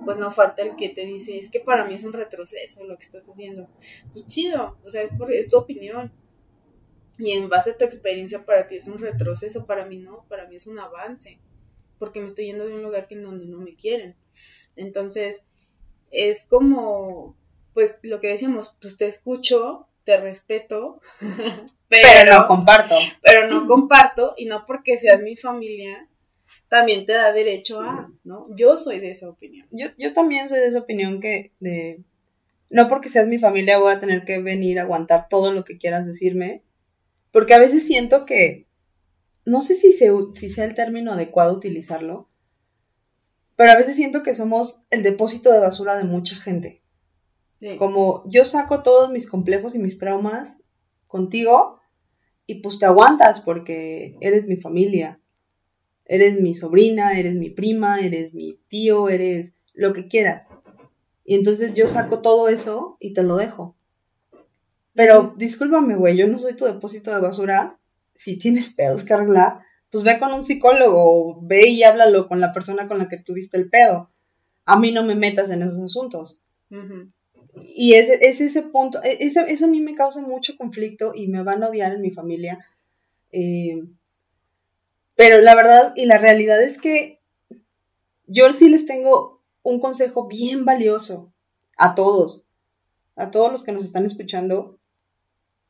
pues 0.05 0.17
no 0.17 0.29
falta 0.29 0.61
el 0.61 0.75
que 0.75 0.89
te 0.89 1.05
dice, 1.05 1.37
es 1.37 1.49
que 1.49 1.59
para 1.59 1.85
mí 1.85 1.95
es 1.95 2.03
un 2.03 2.13
retroceso 2.13 2.83
lo 2.83 2.97
que 2.97 3.05
estás 3.05 3.27
haciendo. 3.29 3.67
Pues 4.11 4.27
chido, 4.27 4.77
o 4.83 4.89
sea, 4.89 5.01
es, 5.01 5.09
por, 5.17 5.31
es 5.31 5.49
tu 5.49 5.57
opinión. 5.57 6.11
Y 7.17 7.31
en 7.31 7.49
base 7.49 7.71
a 7.71 7.77
tu 7.77 7.85
experiencia 7.85 8.45
para 8.45 8.67
ti 8.67 8.75
es 8.75 8.87
un 8.87 8.99
retroceso, 8.99 9.65
para 9.65 9.85
mí 9.85 9.97
no, 9.97 10.25
para 10.29 10.47
mí 10.47 10.57
es 10.57 10.67
un 10.67 10.77
avance 10.77 11.39
porque 11.99 12.19
me 12.19 12.27
estoy 12.27 12.45
yendo 12.45 12.65
de 12.65 12.73
un 12.73 12.83
lugar 12.83 13.07
que 13.07 13.15
en 13.15 13.23
donde 13.23 13.45
no 13.45 13.57
me 13.59 13.75
quieren. 13.75 14.15
Entonces, 14.75 15.43
es 16.11 16.45
como, 16.45 17.35
pues 17.73 17.99
lo 18.03 18.19
que 18.19 18.29
decíamos, 18.29 18.75
pues 18.81 18.97
te 18.97 19.07
escucho, 19.07 19.87
te 20.03 20.17
respeto, 20.17 20.99
pero, 21.89 22.31
no 22.31 22.47
comparto. 22.47 22.95
Pero 23.21 23.47
no 23.47 23.65
comparto, 23.65 24.33
y 24.37 24.45
no 24.45 24.65
porque 24.65 24.97
seas 24.97 25.21
mi 25.21 25.35
familia, 25.35 26.07
también 26.69 27.05
te 27.05 27.13
da 27.13 27.31
derecho 27.31 27.81
a, 27.81 28.11
¿no? 28.23 28.43
Yo 28.55 28.77
soy 28.77 28.99
de 28.99 29.11
esa 29.11 29.29
opinión. 29.29 29.67
Yo, 29.71 29.87
yo 29.97 30.13
también 30.13 30.49
soy 30.49 30.59
de 30.59 30.67
esa 30.67 30.79
opinión 30.79 31.19
que 31.19 31.51
de, 31.59 32.01
no 32.69 32.89
porque 32.89 33.09
seas 33.09 33.27
mi 33.27 33.39
familia 33.39 33.77
voy 33.77 33.93
a 33.93 33.99
tener 33.99 34.25
que 34.25 34.39
venir 34.39 34.79
a 34.79 34.83
aguantar 34.83 35.27
todo 35.29 35.51
lo 35.53 35.63
que 35.63 35.77
quieras 35.77 36.05
decirme, 36.05 36.63
porque 37.31 37.53
a 37.53 37.59
veces 37.59 37.85
siento 37.85 38.25
que 38.25 38.66
no 39.47 39.61
sé 39.61 39.75
si, 39.77 39.93
si 39.93 40.49
sea 40.49 40.65
el 40.65 40.75
término 40.75 41.13
adecuado 41.13 41.55
utilizarlo, 41.55 42.27
pero 43.55 43.71
a 43.71 43.77
veces 43.77 43.95
siento 43.95 44.21
que 44.21 44.35
somos 44.35 44.81
el 44.89 45.03
depósito 45.03 45.53
de 45.53 45.61
basura 45.61 45.95
de 45.95 46.03
mucha 46.03 46.35
gente. 46.35 46.81
Como 47.79 48.29
yo 48.29 48.43
saco 48.43 48.83
todos 48.83 49.09
mis 49.09 49.25
complejos 49.25 49.73
y 49.73 49.79
mis 49.79 49.99
traumas 49.99 50.61
contigo 51.07 51.79
y 52.45 52.55
pues 52.55 52.77
te 52.77 52.87
aguantas 52.87 53.39
porque 53.39 54.17
eres 54.19 54.47
mi 54.47 54.57
familia, 54.57 55.21
eres 56.03 56.41
mi 56.41 56.53
sobrina, 56.53 57.17
eres 57.17 57.33
mi 57.33 57.49
prima, 57.49 58.01
eres 58.01 58.33
mi 58.33 58.59
tío, 58.67 59.07
eres 59.07 59.53
lo 59.73 59.93
que 59.93 60.09
quieras. 60.09 60.45
Y 61.23 61.35
entonces 61.35 61.73
yo 61.73 61.87
saco 61.87 62.19
todo 62.19 62.49
eso 62.49 62.97
y 62.99 63.13
te 63.13 63.23
lo 63.23 63.37
dejo. 63.37 63.77
Pero 64.93 65.35
discúlpame, 65.37 65.95
güey, 65.95 66.17
yo 66.17 66.27
no 66.27 66.37
soy 66.37 66.53
tu 66.53 66.65
depósito 66.65 67.11
de 67.11 67.21
basura 67.21 67.79
si 68.17 68.37
tienes 68.37 68.73
pedos 68.73 69.03
que 69.03 69.13
arreglar, 69.13 69.59
pues 69.89 70.03
ve 70.03 70.19
con 70.19 70.33
un 70.33 70.45
psicólogo, 70.45 71.39
ve 71.41 71.69
y 71.69 71.83
háblalo 71.83 72.27
con 72.27 72.39
la 72.39 72.51
persona 72.51 72.87
con 72.87 72.97
la 72.97 73.07
que 73.07 73.17
tuviste 73.17 73.57
el 73.57 73.69
pedo. 73.69 74.09
A 74.65 74.77
mí 74.77 74.91
no 74.91 75.03
me 75.03 75.15
metas 75.15 75.49
en 75.49 75.61
esos 75.61 75.79
asuntos. 75.79 76.41
Y 77.63 77.93
es, 77.93 78.09
ese 78.39 78.61
punto, 78.63 79.01
e, 79.03 79.17
eso 79.21 79.65
a 79.65 79.69
mí 79.69 79.79
me 79.79 79.95
causa 79.95 80.21
mucho 80.21 80.57
conflicto 80.57 81.13
y 81.15 81.27
me 81.27 81.43
van 81.43 81.63
a 81.63 81.69
odiar 81.69 81.93
en 81.93 82.01
mi 82.01 82.11
familia. 82.11 82.65
Eh, 83.31 83.83
pero 85.15 85.41
la 85.41 85.55
verdad 85.55 85.93
y 85.95 86.05
la 86.05 86.17
realidad 86.17 86.61
es 86.61 86.77
que 86.77 87.19
yo 88.27 88.51
sí 88.53 88.69
les 88.69 88.85
tengo 88.85 89.41
un 89.63 89.79
consejo 89.79 90.27
bien 90.27 90.65
valioso 90.65 91.33
a 91.77 91.95
todos, 91.95 92.43
a 93.15 93.31
todos 93.31 93.51
los 93.51 93.63
que 93.63 93.71
nos 93.71 93.85
están 93.85 94.05
escuchando. 94.05 94.77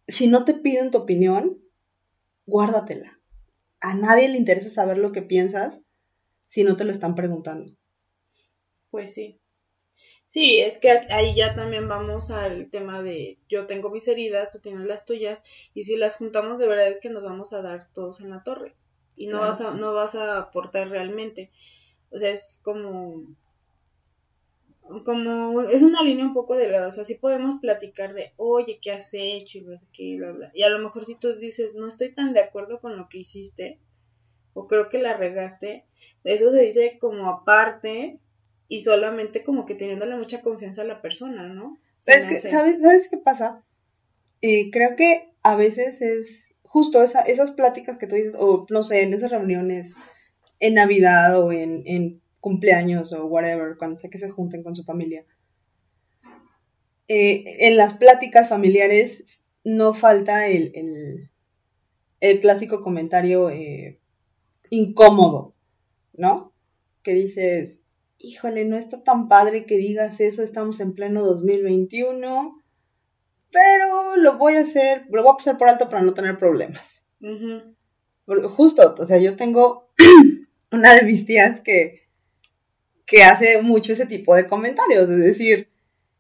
Si 0.08 0.28
no 0.28 0.44
te 0.44 0.54
piden 0.54 0.92
tu 0.92 0.98
opinión, 0.98 1.60
guárdatela. 2.48 3.20
A 3.80 3.94
nadie 3.94 4.30
le 4.30 4.38
interesa 4.38 4.72
saber 4.72 4.98
lo 4.98 5.12
que 5.12 5.22
piensas 5.22 5.82
si 6.50 6.64
no 6.64 6.76
te 6.76 6.86
lo 6.86 6.92
están 6.92 7.14
preguntando. 7.14 7.74
Pues 8.90 9.14
sí. 9.14 9.40
Sí, 10.26 10.60
es 10.60 10.78
que 10.80 10.90
ahí 10.90 11.36
ya 11.36 11.56
también 11.56 11.88
vamos 11.88 12.32
al 12.32 12.70
tema 12.70 13.02
de 13.02 13.38
yo 13.48 13.66
tengo 13.66 13.92
mis 13.92 14.08
heridas, 14.08 14.52
tú 14.52 14.60
tienes 14.60 14.86
las 14.86 15.06
tuyas, 15.06 15.42
y 15.74 15.84
si 15.84 15.96
las 15.96 16.18
juntamos 16.18 16.60
de 16.60 16.68
verdad 16.68 16.88
es 16.88 17.00
que 17.00 17.10
nos 17.10 17.24
vamos 17.24 17.54
a 17.54 17.62
dar 17.62 17.90
todos 17.94 18.20
en 18.20 18.32
la 18.32 18.44
torre 18.44 18.76
y 19.16 19.28
no 19.28 19.40
vas 19.40 19.62
a 19.62 19.72
no 19.72 19.94
vas 19.94 20.16
a 20.16 20.38
aportar 20.38 20.90
realmente. 20.90 21.52
O 22.10 22.18
sea, 22.18 22.32
es 22.32 22.60
como 22.64 23.24
como 25.04 25.62
es 25.62 25.82
una 25.82 26.02
línea 26.02 26.26
un 26.26 26.34
poco 26.34 26.56
delgada, 26.56 26.88
o 26.88 26.92
sea, 26.92 27.06
sí 27.06 27.16
podemos 27.16 27.60
platicar 27.62 28.14
de, 28.14 28.34
oye, 28.38 28.80
¿qué 28.82 28.92
has 28.92 29.14
hecho? 29.14 29.58
Y 29.58 29.62
no 29.62 29.78
sé 29.78 29.86
qué, 29.94 30.18
bla, 30.18 30.32
bla. 30.32 30.52
Y 30.54 30.64
a 30.64 30.70
lo 30.70 30.80
mejor 30.80 31.06
si 31.06 31.16
tú 31.16 31.36
dices, 31.36 31.76
no 31.76 31.88
estoy 31.88 32.14
tan 32.14 32.34
de 32.34 32.42
acuerdo 32.42 32.80
con 32.80 32.98
lo 32.98 33.08
que 33.10 33.20
hiciste, 33.20 33.80
o 34.54 34.68
creo 34.68 34.90
que 34.90 35.00
la 35.00 35.16
regaste, 35.16 35.86
eso 36.24 36.52
se 36.52 36.62
dice 36.62 36.98
como 37.00 37.30
aparte 37.30 38.20
y 38.68 38.82
solamente 38.82 39.44
como 39.44 39.66
que 39.66 39.76
teniéndole 39.76 40.16
mucha 40.16 40.42
confianza 40.42 40.82
a 40.82 40.86
la 40.86 41.02
persona, 41.02 41.48
¿no? 41.48 41.80
Pero 42.06 42.26
es 42.26 42.42
que, 42.42 42.50
¿sabes, 42.50 42.82
¿sabes 42.82 43.08
qué 43.10 43.18
pasa? 43.18 43.64
Eh, 44.42 44.70
creo 44.72 44.96
que 44.96 45.32
a 45.44 45.56
veces 45.56 46.02
es 46.02 46.56
justo 46.64 47.02
esa, 47.02 47.22
esas 47.22 47.52
pláticas 47.52 47.98
que 47.98 48.08
tú 48.08 48.16
dices, 48.16 48.36
o 48.38 48.66
no 48.70 48.84
sé, 48.84 49.04
en 49.04 49.14
esas 49.14 49.32
reuniones, 49.32 49.96
en 50.60 50.74
Navidad 50.76 51.42
o 51.42 51.52
en, 51.52 51.84
en 51.86 52.22
cumpleaños 52.48 53.12
o 53.12 53.26
whatever, 53.26 53.76
cuando 53.78 54.00
sea 54.00 54.10
que 54.10 54.18
se 54.18 54.30
junten 54.30 54.64
con 54.64 54.74
su 54.74 54.86
familia. 54.86 55.26
Eh, 57.10 57.68
en 57.68 57.76
las 57.76 57.96
pláticas 57.96 58.48
familiares 58.48 59.44
no 59.66 59.94
falta 59.94 60.48
el, 60.48 61.30
el, 62.22 62.40
clásico 62.40 62.82
comentario 62.82 63.50
eh, 63.50 64.00
incómodo, 64.70 65.56
¿no? 66.14 66.54
Que 67.04 67.16
dices, 67.16 67.82
híjole, 68.18 68.64
no 68.64 68.78
está 68.78 69.04
tan 69.04 69.28
padre 69.28 69.66
que 69.66 69.76
digas 69.76 70.22
eso, 70.22 70.42
estamos 70.42 70.80
en 70.80 70.94
pleno 70.94 71.26
2021, 71.26 72.64
pero 73.52 74.16
lo 74.16 74.38
voy 74.38 74.56
a 74.56 74.62
hacer, 74.62 75.06
lo 75.10 75.22
voy 75.22 75.34
a 75.34 75.38
pasar 75.38 75.58
por 75.58 75.68
alto 75.68 75.90
para 75.90 76.02
no 76.02 76.14
tener 76.14 76.38
problemas. 76.38 77.04
Justo, 78.56 78.96
o 78.98 79.06
sea, 79.06 79.18
yo 79.18 79.36
tengo 79.36 79.90
una 80.72 80.96
de 80.96 81.04
mis 81.04 81.26
tías 81.26 81.60
que 81.60 82.07
que 83.08 83.24
hace 83.24 83.62
mucho 83.62 83.94
ese 83.94 84.06
tipo 84.06 84.36
de 84.36 84.46
comentarios, 84.46 85.10
es 85.10 85.18
decir, 85.18 85.70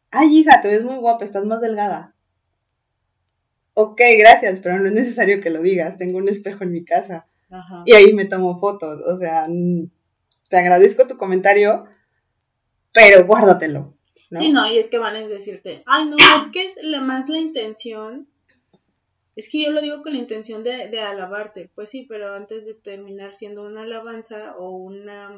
ay 0.09 0.39
hija, 0.39 0.61
te 0.61 0.69
ves 0.69 0.83
muy 0.83 0.95
guapa, 0.95 1.25
estás 1.25 1.45
más 1.45 1.61
delgada. 1.61 2.15
Ok, 3.73 4.01
gracias, 4.17 4.59
pero 4.61 4.79
no 4.79 4.88
es 4.88 4.93
necesario 4.93 5.41
que 5.41 5.51
lo 5.51 5.61
digas, 5.61 5.97
tengo 5.97 6.17
un 6.17 6.29
espejo 6.29 6.63
en 6.63 6.71
mi 6.71 6.83
casa 6.83 7.27
y 7.85 7.93
ahí 7.93 8.13
me 8.13 8.25
tomo 8.25 8.59
fotos, 8.59 9.03
o 9.03 9.19
sea, 9.19 9.47
te 10.49 10.57
agradezco 10.57 11.05
tu 11.05 11.17
comentario, 11.17 11.85
pero 12.93 13.25
guárdatelo. 13.25 13.93
¿no? 14.29 14.41
Sí, 14.41 14.51
no, 14.51 14.69
y 14.71 14.77
es 14.77 14.88
que 14.88 14.97
van 14.97 15.15
a 15.15 15.27
decirte, 15.27 15.83
ay, 15.85 16.05
no, 16.05 16.17
es 16.17 16.51
que 16.51 16.65
es 16.65 16.75
la, 16.81 17.01
más 17.01 17.29
la 17.29 17.38
intención 17.38 18.27
Es 19.38 19.49
que 19.49 19.63
yo 19.63 19.71
lo 19.71 19.81
digo 19.81 20.01
con 20.01 20.13
la 20.13 20.19
intención 20.19 20.63
de, 20.63 20.88
de 20.88 20.99
alabarte, 20.99 21.69
pues 21.75 21.89
sí, 21.89 22.05
pero 22.09 22.33
antes 22.33 22.65
de 22.65 22.73
terminar 22.73 23.33
siendo 23.33 23.63
una 23.63 23.81
alabanza 23.81 24.55
o 24.57 24.71
una, 24.71 25.31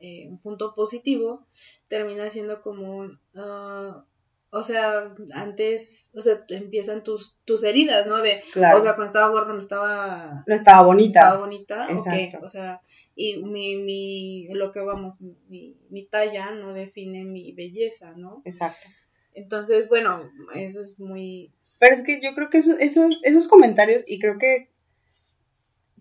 eh, 0.00 0.26
un 0.28 0.38
punto 0.38 0.74
positivo, 0.74 1.46
termina 1.88 2.28
siendo 2.30 2.60
como 2.60 2.96
un... 2.98 3.18
ah, 3.34 4.04
o 4.50 4.62
sea, 4.62 5.14
antes, 5.34 6.10
o 6.14 6.20
sea, 6.20 6.44
empiezan 6.48 7.02
tus, 7.02 7.36
tus 7.44 7.62
heridas, 7.64 8.06
¿no? 8.06 8.16
De, 8.22 8.32
Claro. 8.52 8.78
O 8.78 8.80
sea, 8.80 8.92
cuando 8.94 9.06
estaba 9.06 9.28
gorda 9.28 9.52
no 9.52 9.58
estaba, 9.58 10.44
No 10.46 10.54
estaba 10.54 10.82
bonita. 10.86 11.20
estaba 11.20 11.38
bonita, 11.40 11.88
ok, 11.90 12.06
Exacto. 12.06 12.46
o 12.46 12.48
sea, 12.48 12.80
y 13.14 13.42
mi, 13.42 13.76
mi, 13.76 14.48
lo 14.54 14.72
que 14.72 14.80
vamos, 14.80 15.20
mi, 15.48 15.76
mi 15.90 16.06
talla 16.06 16.52
no 16.52 16.72
define 16.72 17.24
mi 17.24 17.52
belleza, 17.52 18.12
¿no? 18.16 18.42
Exacto. 18.44 18.88
Entonces, 19.34 19.88
bueno, 19.88 20.20
eso 20.54 20.80
es 20.80 20.98
muy... 20.98 21.52
Pero 21.78 21.96
es 21.96 22.04
que 22.04 22.20
yo 22.22 22.34
creo 22.34 22.48
que 22.48 22.58
eso- 22.58 22.78
esos, 22.78 23.20
esos 23.24 23.48
comentarios, 23.48 24.02
y 24.06 24.18
creo 24.18 24.38
que 24.38 24.70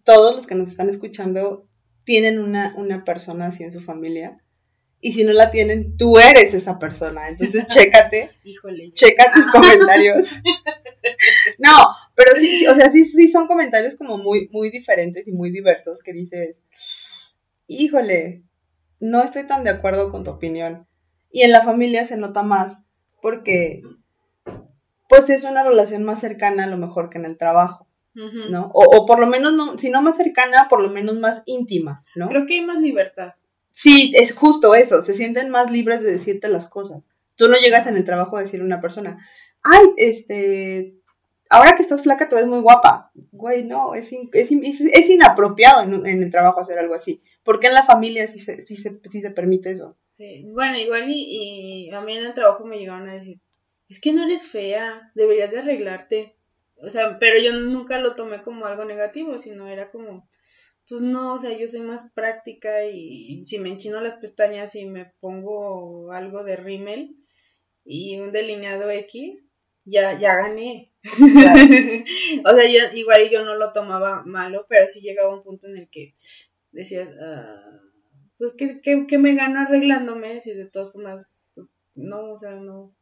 todos 0.03 0.35
los 0.35 0.45
que 0.47 0.55
nos 0.55 0.69
están 0.69 0.87
escuchando 0.89 1.67
tienen 2.05 2.39
una, 2.39 2.73
una 2.77 3.03
persona 3.03 3.47
así 3.47 3.63
en 3.63 3.71
su 3.71 3.81
familia. 3.81 4.41
Y 5.01 5.11
si 5.11 5.23
no 5.23 5.33
la 5.33 5.51
tienen, 5.51 5.97
tú 5.97 6.17
eres 6.17 6.53
esa 6.53 6.79
persona. 6.79 7.27
Entonces, 7.27 7.65
chécate, 7.67 8.31
Híjole. 8.43 8.91
checa 8.93 9.31
tus 9.33 9.47
comentarios. 9.51 10.41
No, 11.59 11.73
pero 12.15 12.31
sí, 12.39 12.59
sí, 12.59 12.67
o 12.67 12.75
sea, 12.75 12.91
sí, 12.91 13.05
sí 13.05 13.27
son 13.27 13.47
comentarios 13.47 13.95
como 13.95 14.17
muy, 14.17 14.49
muy 14.51 14.71
diferentes 14.71 15.27
y 15.27 15.31
muy 15.31 15.51
diversos 15.51 16.01
que 16.01 16.13
dices, 16.13 16.55
híjole, 17.67 18.43
no 18.99 19.23
estoy 19.23 19.43
tan 19.43 19.63
de 19.63 19.69
acuerdo 19.69 20.09
con 20.09 20.23
tu 20.23 20.31
opinión. 20.31 20.87
Y 21.29 21.41
en 21.41 21.51
la 21.51 21.63
familia 21.63 22.05
se 22.05 22.17
nota 22.17 22.43
más 22.43 22.81
porque, 23.21 23.81
pues 25.09 25.29
es 25.29 25.43
una 25.43 25.63
relación 25.63 26.03
más 26.03 26.19
cercana 26.19 26.63
a 26.63 26.67
lo 26.67 26.77
mejor 26.77 27.09
que 27.09 27.17
en 27.17 27.25
el 27.25 27.37
trabajo, 27.37 27.84
¿no? 28.49 28.71
O, 28.73 28.83
o 28.97 29.05
por 29.05 29.19
lo 29.19 29.27
menos, 29.27 29.53
no, 29.53 29.77
si 29.77 29.89
no 29.89 30.01
más 30.01 30.17
cercana, 30.17 30.67
por 30.69 30.81
lo 30.81 30.89
menos 30.89 31.17
más 31.19 31.43
íntima, 31.45 32.03
¿no? 32.15 32.27
Creo 32.29 32.45
que 32.45 32.55
hay 32.55 32.61
más 32.65 32.79
libertad. 32.81 33.33
Sí, 33.71 34.13
es 34.15 34.33
justo 34.33 34.73
eso, 34.73 35.01
se 35.01 35.13
sienten 35.13 35.49
más 35.49 35.69
libres 35.69 36.01
de 36.01 36.11
decirte 36.13 36.47
las 36.47 36.69
cosas. 36.69 37.03
Tú 37.35 37.49
no 37.49 37.57
llegas 37.57 37.87
en 37.87 37.97
el 37.97 38.05
trabajo 38.05 38.37
a 38.37 38.41
decirle 38.41 38.63
a 38.63 38.67
una 38.67 38.79
persona, 38.81 39.17
ay, 39.63 39.85
este, 39.97 40.95
ahora 41.49 41.75
que 41.75 41.81
estás 41.81 42.01
flaca 42.01 42.29
te 42.29 42.35
ves 42.35 42.47
muy 42.47 42.59
guapa. 42.61 43.11
Güey, 43.33 43.65
no, 43.65 43.93
es, 43.95 44.11
in- 44.13 44.29
es, 44.31 44.49
es- 44.51 44.81
es 44.81 45.09
inapropiado 45.09 45.81
en, 45.81 46.05
en 46.05 46.23
el 46.23 46.31
trabajo 46.31 46.61
hacer 46.61 46.79
algo 46.79 46.93
así. 46.95 47.21
Porque 47.43 47.67
en 47.67 47.73
la 47.73 47.83
familia 47.83 48.27
sí 48.27 48.39
se, 48.39 48.61
sí 48.61 48.75
se, 48.77 48.99
sí 49.11 49.19
se 49.21 49.31
permite 49.31 49.71
eso. 49.71 49.97
Sí, 50.17 50.45
Bueno, 50.53 50.77
igual 50.79 51.09
y, 51.09 51.87
y 51.87 51.93
a 51.93 51.99
mí 51.99 52.15
en 52.15 52.25
el 52.25 52.33
trabajo 52.33 52.63
me 52.65 52.77
llegaron 52.79 53.09
a 53.09 53.13
decir, 53.15 53.39
es 53.89 53.99
que 53.99 54.13
no 54.13 54.23
eres 54.23 54.49
fea, 54.49 55.11
deberías 55.15 55.51
de 55.51 55.59
arreglarte. 55.59 56.35
O 56.77 56.89
sea, 56.89 57.17
pero 57.19 57.39
yo 57.39 57.53
nunca 57.53 57.99
lo 57.99 58.15
tomé 58.15 58.41
como 58.41 58.65
algo 58.65 58.85
negativo, 58.85 59.39
sino 59.39 59.67
era 59.67 59.89
como, 59.89 60.29
pues 60.87 61.01
no, 61.01 61.33
o 61.33 61.39
sea, 61.39 61.57
yo 61.57 61.67
soy 61.67 61.81
más 61.81 62.11
práctica 62.13 62.85
y 62.85 63.43
si 63.45 63.59
me 63.59 63.69
enchino 63.69 64.01
las 64.01 64.15
pestañas 64.15 64.75
y 64.75 64.85
me 64.85 65.13
pongo 65.19 66.11
algo 66.11 66.43
de 66.43 66.57
rímel 66.57 67.15
y 67.85 68.19
un 68.19 68.31
delineado 68.31 68.89
X, 68.89 69.45
ya, 69.85 70.19
ya 70.19 70.35
gané. 70.35 70.91
o 72.45 72.55
sea, 72.55 72.65
yo, 72.69 72.97
igual 72.97 73.29
yo 73.29 73.45
no 73.45 73.55
lo 73.55 73.71
tomaba 73.71 74.23
malo, 74.25 74.65
pero 74.67 74.87
sí 74.87 75.01
llegaba 75.01 75.33
un 75.33 75.43
punto 75.43 75.67
en 75.67 75.77
el 75.77 75.89
que 75.89 76.15
decías, 76.71 77.15
ah, 77.21 77.79
pues, 78.37 78.53
¿qué, 78.57 78.81
qué, 78.81 79.05
qué 79.07 79.17
me 79.17 79.35
gano 79.35 79.59
arreglándome? 79.61 80.41
Si 80.41 80.53
de 80.53 80.65
todas 80.65 80.91
formas, 80.91 81.33
no, 81.93 82.33
o 82.33 82.37
sea, 82.37 82.51
no, 82.51 82.95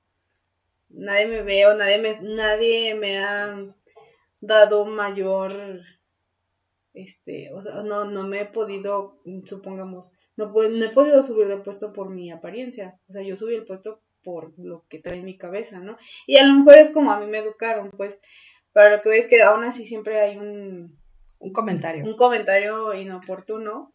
nadie 0.93 1.27
me 1.27 1.41
ve 1.43 1.65
o 1.67 1.75
nadie 1.75 1.97
me, 1.99 2.11
nadie 2.21 2.95
me 2.95 3.17
ha 3.17 3.75
dado 4.41 4.85
mayor, 4.85 5.51
este, 6.93 7.51
o 7.53 7.61
sea, 7.61 7.83
no, 7.83 8.05
no 8.05 8.27
me 8.27 8.41
he 8.41 8.45
podido, 8.45 9.19
supongamos, 9.45 10.11
no, 10.35 10.51
no 10.51 10.85
he 10.85 10.89
podido 10.89 11.23
subir 11.23 11.47
de 11.47 11.57
puesto 11.57 11.93
por 11.93 12.09
mi 12.09 12.31
apariencia, 12.31 12.99
o 13.07 13.13
sea, 13.13 13.23
yo 13.23 13.37
subí 13.37 13.55
el 13.55 13.65
puesto 13.65 14.01
por 14.23 14.53
lo 14.57 14.85
que 14.87 14.99
trae 14.99 15.17
en 15.17 15.25
mi 15.25 15.37
cabeza, 15.37 15.79
¿no? 15.79 15.97
Y 16.27 16.37
a 16.37 16.45
lo 16.45 16.53
mejor 16.53 16.77
es 16.77 16.91
como 16.91 17.11
a 17.11 17.19
mí 17.19 17.25
me 17.25 17.39
educaron, 17.39 17.91
pues, 17.91 18.19
para 18.71 18.95
lo 18.95 19.01
que 19.01 19.09
ves 19.09 19.27
que 19.27 19.41
aún 19.41 19.63
así 19.63 19.85
siempre 19.85 20.19
hay 20.19 20.37
un, 20.37 20.97
Un 21.39 21.51
comentario. 21.51 22.05
un 22.05 22.15
comentario 22.15 22.93
inoportuno 22.93 23.92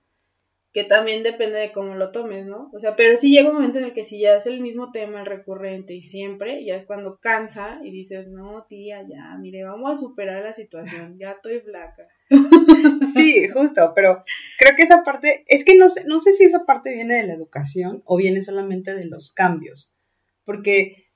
que 0.79 0.85
también 0.85 1.25
depende 1.25 1.59
de 1.59 1.73
cómo 1.73 1.97
lo 1.97 2.13
tomes, 2.13 2.47
¿no? 2.47 2.71
O 2.73 2.79
sea, 2.79 2.95
pero 2.95 3.17
sí 3.17 3.33
llega 3.33 3.49
un 3.49 3.57
momento 3.57 3.81
en 3.81 3.87
el 3.87 3.93
que 3.93 4.05
si 4.05 4.21
ya 4.21 4.37
es 4.37 4.47
el 4.47 4.61
mismo 4.61 4.93
tema 4.93 5.25
recurrente 5.25 5.93
y 5.93 6.05
siempre, 6.05 6.65
ya 6.65 6.77
es 6.77 6.85
cuando 6.85 7.19
cansa 7.19 7.81
y 7.83 7.91
dices, 7.91 8.29
no, 8.29 8.65
tía, 8.69 9.03
ya, 9.03 9.37
mire, 9.41 9.65
vamos 9.65 9.91
a 9.91 9.97
superar 9.97 10.45
la 10.45 10.53
situación, 10.53 11.19
ya 11.19 11.33
estoy 11.33 11.59
flaca. 11.63 12.07
Sí, 13.13 13.49
justo, 13.49 13.93
pero 13.97 14.23
creo 14.57 14.77
que 14.77 14.85
esa 14.85 15.03
parte, 15.03 15.45
es 15.49 15.65
que 15.65 15.77
no 15.77 15.89
sé, 15.89 16.05
no 16.07 16.21
sé 16.21 16.35
si 16.35 16.45
esa 16.45 16.65
parte 16.65 16.95
viene 16.95 17.17
de 17.17 17.27
la 17.27 17.35
educación 17.35 18.03
o 18.05 18.17
viene 18.17 18.45
solamente 18.45 18.95
de 18.95 19.07
los 19.07 19.33
cambios, 19.33 19.97
porque 20.45 21.09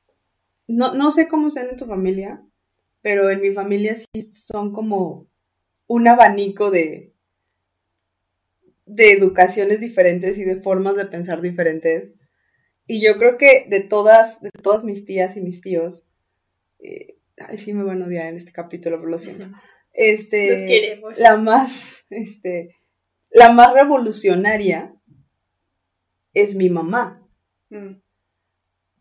no, 0.66 0.92
no 0.94 1.12
sé 1.12 1.28
cómo 1.28 1.52
sean 1.52 1.68
en 1.68 1.76
tu 1.76 1.86
familia, 1.86 2.42
pero 3.00 3.30
en 3.30 3.40
mi 3.40 3.52
familia 3.52 3.96
sí 3.96 4.22
son 4.22 4.72
como 4.72 5.28
un 5.86 6.08
abanico 6.08 6.72
de, 6.72 7.11
de 8.87 9.12
educaciones 9.12 9.80
diferentes 9.80 10.37
y 10.39 10.45
de 10.45 10.61
formas 10.61 10.97
de 10.97 11.07
pensar 11.07 11.41
diferentes. 11.41 12.11
Y 12.87 13.01
yo 13.01 13.16
creo 13.18 13.39
que 13.39 13.66
de 13.68 13.80
todas, 13.80 14.41
de 14.41 14.51
todas 14.51 14.85
mis 14.85 15.05
tías 15.05 15.37
y 15.37 15.41
mis 15.41 15.61
tíos, 15.61 16.05
eh, 16.80 17.16
ay, 17.39 17.59
sí 17.59 17.74
me 17.74 17.85
van 17.85 18.03
a 18.03 18.07
odiar 18.07 18.26
en 18.26 18.37
este 18.37 18.53
capítulo, 18.53 18.99
pero 18.99 19.11
lo 19.11 19.18
siento. 19.18 19.47
Este, 19.93 20.51
Los 20.51 20.61
queremos. 20.62 21.18
la 21.20 21.37
más, 21.37 22.05
este, 22.11 22.76
la 23.30 23.53
más 23.53 23.72
revolucionaria 23.74 24.95
es 26.35 26.55
mi 26.55 26.70
mamá, 26.70 27.22
Mm, 27.72 28.03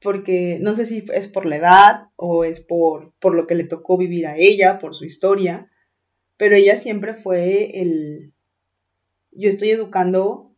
porque 0.01 0.57
no 0.61 0.75
sé 0.75 0.85
si 0.85 1.03
es 1.13 1.27
por 1.27 1.45
la 1.45 1.57
edad 1.57 2.03
o 2.15 2.45
es 2.45 2.61
por, 2.61 3.13
por 3.19 3.35
lo 3.35 3.45
que 3.47 3.55
le 3.55 3.65
tocó 3.65 3.97
vivir 3.97 4.27
a 4.27 4.37
ella, 4.37 4.79
por 4.79 4.95
su 4.95 5.03
historia, 5.03 5.69
pero 6.37 6.55
ella 6.55 6.77
siempre 6.77 7.13
fue 7.13 7.81
el, 7.81 8.30
yo 9.31 9.49
estoy 9.49 9.71
educando 9.71 10.51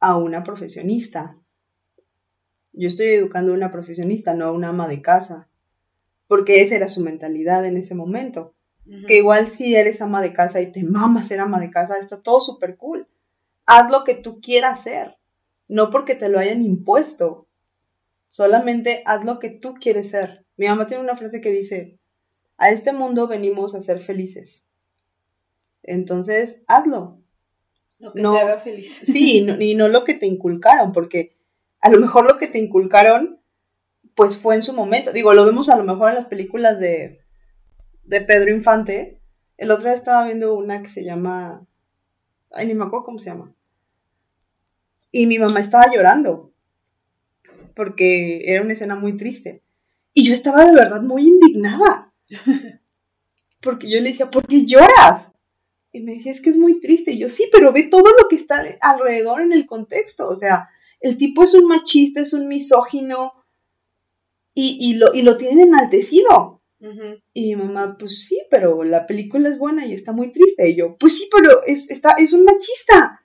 a 0.00 0.16
una 0.16 0.42
profesionista, 0.42 1.36
yo 2.72 2.88
estoy 2.88 3.08
educando 3.08 3.52
a 3.52 3.56
una 3.56 3.72
profesionista, 3.72 4.34
no 4.34 4.46
a 4.46 4.52
una 4.52 4.68
ama 4.68 4.88
de 4.88 5.02
casa, 5.02 5.48
porque 6.26 6.62
esa 6.62 6.76
era 6.76 6.88
su 6.88 7.00
mentalidad 7.00 7.64
en 7.64 7.76
ese 7.76 7.94
momento. 7.94 8.54
Que 9.06 9.18
igual 9.18 9.48
si 9.48 9.74
eres 9.74 10.00
ama 10.00 10.22
de 10.22 10.32
casa 10.32 10.62
y 10.62 10.72
te 10.72 10.82
mamas 10.82 11.28
ser 11.28 11.40
ama 11.40 11.60
de 11.60 11.70
casa, 11.70 11.98
está 11.98 12.22
todo 12.22 12.40
súper 12.40 12.76
cool. 12.76 13.06
Haz 13.66 13.90
lo 13.90 14.02
que 14.04 14.14
tú 14.14 14.40
quieras 14.40 14.80
hacer, 14.80 15.18
no 15.66 15.90
porque 15.90 16.14
te 16.14 16.30
lo 16.30 16.38
hayan 16.38 16.62
impuesto. 16.62 17.46
Solamente 18.30 19.02
haz 19.04 19.26
lo 19.26 19.38
que 19.38 19.50
tú 19.50 19.74
quieres 19.74 20.10
ser. 20.10 20.46
Mi 20.56 20.66
mamá 20.68 20.86
tiene 20.86 21.02
una 21.02 21.16
frase 21.16 21.42
que 21.42 21.50
dice, 21.50 21.98
a 22.56 22.70
este 22.70 22.92
mundo 22.92 23.28
venimos 23.28 23.74
a 23.74 23.82
ser 23.82 23.98
felices. 23.98 24.64
Entonces, 25.82 26.62
hazlo. 26.66 27.20
Lo 27.98 28.12
que 28.12 28.22
no. 28.22 28.32
te 28.32 28.40
haga 28.40 28.58
feliz. 28.58 29.02
Sí, 29.06 29.38
y 29.38 29.40
no, 29.42 29.60
y 29.60 29.74
no 29.74 29.88
lo 29.88 30.04
que 30.04 30.14
te 30.14 30.26
inculcaron, 30.26 30.92
porque 30.92 31.36
a 31.80 31.90
lo 31.90 31.98
mejor 31.98 32.26
lo 32.26 32.36
que 32.36 32.48
te 32.48 32.58
inculcaron, 32.58 33.40
pues 34.14 34.40
fue 34.40 34.54
en 34.54 34.62
su 34.62 34.74
momento. 34.74 35.12
Digo, 35.12 35.34
lo 35.34 35.44
vemos 35.44 35.68
a 35.68 35.76
lo 35.76 35.84
mejor 35.84 36.08
en 36.08 36.16
las 36.16 36.26
películas 36.26 36.78
de, 36.80 37.20
de 38.04 38.20
Pedro 38.20 38.50
Infante. 38.50 39.20
El 39.56 39.70
otro 39.70 39.88
día 39.88 39.94
estaba 39.96 40.24
viendo 40.24 40.54
una 40.54 40.82
que 40.82 40.88
se 40.88 41.04
llama. 41.04 41.66
Ay, 42.50 42.66
ni 42.66 42.74
me 42.74 42.84
acuerdo 42.84 43.04
cómo 43.04 43.18
se 43.18 43.26
llama. 43.26 43.54
Y 45.10 45.26
mi 45.26 45.38
mamá 45.38 45.60
estaba 45.60 45.92
llorando. 45.92 46.52
Porque 47.74 48.42
era 48.46 48.62
una 48.62 48.72
escena 48.72 48.96
muy 48.96 49.16
triste. 49.16 49.62
Y 50.12 50.26
yo 50.26 50.34
estaba 50.34 50.64
de 50.64 50.74
verdad 50.74 51.02
muy 51.02 51.26
indignada. 51.26 52.12
Porque 53.60 53.88
yo 53.88 54.00
le 54.00 54.10
decía, 54.10 54.30
¿por 54.30 54.46
qué 54.46 54.64
lloras? 54.66 55.30
Y 55.92 56.00
me 56.00 56.14
decía, 56.14 56.32
es 56.32 56.40
que 56.40 56.50
es 56.50 56.58
muy 56.58 56.80
triste. 56.80 57.12
Y 57.12 57.18
yo, 57.18 57.28
sí, 57.28 57.48
pero 57.50 57.72
ve 57.72 57.84
todo 57.84 58.08
lo 58.20 58.28
que 58.28 58.36
está 58.36 58.62
alrededor 58.80 59.40
en 59.40 59.52
el 59.52 59.66
contexto. 59.66 60.28
O 60.28 60.36
sea, 60.36 60.68
el 61.00 61.16
tipo 61.16 61.44
es 61.44 61.54
un 61.54 61.66
machista, 61.66 62.20
es 62.20 62.34
un 62.34 62.48
misógino. 62.48 63.32
Y, 64.54 64.76
y, 64.80 64.94
lo, 64.94 65.14
y 65.14 65.22
lo 65.22 65.36
tienen 65.36 65.68
enaltecido. 65.68 66.58
Y 67.32 67.56
mi 67.56 67.56
mamá, 67.56 67.96
pues 67.98 68.24
sí, 68.24 68.40
pero 68.50 68.84
la 68.84 69.06
película 69.06 69.48
es 69.48 69.58
buena 69.58 69.84
y 69.84 69.94
está 69.94 70.12
muy 70.12 70.30
triste. 70.30 70.68
Y 70.68 70.76
yo, 70.76 70.96
pues 70.96 71.18
sí, 71.18 71.28
pero 71.34 71.64
es, 71.64 71.90
está, 71.90 72.12
es 72.12 72.32
un 72.32 72.44
machista. 72.44 73.20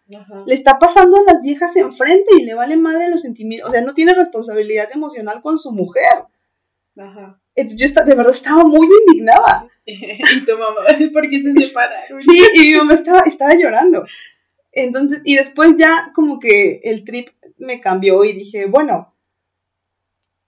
Le 0.45 0.53
está 0.53 0.79
pasando 0.79 1.17
a 1.17 1.33
las 1.33 1.41
viejas 1.41 1.75
enfrente 1.75 2.35
y 2.37 2.43
le 2.43 2.55
vale 2.55 2.77
madre 2.77 3.09
los 3.09 3.21
sentimientos. 3.21 3.69
O 3.69 3.71
sea, 3.71 3.81
no 3.81 3.93
tiene 3.93 4.15
responsabilidad 4.15 4.89
emocional 4.91 5.41
con 5.41 5.59
su 5.59 5.71
mujer. 5.71 6.25
Ajá. 6.97 7.39
Yo 7.55 7.85
esta- 7.85 8.03
de 8.03 8.15
verdad 8.15 8.31
estaba 8.33 8.63
muy 8.65 8.87
indignada. 9.07 9.67
y 9.85 10.45
tu 10.45 10.53
mamá, 10.53 10.87
es 10.99 11.09
porque 11.09 11.41
se 11.43 11.53
separaron. 11.53 12.21
Sí, 12.21 12.41
y 12.55 12.59
mi 12.71 12.75
mamá 12.77 12.93
estaba, 12.93 13.21
estaba 13.21 13.53
llorando. 13.55 14.05
Entonces, 14.71 15.21
y 15.23 15.35
después 15.35 15.75
ya 15.77 16.11
como 16.15 16.39
que 16.39 16.81
el 16.83 17.03
trip 17.03 17.29
me 17.57 17.79
cambió 17.79 18.23
y 18.23 18.33
dije, 18.33 18.65
bueno, 18.65 19.13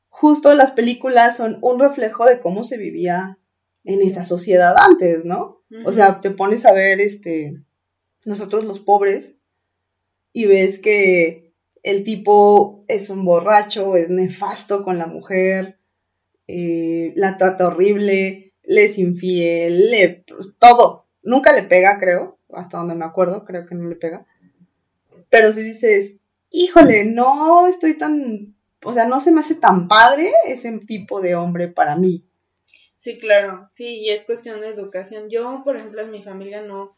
justo 0.10 0.54
las 0.56 0.72
películas 0.72 1.38
son 1.38 1.60
un 1.62 1.80
reflejo 1.80 2.26
de 2.26 2.40
cómo 2.40 2.64
se 2.64 2.78
vivía 2.78 3.38
en 3.84 4.02
esta 4.02 4.26
sociedad 4.26 4.76
antes, 4.80 5.26
¿no? 5.26 5.62
O 5.86 5.92
sea, 5.92 6.22
te 6.22 6.32
pones 6.32 6.66
a 6.66 6.74
ver, 6.74 7.02
este, 7.02 7.60
nosotros 8.24 8.66
los 8.66 8.80
pobres, 8.80 9.34
y 10.34 10.46
ves 10.46 10.80
que 10.80 11.54
el 11.84 12.04
tipo 12.04 12.84
es 12.88 13.10
un 13.10 13.26
borracho, 13.26 13.96
es 13.96 14.10
nefasto 14.10 14.84
con 14.84 14.98
la 14.98 15.06
mujer, 15.08 15.80
eh, 16.48 17.14
la 17.16 17.38
trata 17.38 17.68
horrible, 17.68 18.54
le 18.64 18.86
es 18.86 18.98
infiel, 18.98 19.92
le, 19.92 20.26
todo. 20.60 21.08
Nunca 21.24 21.54
le 21.54 21.64
pega, 21.64 21.98
creo, 22.00 22.40
hasta 22.54 22.78
donde 22.78 22.96
me 22.96 23.06
acuerdo, 23.06 23.46
creo 23.46 23.66
que 23.66 23.76
no 23.76 23.90
le 23.90 23.96
pega. 23.96 24.26
Pero 25.30 25.52
si 25.52 25.64
dices, 25.64 26.16
híjole, 26.50 27.06
no 27.06 27.68
estoy 27.68 27.98
tan, 27.98 28.56
o 28.84 28.94
sea, 28.94 29.08
no 29.08 29.20
se 29.22 29.32
me 29.32 29.42
hace 29.42 29.56
tan 29.56 29.88
padre 29.88 30.32
ese 30.46 30.72
tipo 30.80 31.22
de 31.22 31.36
hombre 31.36 31.68
para 31.68 31.96
mí. 31.96 32.24
Sí, 32.98 33.20
claro, 33.20 33.70
sí, 33.74 34.00
y 34.00 34.10
es 34.10 34.26
cuestión 34.26 34.62
de 34.62 34.70
educación. 34.70 35.30
Yo, 35.30 35.62
por 35.64 35.76
ejemplo, 35.78 36.02
en 36.02 36.12
mi 36.12 36.24
familia 36.24 36.62
no, 36.62 36.98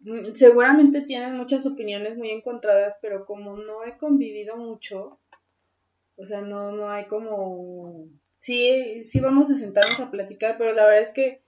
mm, 0.00 0.34
seguramente 0.34 1.02
tienen 1.02 1.36
muchas 1.36 1.66
opiniones 1.66 2.16
muy 2.16 2.30
encontradas, 2.30 2.96
pero 3.02 3.24
como 3.24 3.56
no 3.56 3.84
he 3.84 3.98
convivido 3.98 4.56
mucho, 4.56 5.20
o 6.16 6.26
sea, 6.26 6.40
no, 6.40 6.72
no 6.72 6.90
hay 6.90 7.06
como, 7.06 8.08
sí, 8.38 9.04
sí 9.04 9.20
vamos 9.20 9.50
a 9.50 9.58
sentarnos 9.58 10.00
a 10.00 10.10
platicar, 10.10 10.56
pero 10.56 10.72
la 10.72 10.84
verdad 10.86 11.02
es 11.02 11.10
que, 11.10 11.42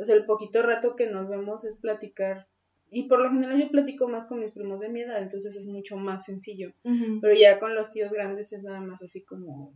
sea, 0.00 0.14
el 0.14 0.24
poquito 0.24 0.62
rato 0.62 0.94
que 0.94 1.08
nos 1.08 1.28
vemos 1.28 1.64
es 1.64 1.76
platicar. 1.76 2.46
Y 2.90 3.08
por 3.08 3.20
lo 3.20 3.30
general 3.30 3.60
yo 3.60 3.68
platico 3.68 4.08
más 4.08 4.26
con 4.26 4.38
mis 4.40 4.52
primos 4.52 4.80
de 4.80 4.88
mi 4.88 5.00
edad, 5.00 5.20
entonces 5.20 5.56
es 5.56 5.66
mucho 5.66 5.96
más 5.96 6.24
sencillo. 6.24 6.72
Pero 7.20 7.34
ya 7.34 7.58
con 7.58 7.74
los 7.74 7.90
tíos 7.90 8.12
grandes 8.12 8.52
es 8.52 8.62
nada 8.62 8.80
más 8.80 9.02
así 9.02 9.24
como, 9.24 9.74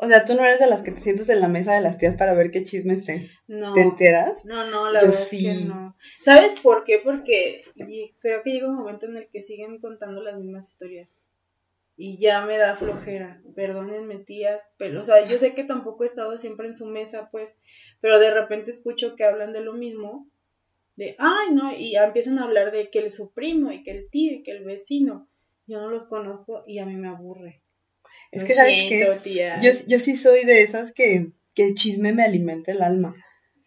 o 0.00 0.06
sea, 0.06 0.24
tú 0.24 0.34
no 0.34 0.44
eres 0.44 0.60
de 0.60 0.68
las 0.68 0.82
que 0.82 0.92
te 0.92 1.00
sientas 1.00 1.28
en 1.28 1.40
la 1.40 1.48
mesa 1.48 1.74
de 1.74 1.80
las 1.80 1.98
tías 1.98 2.14
para 2.14 2.32
ver 2.32 2.50
qué 2.50 2.62
chismes 2.62 3.04
te, 3.04 3.28
te 3.48 3.80
enteras. 3.80 4.44
No, 4.44 4.64
no, 4.70 4.92
la 4.92 5.00
verdad 5.00 5.12
sí. 5.12 5.48
es 5.48 5.58
que 5.58 5.64
no. 5.64 5.96
¿Sabes 6.20 6.60
por 6.60 6.84
qué? 6.84 7.00
Porque 7.02 7.64
creo 8.20 8.42
que 8.44 8.50
llega 8.52 8.68
un 8.68 8.76
momento 8.76 9.06
en 9.06 9.16
el 9.16 9.28
que 9.28 9.42
siguen 9.42 9.80
contando 9.80 10.22
las 10.22 10.38
mismas 10.38 10.68
historias. 10.68 11.08
Y 12.00 12.16
ya 12.16 12.46
me 12.46 12.56
da 12.56 12.76
flojera. 12.76 13.42
Perdónenme, 13.56 14.18
tías. 14.18 14.64
Pero, 14.76 15.00
o 15.00 15.04
sea, 15.04 15.26
yo 15.26 15.36
sé 15.36 15.52
que 15.54 15.64
tampoco 15.64 16.04
he 16.04 16.06
estado 16.06 16.38
siempre 16.38 16.68
en 16.68 16.76
su 16.76 16.86
mesa, 16.86 17.28
pues. 17.32 17.56
Pero 18.00 18.20
de 18.20 18.32
repente 18.32 18.70
escucho 18.70 19.16
que 19.16 19.24
hablan 19.24 19.52
de 19.52 19.62
lo 19.62 19.72
mismo. 19.72 20.30
De, 20.94 21.16
ay, 21.18 21.52
no. 21.52 21.76
Y 21.76 21.94
ya 21.94 22.04
empiezan 22.04 22.38
a 22.38 22.44
hablar 22.44 22.70
de 22.70 22.88
que 22.88 23.00
el 23.00 23.10
su 23.10 23.34
primo 23.34 23.72
y 23.72 23.82
que 23.82 23.90
el 23.90 24.08
tío 24.10 24.32
y 24.32 24.42
que 24.44 24.52
el 24.52 24.64
vecino. 24.64 25.28
Yo 25.66 25.80
no 25.80 25.90
los 25.90 26.04
conozco 26.04 26.62
y 26.68 26.78
a 26.78 26.86
mí 26.86 26.94
me 26.94 27.08
aburre. 27.08 27.62
Es 28.30 28.44
que, 28.44 28.52
¿sabes 28.52 28.88
qué? 28.88 29.18
Yo, 29.60 29.70
yo 29.88 29.98
sí 29.98 30.14
soy 30.14 30.44
de 30.44 30.62
esas 30.62 30.92
que, 30.92 31.32
que 31.52 31.64
el 31.64 31.74
chisme 31.74 32.12
me 32.12 32.22
alimenta 32.22 32.70
el 32.70 32.82
alma. 32.82 33.16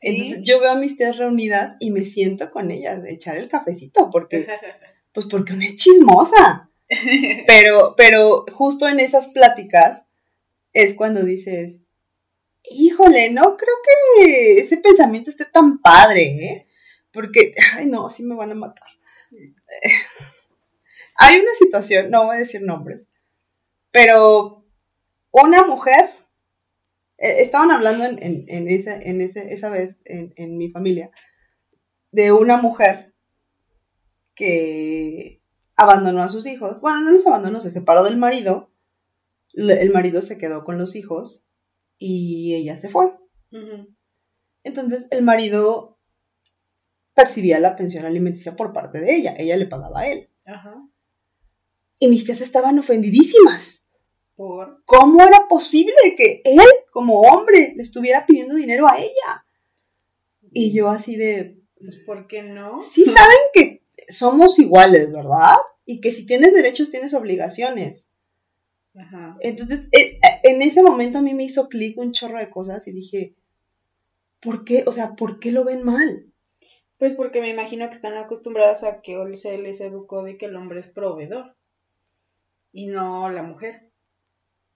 Entonces 0.04 0.42
yo 0.44 0.60
veo 0.60 0.72
a 0.72 0.78
mis 0.78 0.98
tías 0.98 1.18
reunidas 1.18 1.76
y 1.80 1.92
me 1.92 2.06
siento 2.06 2.50
con 2.50 2.72
ellas 2.72 3.04
de 3.04 3.12
echar 3.12 3.38
el 3.38 3.50
cafecito, 3.50 4.10
porque, 4.10 4.48
pues 5.12 5.26
porque 5.28 5.54
una 5.54 5.66
es 5.66 5.76
chismosa. 5.76 6.71
Pero, 7.48 7.96
pero 7.96 8.46
justo 8.52 8.86
en 8.86 9.00
esas 9.00 9.30
pláticas 9.30 10.06
es 10.74 10.94
cuando 10.94 11.24
dices, 11.24 11.80
híjole, 12.70 13.32
no 13.32 13.56
creo 13.56 13.76
que 13.86 14.60
ese 14.60 14.76
pensamiento 14.78 15.30
esté 15.30 15.46
tan 15.46 15.82
padre, 15.82 16.24
¿eh? 16.24 16.68
Porque, 17.14 17.54
ay 17.78 17.88
no, 17.88 18.10
sí 18.10 18.24
me 18.24 18.36
van 18.36 18.52
a 18.52 18.56
matar. 18.56 18.88
Hay 21.16 21.40
una 21.40 21.54
situación, 21.54 22.10
no 22.10 22.26
voy 22.26 22.38
a 22.38 22.40
decir 22.40 22.62
nombres, 22.62 23.08
pero 23.92 24.66
una 25.32 25.66
mujer, 25.66 26.12
eh, 27.18 27.42
estaban 27.42 27.72
hablando 27.72 28.06
en, 28.06 28.18
en, 28.48 28.70
esa, 28.70 28.96
en 28.96 29.22
ese, 29.22 29.54
esa 29.54 29.70
vez 29.70 30.02
en, 30.06 30.58
mi 30.58 30.70
familia, 30.70 31.12
de 32.12 32.32
una 32.32 32.58
mujer 32.58 33.14
que 34.36 35.41
abandonó 35.76 36.22
a 36.22 36.30
sus 36.30 36.46
hijos. 36.46 36.82
Bueno, 36.82 37.02
no 37.02 37.12
los 37.12 37.26
abandonó, 37.28 37.60
se 37.60 37.72
separó 37.72 38.04
del 38.04 38.18
marido. 38.18 38.72
El 39.54 39.92
marido 39.92 40.22
se 40.22 40.38
quedó 40.38 40.64
con 40.64 40.78
los 40.78 40.96
hijos 40.96 41.44
y 41.98 42.56
ella 42.56 42.78
se 42.78 42.90
fue. 42.90 43.14
Entonces 44.64 45.08
el 45.12 45.24
marido 45.24 45.98
percibía 47.14 47.60
la 47.60 47.76
pensión 47.76 48.06
alimenticia 48.06 48.56
por 48.56 48.74
parte 48.74 49.02
de 49.02 49.16
ella. 49.16 49.36
Ella 49.38 49.58
le 49.58 49.66
pagaba 49.68 50.02
a 50.02 50.08
él. 50.08 50.30
Y 52.00 52.08
mis 52.08 52.26
tías 52.26 52.42
estaban 52.42 52.80
ofendidísimas. 52.80 53.84
¿Cómo 54.36 55.22
era 55.22 55.48
posible 55.48 56.16
que 56.18 56.42
él, 56.44 56.60
como 56.92 57.22
hombre, 57.22 57.74
le 57.76 57.82
estuviera 57.82 58.26
pidiendo 58.26 58.56
dinero 58.56 58.88
a 58.88 58.98
ella? 59.00 59.46
Y 60.52 60.74
yo 60.74 60.90
así 60.90 61.16
de... 61.16 61.62
Pues, 61.80 61.98
¿por 61.98 62.28
qué 62.28 62.42
no? 62.44 62.82
Sí 62.82 63.06
saben 63.06 63.38
que 63.54 63.81
somos 64.08 64.60
iguales, 64.60 65.12
¿verdad? 65.12 65.58
Y 65.86 66.02
que 66.02 66.12
si 66.12 66.26
tienes 66.26 66.54
derechos, 66.54 66.90
tienes 66.90 67.14
obligaciones. 67.14 68.08
Ajá. 68.96 69.38
Entonces, 69.40 69.88
eh, 69.92 70.20
eh, 70.22 70.40
en 70.44 70.62
ese 70.62 70.84
momento 70.84 71.20
a 71.20 71.22
mí 71.22 71.34
me 71.34 71.44
hizo 71.44 71.70
clic 71.70 71.98
un 71.98 72.12
chorro 72.12 72.40
de 72.40 72.50
cosas 72.50 72.88
y 72.88 72.92
dije, 72.92 73.36
¿por 74.40 74.64
qué? 74.64 74.84
O 74.86 74.92
sea, 74.92 75.16
¿por 75.16 75.40
qué 75.40 75.52
lo 75.52 75.64
ven 75.64 75.84
mal? 75.84 76.28
Pues 76.98 77.14
porque 77.14 77.42
me 77.42 77.50
imagino 77.50 77.88
que 77.88 77.96
están 77.96 78.18
acostumbradas 78.18 78.84
a 78.84 79.02
que 79.02 79.18
se 79.36 79.58
les 79.58 79.82
educó 79.82 80.24
de 80.24 80.38
que 80.38 80.46
el 80.46 80.56
hombre 80.56 80.80
es 80.80 80.88
proveedor 80.88 81.56
y 82.72 82.88
no 82.88 83.30
la 83.30 83.44
mujer 83.44 83.92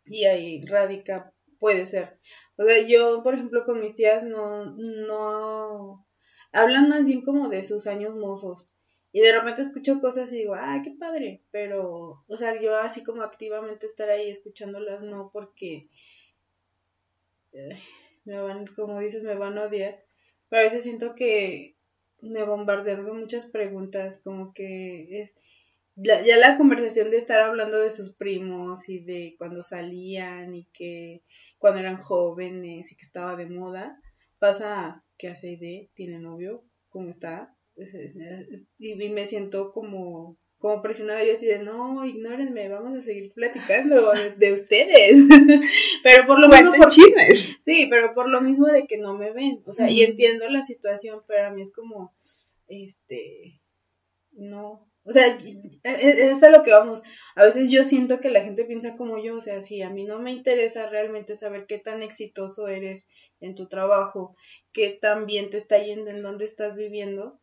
y 0.05 0.25
ahí 0.25 0.61
radica, 0.61 1.33
puede 1.59 1.85
ser. 1.85 2.19
O 2.57 2.63
sea, 2.63 2.81
yo, 2.87 3.21
por 3.23 3.33
ejemplo, 3.33 3.63
con 3.65 3.81
mis 3.81 3.95
tías 3.95 4.23
no, 4.23 4.65
no, 4.75 6.07
hablan 6.51 6.89
más 6.89 7.05
bien 7.05 7.21
como 7.21 7.49
de 7.49 7.63
sus 7.63 7.87
años 7.87 8.15
mozos. 8.15 8.71
Y 9.15 9.21
de 9.21 9.31
repente 9.31 9.61
escucho 9.61 10.01
cosas 10.01 10.29
y 10.33 10.39
digo, 10.39 10.55
ay, 10.59 10.81
qué 10.81 10.91
padre. 10.91 11.41
Pero, 11.49 12.25
o 12.27 12.37
sea, 12.37 12.59
yo 12.59 12.75
así 12.75 13.01
como 13.01 13.21
activamente 13.21 13.85
estar 13.85 14.09
ahí 14.09 14.29
escuchándolas, 14.29 15.03
no, 15.03 15.29
porque 15.31 15.87
me 18.25 18.41
van, 18.41 18.67
como 18.67 18.99
dices, 18.99 19.23
me 19.23 19.35
van 19.35 19.57
a 19.57 19.67
odiar. 19.67 20.03
Pero 20.49 20.59
a 20.59 20.65
veces 20.65 20.83
siento 20.83 21.15
que 21.15 21.77
me 22.19 22.43
bombardean 22.43 23.05
con 23.05 23.21
muchas 23.21 23.45
preguntas, 23.45 24.19
como 24.21 24.53
que 24.53 25.21
es, 25.21 25.33
ya 25.95 26.37
la 26.37 26.57
conversación 26.57 27.09
de 27.09 27.15
estar 27.15 27.39
hablando 27.39 27.79
de 27.79 27.91
sus 27.91 28.11
primos 28.11 28.89
y 28.89 28.99
de 28.99 29.35
cuando 29.37 29.63
salían 29.63 30.55
y 30.55 30.65
que 30.73 31.23
cuando 31.57 31.79
eran 31.79 32.01
jóvenes 32.01 32.91
y 32.91 32.97
que 32.97 33.05
estaba 33.05 33.37
de 33.37 33.45
moda, 33.45 33.97
pasa 34.39 35.05
que 35.17 35.29
hace 35.29 35.55
de, 35.55 35.89
tiene 35.93 36.19
novio, 36.19 36.65
¿cómo 36.89 37.07
está? 37.07 37.54
Y 38.77 38.95
me 39.09 39.25
siento 39.25 39.71
como, 39.73 40.37
como 40.57 40.81
presionada 40.81 41.23
y 41.23 41.29
así 41.29 41.45
de, 41.45 41.59
no, 41.59 42.05
ignórenme, 42.05 42.69
vamos 42.69 42.97
a 42.97 43.01
seguir 43.01 43.33
platicando 43.33 44.11
de, 44.37 44.53
ustedes. 44.53 45.25
pero 46.03 46.25
por 46.27 46.39
lo 46.39 46.47
mismo... 46.47 46.73
Sí, 46.89 47.87
pero 47.89 48.13
por 48.13 48.29
lo 48.29 48.41
mismo 48.41 48.67
de 48.67 48.87
que 48.87 48.97
no 48.97 49.17
me 49.17 49.31
ven. 49.31 49.61
O 49.65 49.73
sea, 49.73 49.89
y 49.89 50.03
entiendo 50.03 50.49
la 50.49 50.63
situación, 50.63 51.21
pero 51.27 51.47
a 51.47 51.51
mí 51.51 51.61
es 51.61 51.73
como, 51.73 52.13
este, 52.67 53.61
no, 54.31 54.89
o 55.07 55.11
sea, 55.11 55.37
es 55.83 56.41
a 56.41 56.49
lo 56.49 56.63
que 56.63 56.71
vamos. 56.71 57.03
A 57.35 57.45
veces 57.45 57.69
yo 57.69 57.83
siento 57.83 58.19
que 58.19 58.31
la 58.31 58.41
gente 58.41 58.65
piensa 58.65 58.95
como 58.95 59.23
yo, 59.23 59.37
o 59.37 59.41
sea, 59.41 59.61
si 59.61 59.83
a 59.83 59.91
mí 59.91 60.03
no 60.03 60.19
me 60.19 60.31
interesa 60.31 60.89
realmente 60.89 61.35
saber 61.35 61.67
qué 61.67 61.77
tan 61.77 62.01
exitoso 62.01 62.67
eres 62.67 63.07
en 63.39 63.53
tu 63.53 63.67
trabajo, 63.67 64.35
qué 64.73 64.89
tan 64.89 65.27
bien 65.27 65.51
te 65.51 65.57
está 65.57 65.77
yendo, 65.77 66.09
en 66.09 66.23
dónde 66.23 66.45
estás 66.45 66.75
viviendo, 66.75 67.39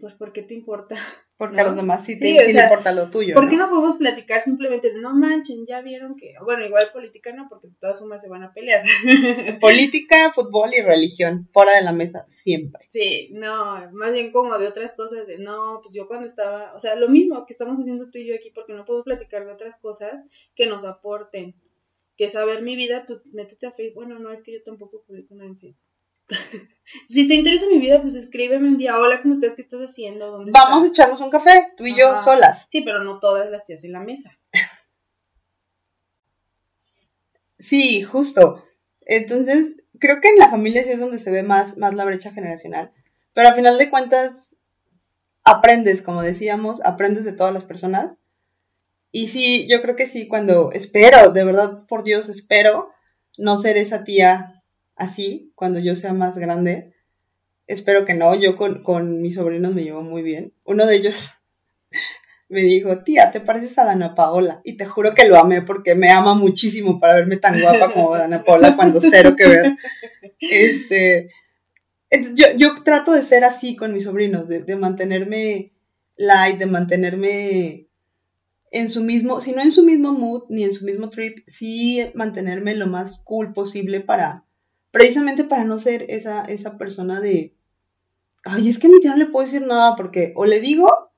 pues 0.00 0.14
¿por 0.14 0.32
qué 0.32 0.42
te 0.42 0.54
importa? 0.54 0.96
Porque 1.38 1.60
a 1.60 1.64
los 1.64 1.74
demás 1.74 2.04
sí, 2.04 2.16
te, 2.20 2.52
importa 2.52 2.92
lo 2.92 3.10
tuyo. 3.10 3.34
¿Por 3.34 3.48
qué 3.48 3.56
¿no? 3.56 3.68
podemos 3.68 3.96
platicar 3.96 4.40
simplemente 4.40 4.92
de 4.92 5.00
no 5.00 5.12
manchen, 5.12 5.66
ya 5.66 5.80
vieron 5.80 6.14
que, 6.14 6.34
bueno, 6.44 6.64
igual 6.64 6.90
política 6.92 7.32
no, 7.32 7.48
porque 7.48 7.66
de 7.66 7.74
todas 7.80 7.98
formas 7.98 8.22
se 8.22 8.28
van 8.28 8.44
a 8.44 8.52
pelear. 8.52 8.84
política, 9.60 10.32
fútbol 10.32 10.72
y 10.72 10.82
religión, 10.82 11.48
fuera 11.52 11.74
de 11.74 11.82
la 11.82 11.92
mesa 11.92 12.24
siempre. 12.28 12.86
Sí, 12.88 13.30
no, 13.32 13.90
más 13.90 14.12
bien 14.12 14.30
como 14.30 14.56
de 14.56 14.68
otras 14.68 14.94
cosas, 14.94 15.26
de 15.26 15.38
no, 15.38 15.80
pues 15.82 15.92
yo 15.92 16.06
cuando 16.06 16.28
estaba, 16.28 16.72
o 16.76 16.78
sea, 16.78 16.94
lo 16.94 17.08
mismo 17.08 17.44
que 17.44 17.54
estamos 17.54 17.80
haciendo 17.80 18.08
tú 18.08 18.18
y 18.18 18.28
yo 18.28 18.36
aquí, 18.36 18.52
porque 18.54 18.74
no 18.74 18.84
podemos 18.84 19.04
platicar 19.04 19.44
de 19.44 19.52
otras 19.52 19.74
cosas 19.80 20.12
que 20.54 20.66
nos 20.66 20.84
aporten. 20.84 21.56
Que 22.16 22.28
saber 22.28 22.62
mi 22.62 22.76
vida, 22.76 23.04
pues 23.04 23.26
métete 23.32 23.66
a 23.66 23.72
Facebook. 23.72 24.04
Bueno, 24.04 24.20
no 24.20 24.30
es 24.30 24.42
que 24.42 24.52
yo 24.52 24.62
tampoco 24.62 25.02
publico 25.02 25.34
nada 25.34 25.48
en 25.48 25.58
Facebook. 25.58 25.91
si 27.08 27.28
te 27.28 27.34
interesa 27.34 27.66
mi 27.66 27.78
vida, 27.78 28.00
pues 28.00 28.14
escríbeme 28.14 28.68
un 28.68 28.78
día. 28.78 28.98
Hola, 28.98 29.20
¿cómo 29.20 29.34
estás? 29.34 29.54
¿Qué 29.54 29.62
estás 29.62 29.80
haciendo? 29.80 30.44
Vamos 30.50 30.84
a 30.84 30.88
echarnos 30.88 31.20
un 31.20 31.30
café, 31.30 31.72
tú 31.76 31.86
y 31.86 31.94
yo 31.94 32.16
solas. 32.16 32.66
Sí, 32.70 32.82
pero 32.82 33.02
no 33.02 33.18
todas 33.18 33.50
las 33.50 33.64
tías 33.64 33.84
en 33.84 33.92
la 33.92 34.00
mesa. 34.00 34.38
sí, 37.58 38.02
justo. 38.02 38.64
Entonces, 39.02 39.72
creo 39.98 40.20
que 40.20 40.28
en 40.28 40.38
la 40.38 40.50
familia 40.50 40.84
sí 40.84 40.90
es 40.90 41.00
donde 41.00 41.18
se 41.18 41.30
ve 41.30 41.42
más, 41.42 41.76
más 41.76 41.94
la 41.94 42.04
brecha 42.04 42.32
generacional. 42.32 42.92
Pero 43.32 43.48
al 43.48 43.54
final 43.54 43.78
de 43.78 43.90
cuentas, 43.90 44.56
aprendes, 45.44 46.02
como 46.02 46.22
decíamos, 46.22 46.80
aprendes 46.84 47.24
de 47.24 47.32
todas 47.32 47.52
las 47.52 47.64
personas. 47.64 48.12
Y 49.10 49.28
sí, 49.28 49.66
yo 49.68 49.82
creo 49.82 49.96
que 49.96 50.08
sí, 50.08 50.28
cuando 50.28 50.72
espero, 50.72 51.30
de 51.30 51.44
verdad, 51.44 51.86
por 51.86 52.02
Dios, 52.02 52.28
espero 52.28 52.90
no 53.36 53.56
ser 53.56 53.76
esa 53.76 54.04
tía 54.04 54.61
así 54.96 55.52
cuando 55.54 55.78
yo 55.78 55.94
sea 55.94 56.12
más 56.12 56.38
grande. 56.38 56.92
Espero 57.66 58.04
que 58.04 58.14
no, 58.14 58.34
yo 58.34 58.56
con, 58.56 58.82
con 58.82 59.22
mis 59.22 59.36
sobrinos 59.36 59.74
me 59.74 59.84
llevo 59.84 60.02
muy 60.02 60.22
bien. 60.22 60.52
Uno 60.64 60.86
de 60.86 60.96
ellos 60.96 61.32
me 62.48 62.62
dijo, 62.62 63.02
tía, 63.02 63.30
te 63.30 63.40
pareces 63.40 63.78
a 63.78 63.84
Dana 63.84 64.14
Paola. 64.14 64.60
Y 64.64 64.76
te 64.76 64.84
juro 64.84 65.14
que 65.14 65.28
lo 65.28 65.38
amé 65.38 65.62
porque 65.62 65.94
me 65.94 66.10
ama 66.10 66.34
muchísimo 66.34 67.00
para 67.00 67.14
verme 67.14 67.36
tan 67.36 67.60
guapa 67.60 67.92
como 67.92 68.16
Dana 68.16 68.44
Paola 68.44 68.76
cuando 68.76 69.00
cero 69.00 69.34
que 69.36 69.48
ver. 69.48 69.76
Este, 70.40 71.30
yo, 72.34 72.46
yo 72.56 72.82
trato 72.82 73.12
de 73.12 73.22
ser 73.22 73.44
así 73.44 73.76
con 73.76 73.92
mis 73.92 74.04
sobrinos, 74.04 74.48
de, 74.48 74.60
de 74.60 74.76
mantenerme 74.76 75.72
light, 76.16 76.58
de 76.58 76.66
mantenerme 76.66 77.86
en 78.70 78.90
su 78.90 79.04
mismo, 79.04 79.40
si 79.40 79.52
no 79.52 79.62
en 79.62 79.72
su 79.72 79.84
mismo 79.84 80.12
mood 80.12 80.44
ni 80.48 80.64
en 80.64 80.72
su 80.72 80.86
mismo 80.86 81.10
trip, 81.10 81.38
sí 81.46 82.00
mantenerme 82.14 82.74
lo 82.74 82.86
más 82.86 83.20
cool 83.24 83.52
posible 83.52 84.00
para, 84.00 84.44
precisamente 84.92 85.42
para 85.42 85.64
no 85.64 85.80
ser 85.80 86.04
esa, 86.08 86.42
esa 86.42 86.78
persona 86.78 87.20
de, 87.20 87.52
ay, 88.44 88.68
es 88.68 88.78
que 88.78 88.86
a 88.86 88.90
mi 88.90 89.00
tía 89.00 89.10
no 89.10 89.16
le 89.16 89.26
puedo 89.26 89.44
decir 89.44 89.66
nada 89.66 89.96
porque 89.96 90.32
o 90.36 90.44
le 90.44 90.60
digo 90.60 91.10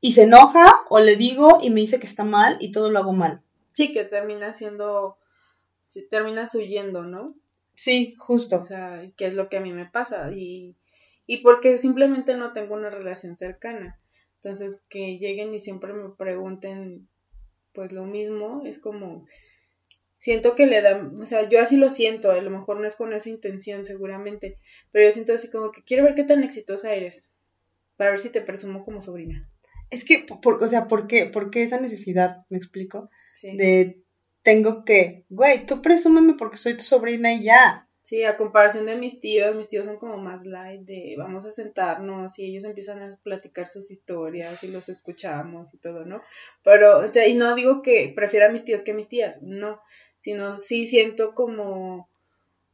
y 0.00 0.12
se 0.12 0.22
enoja 0.22 0.66
o 0.88 1.00
le 1.00 1.16
digo 1.16 1.58
y 1.60 1.70
me 1.70 1.80
dice 1.80 1.98
que 1.98 2.06
está 2.06 2.22
mal 2.22 2.58
y 2.60 2.70
todo 2.70 2.90
lo 2.90 3.00
hago 3.00 3.12
mal. 3.12 3.42
Sí, 3.72 3.92
que 3.92 4.04
termina 4.04 4.54
siendo, 4.54 5.18
sí, 5.82 6.06
terminas 6.08 6.54
huyendo, 6.54 7.02
¿no? 7.02 7.34
Sí, 7.74 8.14
justo. 8.18 8.60
O 8.60 8.64
sea, 8.64 9.10
que 9.16 9.26
es 9.26 9.34
lo 9.34 9.48
que 9.48 9.56
a 9.56 9.60
mí 9.60 9.72
me 9.72 9.86
pasa 9.86 10.30
y, 10.32 10.76
y 11.26 11.38
porque 11.38 11.78
simplemente 11.78 12.36
no 12.36 12.52
tengo 12.52 12.74
una 12.74 12.90
relación 12.90 13.36
cercana. 13.36 13.98
Entonces, 14.36 14.82
que 14.88 15.18
lleguen 15.18 15.54
y 15.54 15.60
siempre 15.60 15.92
me 15.92 16.10
pregunten 16.10 17.08
pues 17.72 17.92
lo 17.92 18.04
mismo, 18.04 18.62
es 18.64 18.78
como, 18.78 19.26
siento 20.18 20.54
que 20.54 20.66
le 20.66 20.82
dan, 20.82 21.20
o 21.20 21.26
sea, 21.26 21.48
yo 21.48 21.60
así 21.60 21.76
lo 21.76 21.90
siento, 21.90 22.30
a 22.30 22.40
lo 22.40 22.50
mejor 22.50 22.80
no 22.80 22.86
es 22.86 22.96
con 22.96 23.12
esa 23.12 23.28
intención 23.28 23.84
seguramente, 23.84 24.58
pero 24.92 25.06
yo 25.06 25.12
siento 25.12 25.34
así 25.34 25.50
como 25.50 25.72
que 25.72 25.82
quiero 25.82 26.04
ver 26.04 26.14
qué 26.14 26.24
tan 26.24 26.42
exitosa 26.42 26.94
eres, 26.94 27.28
para 27.96 28.10
ver 28.10 28.18
si 28.18 28.30
te 28.30 28.40
presumo 28.40 28.84
como 28.84 29.02
sobrina. 29.02 29.50
Es 29.90 30.04
que, 30.04 30.26
por, 30.42 30.62
o 30.62 30.68
sea, 30.68 30.88
¿por 30.88 31.06
qué? 31.06 31.26
¿por 31.26 31.50
qué 31.50 31.62
esa 31.62 31.80
necesidad? 31.80 32.44
¿Me 32.48 32.58
explico? 32.58 33.10
Sí. 33.34 33.56
De 33.56 34.02
tengo 34.46 34.84
que, 34.84 35.24
güey, 35.28 35.66
tú 35.66 35.82
presúmeme 35.82 36.34
porque 36.34 36.56
soy 36.56 36.74
tu 36.74 36.84
sobrina 36.84 37.34
y 37.34 37.42
ya. 37.42 37.85
Sí, 38.06 38.22
a 38.22 38.36
comparación 38.36 38.86
de 38.86 38.94
mis 38.94 39.18
tíos, 39.18 39.56
mis 39.56 39.66
tíos 39.66 39.84
son 39.84 39.96
como 39.96 40.16
más 40.16 40.46
light, 40.46 40.82
de 40.82 41.16
vamos 41.18 41.44
a 41.44 41.50
sentarnos 41.50 42.38
y 42.38 42.44
ellos 42.44 42.62
empiezan 42.62 43.02
a 43.02 43.10
platicar 43.24 43.66
sus 43.66 43.90
historias 43.90 44.62
y 44.62 44.68
los 44.70 44.88
escuchamos 44.88 45.74
y 45.74 45.78
todo, 45.78 46.04
¿no? 46.04 46.22
Pero, 46.62 46.98
o 46.98 47.12
sea, 47.12 47.26
y 47.26 47.34
no 47.34 47.56
digo 47.56 47.82
que 47.82 48.12
prefiera 48.14 48.46
a 48.46 48.50
mis 48.52 48.64
tíos 48.64 48.82
que 48.82 48.92
a 48.92 48.94
mis 48.94 49.08
tías, 49.08 49.42
no, 49.42 49.80
sino 50.20 50.56
sí 50.56 50.86
siento 50.86 51.34
como, 51.34 52.08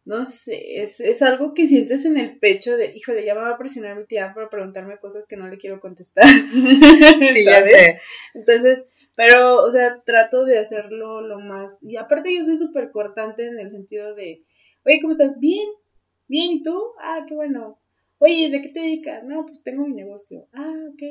no 0.05 0.26
sé, 0.26 0.83
es, 0.83 1.01
es 1.01 1.22
algo 1.22 1.55
que 1.55 1.66
sientes 1.66 2.05
en 2.05 2.18
el 2.18 2.39
pecho 2.39 2.76
de, 2.76 2.95
híjole, 2.95 3.24
ya 3.24 3.35
me 3.35 3.41
va 3.41 3.53
a 3.53 3.59
presionar 3.59 3.97
mi 3.97 4.05
tía 4.05 4.35
para 4.35 4.51
preguntarme 4.51 4.99
cosas 4.99 5.24
que 5.26 5.39
no 5.39 5.49
le 5.49 5.57
quiero 5.57 5.80
contestar. 5.80 6.26
Sí, 7.33 7.45
sé. 7.45 8.01
Entonces, 8.35 8.87
pero, 9.14 9.62
o 9.62 9.70
sea, 9.70 10.03
trato 10.05 10.45
de 10.45 10.59
hacerlo 10.59 11.22
lo 11.22 11.41
más, 11.41 11.83
y 11.83 11.97
aparte 11.97 12.37
yo 12.37 12.45
soy 12.45 12.59
súper 12.59 12.91
cortante 12.91 13.47
en 13.47 13.59
el 13.59 13.70
sentido 13.70 14.14
de, 14.14 14.43
oye, 14.85 14.99
¿cómo 15.01 15.11
estás? 15.12 15.39
Bien, 15.39 15.68
bien, 16.28 16.53
¿y 16.53 16.62
tú? 16.62 16.78
Ah, 17.01 17.24
qué 17.26 17.35
bueno. 17.35 17.78
Oye, 18.18 18.51
¿de 18.51 18.62
qué 18.62 18.68
te 18.68 18.80
dedicas? 18.80 19.24
No, 19.24 19.47
pues 19.47 19.62
tengo 19.62 19.87
mi 19.87 19.95
negocio. 19.95 20.47
Ah, 20.53 20.74
ok. 20.93 21.03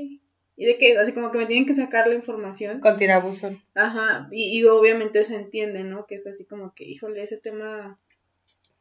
¿Y 0.57 0.65
de 0.65 0.77
qué? 0.77 0.97
Así 0.97 1.13
como 1.13 1.31
que 1.31 1.37
me 1.39 1.45
tienen 1.45 1.65
que 1.65 1.73
sacar 1.73 2.07
la 2.07 2.15
información. 2.15 2.79
Con 2.79 2.97
tirabuzón. 2.97 3.61
Ajá, 3.75 4.27
y, 4.31 4.57
y 4.59 4.63
obviamente 4.65 5.23
se 5.23 5.35
entiende, 5.35 5.83
¿no? 5.83 6.05
Que 6.05 6.15
es 6.15 6.27
así 6.27 6.45
como 6.45 6.73
que, 6.75 6.83
híjole, 6.85 7.23
ese 7.23 7.37
tema, 7.37 7.99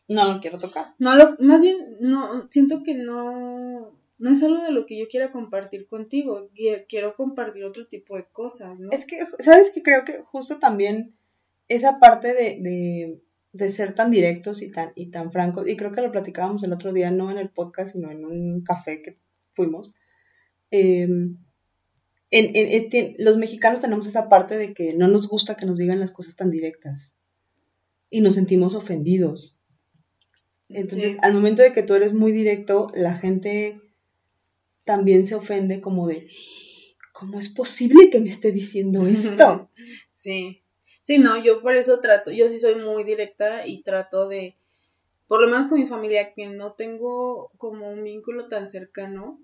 No 0.09 0.33
lo 0.33 0.41
quiero 0.41 0.59
tocar. 0.59 0.95
no 0.99 1.15
lo, 1.17 1.37
más 1.39 1.63
bien, 1.63 1.97
no, 2.01 2.49
siento 2.51 2.83
que 2.83 2.95
no, 2.95 3.97
no 4.19 4.31
es 4.31 4.43
algo 4.43 4.63
de 4.63 4.73
lo 4.73 4.85
que 4.87 4.99
yo 4.99 5.09
quiera 5.09 5.33
compartir 5.33 5.87
contigo, 5.87 6.51
Qui- 6.55 6.85
quiero 6.89 7.15
compartir 7.15 7.65
otro 7.65 7.87
tipo 7.87 8.17
de 8.17 8.25
cosas, 8.25 8.79
¿no? 8.79 8.91
Es 8.91 9.07
que, 9.07 9.19
¿sabes 9.39 9.71
qué? 9.73 9.83
Creo 9.83 10.05
que 10.05 10.19
justo 10.23 10.59
también 10.59 11.15
esa 11.69 11.99
parte 12.01 12.35
de, 12.35 12.59
de, 12.61 13.21
de 13.53 13.73
ser 13.73 13.95
tan 13.95 14.11
directos 14.11 14.63
y 14.63 14.71
tan, 14.71 14.93
y 14.95 15.07
tan 15.11 15.33
francos, 15.33 15.69
y 15.69 15.77
creo 15.77 15.91
que 15.93 16.01
lo 16.03 16.13
platicábamos 16.13 16.63
el 16.63 16.73
otro 16.73 16.93
día, 16.93 17.11
no 17.11 17.31
en 17.31 17.39
el 17.39 17.51
podcast, 17.51 17.93
sino 17.93 18.11
en 18.11 18.25
un 18.25 18.63
café 18.63 19.03
que 19.03 19.19
fuimos. 19.51 19.93
eh, 20.71 21.03
en, 22.33 22.55
en- 22.55 23.15
los 23.19 23.39
mexicanos 23.39 23.81
tenemos 23.81 24.07
esa 24.07 24.29
parte 24.29 24.57
de 24.57 24.73
que 24.73 24.95
no 24.95 25.09
nos 25.09 25.29
gusta 25.29 25.57
que 25.57 25.67
nos 25.67 25.79
digan 25.79 25.99
las 25.99 26.13
cosas 26.13 26.37
tan 26.37 26.51
directas 26.51 27.13
y 28.09 28.21
nos 28.21 28.35
sentimos 28.37 28.77
ofendidos. 28.77 29.59
Entonces, 30.69 31.13
Sí. 31.15 31.19
al 31.23 31.33
momento 31.35 31.63
de 31.63 31.73
que 31.73 31.83
tú 31.83 31.95
eres 31.95 32.13
muy 32.15 32.31
directo, 32.31 32.93
la 32.95 33.15
gente 33.15 33.81
también 34.85 35.27
se 35.27 35.35
ofende 35.35 35.81
como 35.81 36.07
de, 36.07 36.29
¿cómo 37.13 37.41
es 37.41 37.49
posible 37.49 38.11
que 38.11 38.21
me 38.21 38.31
esté 38.31 38.53
diciendo 38.53 39.07
esto? 39.09 39.69
Sí, 40.15 40.60
sí, 41.03 41.19
no, 41.19 41.43
yo 41.43 41.61
por 41.63 41.77
eso 41.77 42.01
trato, 42.01 42.31
yo 42.31 42.49
sí 42.49 42.59
soy 42.59 42.77
muy 42.77 43.05
directa 43.05 43.67
y 43.67 43.83
trato 43.83 44.29
de, 44.29 44.57
por 45.29 45.41
lo 45.41 45.49
menos 45.49 45.67
con 45.67 45.79
mi 45.79 45.87
familia, 45.87 46.33
que 46.33 46.47
no 46.47 46.73
tengo 46.73 47.51
como 47.57 47.91
un 47.91 48.05
vínculo 48.05 48.49
tan 48.49 48.69
cercano, 48.69 49.39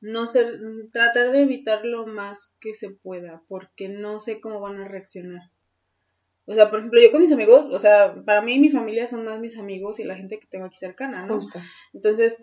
no 0.00 0.26
ser, 0.26 0.60
tratar 0.92 1.30
de 1.30 1.40
evitar 1.40 1.84
lo 1.84 2.06
más 2.06 2.54
que 2.60 2.74
se 2.74 2.90
pueda, 2.90 3.42
porque 3.48 3.88
no 3.88 4.18
sé 4.18 4.40
cómo 4.40 4.60
van 4.60 4.78
a 4.78 4.88
reaccionar. 4.88 5.50
O 6.44 6.54
sea, 6.54 6.70
por 6.70 6.80
ejemplo, 6.80 7.00
yo 7.00 7.12
con 7.12 7.20
mis 7.20 7.30
amigos, 7.30 7.66
o 7.70 7.78
sea, 7.78 8.14
para 8.24 8.42
mí 8.42 8.58
mi 8.58 8.68
familia 8.68 9.06
son 9.06 9.24
más 9.24 9.38
mis 9.38 9.56
amigos 9.56 10.00
y 10.00 10.04
la 10.04 10.16
gente 10.16 10.40
que 10.40 10.48
tengo 10.48 10.64
aquí 10.64 10.76
cercana, 10.76 11.24
¿no? 11.24 11.34
Justo. 11.34 11.60
Entonces, 11.94 12.38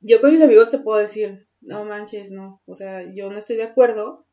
yo 0.00 0.20
con 0.20 0.30
mis 0.30 0.40
amigos 0.40 0.70
te 0.70 0.78
puedo 0.78 0.98
decir, 0.98 1.48
no 1.60 1.84
manches, 1.84 2.30
no, 2.30 2.62
o 2.66 2.76
sea, 2.76 3.02
yo 3.12 3.30
no 3.30 3.38
estoy 3.38 3.56
de 3.56 3.64
acuerdo, 3.64 4.24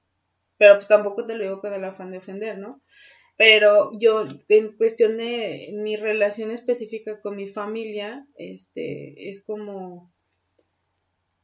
pero 0.57 0.75
pues 0.75 0.87
tampoco 0.87 1.25
te 1.25 1.35
lo 1.35 1.43
digo 1.43 1.59
con 1.59 1.73
el 1.73 1.83
afán 1.83 2.11
de 2.11 2.17
ofender, 2.19 2.57
¿no? 2.57 2.81
Pero 3.37 3.91
yo, 3.99 4.23
en 4.47 4.77
cuestión 4.77 5.17
de 5.17 5.71
mi 5.73 5.95
relación 5.97 6.51
específica 6.51 7.19
con 7.21 7.35
mi 7.35 7.47
familia, 7.47 8.25
este, 8.37 9.29
es 9.29 9.43
como, 9.43 10.11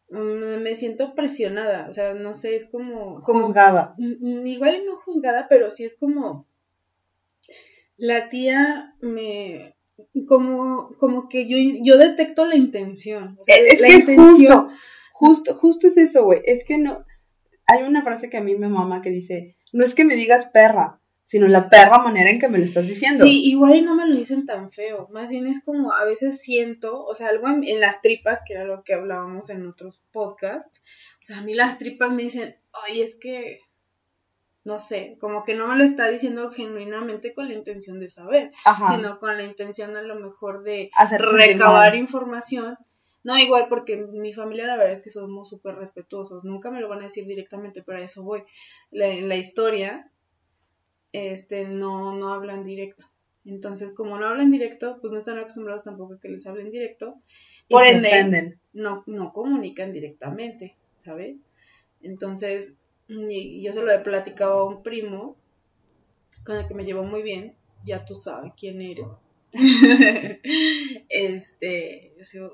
mm, 0.09 0.61
me 0.61 0.75
siento 0.75 1.15
presionada, 1.15 1.87
o 1.89 1.93
sea, 1.93 2.13
no 2.13 2.33
sé, 2.33 2.55
es 2.55 2.65
como, 2.65 3.21
como 3.21 3.43
Juzgada. 3.43 3.95
Mm, 3.97 4.45
Igual 4.47 4.85
no 4.85 4.95
juzgada, 4.97 5.47
pero 5.49 5.69
sí 5.69 5.83
es 5.85 5.95
como 5.95 6.47
la 7.97 8.29
tía 8.29 8.95
me 9.01 9.75
como 10.27 10.95
como 10.97 11.29
que 11.29 11.47
yo 11.47 11.57
yo 11.83 11.97
detecto 11.97 12.45
la 12.45 12.55
intención, 12.55 13.37
o 13.39 13.43
sea, 13.43 13.55
Es, 13.55 13.73
es 13.73 13.81
la 13.81 13.87
que 13.87 13.93
intención. 13.93 14.69
justo, 14.69 14.73
justo, 15.13 15.55
justo 15.55 15.87
es 15.87 15.97
eso, 15.97 16.23
güey. 16.23 16.41
Es 16.45 16.63
que 16.65 16.77
no. 16.79 17.05
Hay 17.67 17.83
una 17.83 18.03
frase 18.03 18.29
que 18.29 18.37
a 18.37 18.43
mí 18.43 18.55
me 18.55 18.69
mama 18.69 19.01
que 19.01 19.09
dice: 19.09 19.55
No 19.71 19.83
es 19.83 19.95
que 19.95 20.05
me 20.05 20.15
digas 20.15 20.47
perra, 20.47 21.01
sino 21.31 21.47
la 21.47 21.69
perra 21.69 21.99
manera 21.99 22.29
en 22.29 22.41
que 22.41 22.49
me 22.49 22.57
lo 22.57 22.65
estás 22.65 22.85
diciendo. 22.85 23.23
Sí, 23.23 23.41
igual 23.45 23.75
y 23.77 23.81
no 23.81 23.95
me 23.95 24.05
lo 24.05 24.17
dicen 24.17 24.45
tan 24.45 24.69
feo, 24.73 25.07
más 25.11 25.31
bien 25.31 25.47
es 25.47 25.63
como 25.63 25.93
a 25.93 26.03
veces 26.03 26.41
siento, 26.41 27.05
o 27.05 27.15
sea, 27.15 27.29
algo 27.29 27.47
en, 27.47 27.63
en 27.63 27.79
las 27.79 28.01
tripas, 28.01 28.41
que 28.45 28.53
era 28.53 28.65
lo 28.65 28.83
que 28.83 28.95
hablábamos 28.95 29.49
en 29.49 29.65
otros 29.65 30.01
podcasts, 30.11 30.81
o 31.21 31.23
sea, 31.23 31.37
a 31.37 31.41
mí 31.41 31.53
las 31.53 31.79
tripas 31.79 32.11
me 32.11 32.23
dicen, 32.23 32.57
ay, 32.73 33.01
es 33.01 33.15
que, 33.15 33.61
no 34.65 34.77
sé, 34.77 35.15
como 35.21 35.45
que 35.45 35.55
no 35.55 35.69
me 35.69 35.77
lo 35.77 35.85
está 35.85 36.09
diciendo 36.09 36.51
genuinamente 36.51 37.33
con 37.33 37.47
la 37.47 37.53
intención 37.53 38.01
de 38.01 38.09
saber, 38.09 38.51
Ajá. 38.65 38.95
sino 38.95 39.17
con 39.19 39.37
la 39.37 39.43
intención 39.43 39.95
a 39.95 40.01
lo 40.01 40.15
mejor 40.15 40.63
de 40.63 40.91
sentir 41.07 41.27
recabar 41.33 41.95
información. 41.95 42.77
No, 43.23 43.37
igual 43.37 43.67
porque 43.69 43.97
mi 43.97 44.33
familia 44.33 44.65
la 44.65 44.77
verdad 44.77 44.93
es 44.93 45.03
que 45.03 45.11
somos 45.11 45.49
súper 45.49 45.75
respetuosos, 45.75 46.43
nunca 46.43 46.71
me 46.71 46.81
lo 46.81 46.89
van 46.89 46.99
a 46.99 47.03
decir 47.03 47.25
directamente, 47.27 47.83
pero 47.83 47.99
a 47.99 48.01
eso 48.01 48.23
voy. 48.23 48.43
La- 48.89 49.07
en 49.07 49.29
la 49.29 49.35
historia, 49.35 50.11
este, 51.13 51.65
no, 51.65 52.15
no 52.15 52.33
hablan 52.33 52.63
directo. 52.63 53.05
Entonces, 53.45 53.91
como 53.93 54.17
no 54.17 54.27
hablan 54.27 54.51
directo, 54.51 54.99
pues 55.01 55.11
no 55.11 55.17
están 55.19 55.39
acostumbrados 55.39 55.83
tampoco 55.83 56.13
a 56.13 56.19
que 56.19 56.29
les 56.29 56.45
hablen 56.45 56.71
directo. 56.71 57.15
Por 57.69 57.83
ende, 57.85 58.57
no, 58.73 59.03
no 59.07 59.31
comunican 59.31 59.93
directamente, 59.93 60.75
¿sabes? 61.03 61.37
Entonces, 62.01 62.75
y, 63.07 63.61
yo 63.63 63.73
se 63.73 63.81
lo 63.81 63.91
he 63.91 63.99
platicado 63.99 64.59
a 64.59 64.65
un 64.65 64.83
primo 64.83 65.37
con 66.45 66.57
el 66.57 66.67
que 66.67 66.73
me 66.73 66.85
llevo 66.85 67.03
muy 67.03 67.21
bien, 67.23 67.55
ya 67.83 68.05
tú 68.05 68.13
sabes 68.13 68.53
quién 68.57 68.81
eres. 68.81 69.05
este, 71.09 72.13
o 72.19 72.23
sea, 72.23 72.49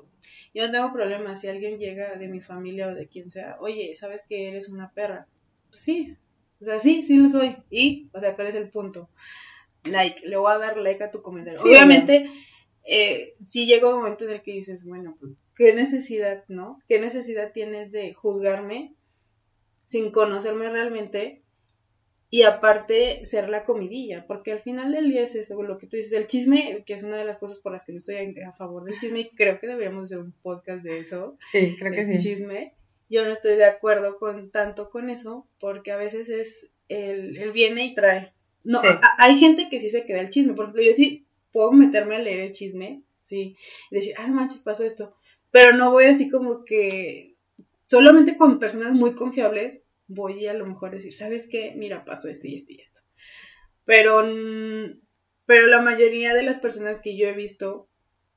yo 0.54 0.66
no 0.66 0.72
tengo 0.72 0.92
problema 0.92 1.34
si 1.34 1.48
alguien 1.48 1.78
llega 1.78 2.16
de 2.16 2.28
mi 2.28 2.40
familia 2.40 2.88
o 2.88 2.94
de 2.94 3.06
quien 3.08 3.30
sea, 3.30 3.56
oye, 3.60 3.94
¿sabes 3.96 4.24
que 4.28 4.48
eres 4.48 4.68
una 4.68 4.92
perra? 4.92 5.26
Pues 5.70 5.80
sí, 5.82 6.16
o 6.60 6.64
sea, 6.64 6.80
sí, 6.80 7.02
sí 7.02 7.16
lo 7.16 7.28
soy. 7.28 7.56
Y, 7.70 8.08
o 8.12 8.20
sea, 8.20 8.34
¿cuál 8.34 8.48
es 8.48 8.54
el 8.54 8.70
punto? 8.70 9.08
Like, 9.84 10.26
le 10.26 10.36
voy 10.36 10.52
a 10.52 10.58
dar 10.58 10.76
like 10.76 11.02
a 11.04 11.10
tu 11.10 11.22
comentario. 11.22 11.58
Sí, 11.58 11.68
Obviamente, 11.68 12.30
eh, 12.84 13.34
sí 13.44 13.66
llega 13.66 13.88
un 13.88 13.96
momento 13.96 14.24
en 14.24 14.32
el 14.32 14.42
que 14.42 14.52
dices, 14.52 14.84
bueno, 14.84 15.16
pues, 15.20 15.34
¿qué 15.54 15.72
necesidad, 15.72 16.44
no? 16.48 16.80
¿Qué 16.88 16.98
necesidad 16.98 17.52
tienes 17.52 17.92
de 17.92 18.12
juzgarme 18.14 18.94
sin 19.86 20.10
conocerme 20.10 20.68
realmente? 20.68 21.42
Y 22.30 22.42
aparte 22.42 23.24
ser 23.24 23.48
la 23.48 23.64
comidilla, 23.64 24.26
porque 24.26 24.52
al 24.52 24.60
final 24.60 24.92
del 24.92 25.10
día 25.10 25.22
es 25.22 25.34
eso, 25.34 25.62
lo 25.62 25.78
que 25.78 25.86
tú 25.86 25.96
dices, 25.96 26.12
el 26.12 26.26
chisme, 26.26 26.82
que 26.86 26.92
es 26.92 27.02
una 27.02 27.16
de 27.16 27.24
las 27.24 27.38
cosas 27.38 27.60
por 27.60 27.72
las 27.72 27.84
que 27.84 27.92
yo 27.92 27.98
estoy 27.98 28.16
a, 28.16 28.52
favor 28.52 28.84
del 28.84 28.98
chisme 28.98 29.20
y 29.20 29.28
creo 29.30 29.58
que 29.58 29.66
deberíamos 29.66 30.04
hacer 30.04 30.18
un 30.18 30.32
podcast 30.42 30.82
de 30.82 30.98
eso. 30.98 31.38
Sí, 31.52 31.74
creo 31.78 31.92
que 31.92 32.06
sí. 32.06 32.18
Chisme. 32.18 32.74
Yo 33.08 33.24
no 33.24 33.32
estoy 33.32 33.56
de 33.56 33.64
acuerdo 33.64 34.18
con 34.18 34.50
tanto 34.50 34.90
con 34.90 35.08
eso, 35.08 35.46
porque 35.58 35.92
a 35.92 35.96
veces 35.96 36.28
es 36.28 36.70
el, 36.88 37.38
el 37.38 37.52
viene 37.52 37.86
y 37.86 37.94
trae. 37.94 38.34
No, 38.64 38.82
hay 39.18 39.36
gente 39.36 39.68
que 39.70 39.80
sí 39.80 39.88
se 39.88 40.04
queda 40.04 40.20
el 40.20 40.28
chisme, 40.28 40.52
por 40.52 40.66
ejemplo, 40.66 40.82
yo 40.82 40.92
sí 40.92 41.26
puedo 41.52 41.72
meterme 41.72 42.16
a 42.16 42.18
leer 42.18 42.40
el 42.40 42.52
chisme, 42.52 43.02
sí, 43.22 43.56
y 43.90 43.94
decir, 43.94 44.14
ah, 44.18 44.26
no 44.26 44.34
manches, 44.34 44.60
pasó 44.60 44.84
esto, 44.84 45.14
pero 45.50 45.74
no 45.74 45.90
voy 45.90 46.04
así 46.04 46.28
como 46.28 46.64
que 46.64 47.36
solamente 47.86 48.36
con 48.36 48.58
personas 48.58 48.92
muy 48.92 49.14
confiables 49.14 49.82
voy 50.08 50.46
a 50.46 50.54
lo 50.54 50.66
mejor 50.66 50.90
decir, 50.90 51.14
¿sabes 51.14 51.46
qué? 51.46 51.72
Mira, 51.76 52.04
pasó 52.04 52.28
esto 52.28 52.48
y 52.48 52.56
esto 52.56 52.72
y 52.72 52.80
esto. 52.80 53.00
Pero, 53.84 54.24
mm, 54.24 55.00
pero 55.46 55.66
la 55.66 55.80
mayoría 55.80 56.34
de 56.34 56.42
las 56.42 56.58
personas 56.58 56.98
que 56.98 57.16
yo 57.16 57.28
he 57.28 57.32
visto, 57.32 57.86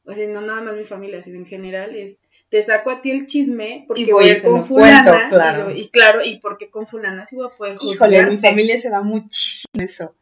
o 0.05 0.13
sea, 0.13 0.27
no 0.27 0.41
nada 0.41 0.61
más 0.61 0.75
mi 0.75 0.83
familia, 0.83 1.23
sino 1.23 1.37
en 1.37 1.45
general, 1.45 1.95
es, 1.95 2.17
te 2.49 2.61
saco 2.61 2.91
a 2.91 3.01
ti 3.01 3.11
el 3.11 3.25
chisme 3.25 3.85
porque 3.87 4.11
voy, 4.11 4.25
a 4.25 4.31
ir 4.33 4.41
con 4.41 4.65
fulana. 4.65 5.29
claro. 5.29 5.71
Y, 5.71 5.89
claro, 5.89 6.23
y 6.23 6.37
porque 6.37 6.69
con 6.69 6.85
fulana 6.85 7.25
sí 7.25 7.35
voy 7.35 7.47
a 7.47 7.57
poder 7.57 7.77
Híjole, 7.81 8.25
mi 8.25 8.37
familia 8.37 8.79
se 8.79 8.89
da 8.89 9.01
muchísimo 9.01 9.83
eso. 9.83 10.13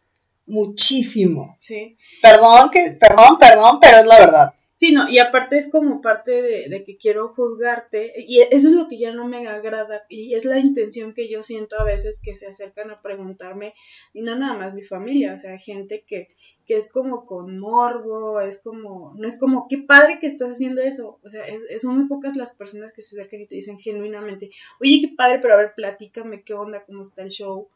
Muchísimo. 0.45 1.57
Sí. 1.59 1.97
Perdón, 2.21 2.69
que, 2.71 2.97
perdón, 2.99 3.37
perdón, 3.39 3.79
pero 3.79 3.97
es 3.97 4.05
la 4.05 4.19
verdad. 4.19 4.53
Sí, 4.79 4.93
no, 4.93 5.09
y 5.09 5.19
aparte 5.19 5.57
es 5.57 5.69
como 5.69 5.99
parte 5.99 6.41
de, 6.41 6.85
que 6.85 6.95
quiero 6.95 7.27
juzgarte, 7.27 8.13
y 8.15 8.39
eso 8.39 8.69
es 8.69 8.73
lo 8.73 8.87
que 8.87 8.97
ya 8.97 9.11
no 9.11 9.27
me 9.27 9.45
agrada, 9.45 10.05
y 10.07 10.35
es 10.35 10.45
la 10.45 10.57
intención 10.57 11.13
que 11.13 11.27
yo 11.27 11.43
siento 11.43 11.77
a 11.77 11.83
veces 11.83 12.21
que 12.23 12.33
se 12.33 12.47
acercan 12.47 12.89
a 12.89 13.01
preguntarme, 13.01 13.73
y 14.13 14.21
no 14.21 14.37
nada 14.37 14.53
más 14.53 14.73
mi 14.73 14.83
familia, 14.83 15.33
o 15.33 15.39
sea, 15.41 15.57
gente 15.57 16.05
que, 16.07 16.29
que 16.65 16.77
es 16.77 16.89
como 16.89 17.25
con 17.25 17.59
morbo, 17.59 18.39
es 18.39 18.61
como, 18.61 19.13
no 19.17 19.27
es 19.27 19.37
como, 19.37 19.67
qué 19.67 19.79
padre 19.79 20.19
que 20.21 20.27
estás 20.27 20.51
haciendo 20.51 20.81
eso, 20.81 21.19
o 21.25 21.29
sea, 21.29 21.45
es, 21.45 21.81
son 21.81 21.97
muy 21.97 22.07
pocas 22.07 22.37
las 22.37 22.51
personas 22.51 22.93
que 22.93 23.01
se 23.01 23.19
acercan 23.19 23.41
y 23.41 23.47
te 23.47 23.55
dicen 23.55 23.79
genuinamente, 23.79 24.49
oye, 24.79 25.01
qué 25.01 25.13
padre, 25.13 25.39
pero 25.39 25.55
a 25.55 25.57
ver, 25.57 25.73
platícame 25.75 26.43
qué 26.45 26.53
onda, 26.53 26.85
cómo 26.85 27.01
está 27.01 27.21
el 27.21 27.31
show, 27.31 27.67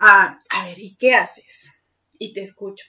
ah, 0.00 0.36
a 0.50 0.66
ver, 0.66 0.80
¿y 0.80 0.96
qué 0.96 1.14
haces? 1.14 1.70
Y 2.18 2.32
te 2.32 2.40
escucho 2.40 2.86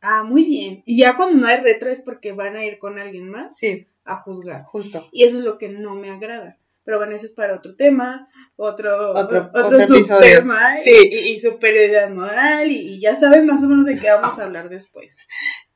Ah, 0.00 0.22
muy 0.22 0.44
bien. 0.44 0.82
Y 0.86 0.98
ya 0.98 1.16
cuando 1.16 1.38
no 1.38 1.46
hay 1.46 1.60
retro 1.60 1.90
es 1.90 2.00
porque 2.00 2.32
van 2.32 2.56
a 2.56 2.64
ir 2.64 2.78
con 2.78 2.98
alguien 2.98 3.28
más 3.28 3.58
sí. 3.58 3.86
a 4.04 4.16
juzgar. 4.16 4.64
Justo. 4.64 5.08
Y 5.12 5.24
eso 5.24 5.38
es 5.38 5.44
lo 5.44 5.58
que 5.58 5.68
no 5.68 5.94
me 5.94 6.10
agrada. 6.10 6.56
Pero 6.84 6.98
bueno, 6.98 7.14
eso 7.14 7.26
es 7.26 7.32
para 7.32 7.54
otro 7.54 7.76
tema, 7.76 8.28
otro, 8.56 9.12
otro, 9.12 9.50
otro, 9.54 9.78
tema 10.18 10.76
sí. 10.78 10.90
y, 10.90 11.34
y, 11.34 11.40
superioridad 11.40 12.08
moral 12.08 12.70
y, 12.70 12.98
ya 12.98 13.14
saben 13.14 13.46
más 13.46 13.62
o 13.62 13.68
menos 13.68 13.84
de 13.84 13.98
qué 13.98 14.10
vamos 14.10 14.38
a 14.38 14.44
hablar 14.44 14.70
después. 14.70 15.16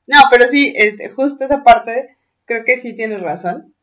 No, 0.06 0.18
pero 0.30 0.48
sí, 0.48 0.72
este, 0.74 1.10
justo 1.10 1.44
esa 1.44 1.62
parte 1.62 2.16
creo 2.46 2.64
que 2.64 2.80
sí 2.80 2.96
tienes 2.96 3.20
razón. 3.20 3.74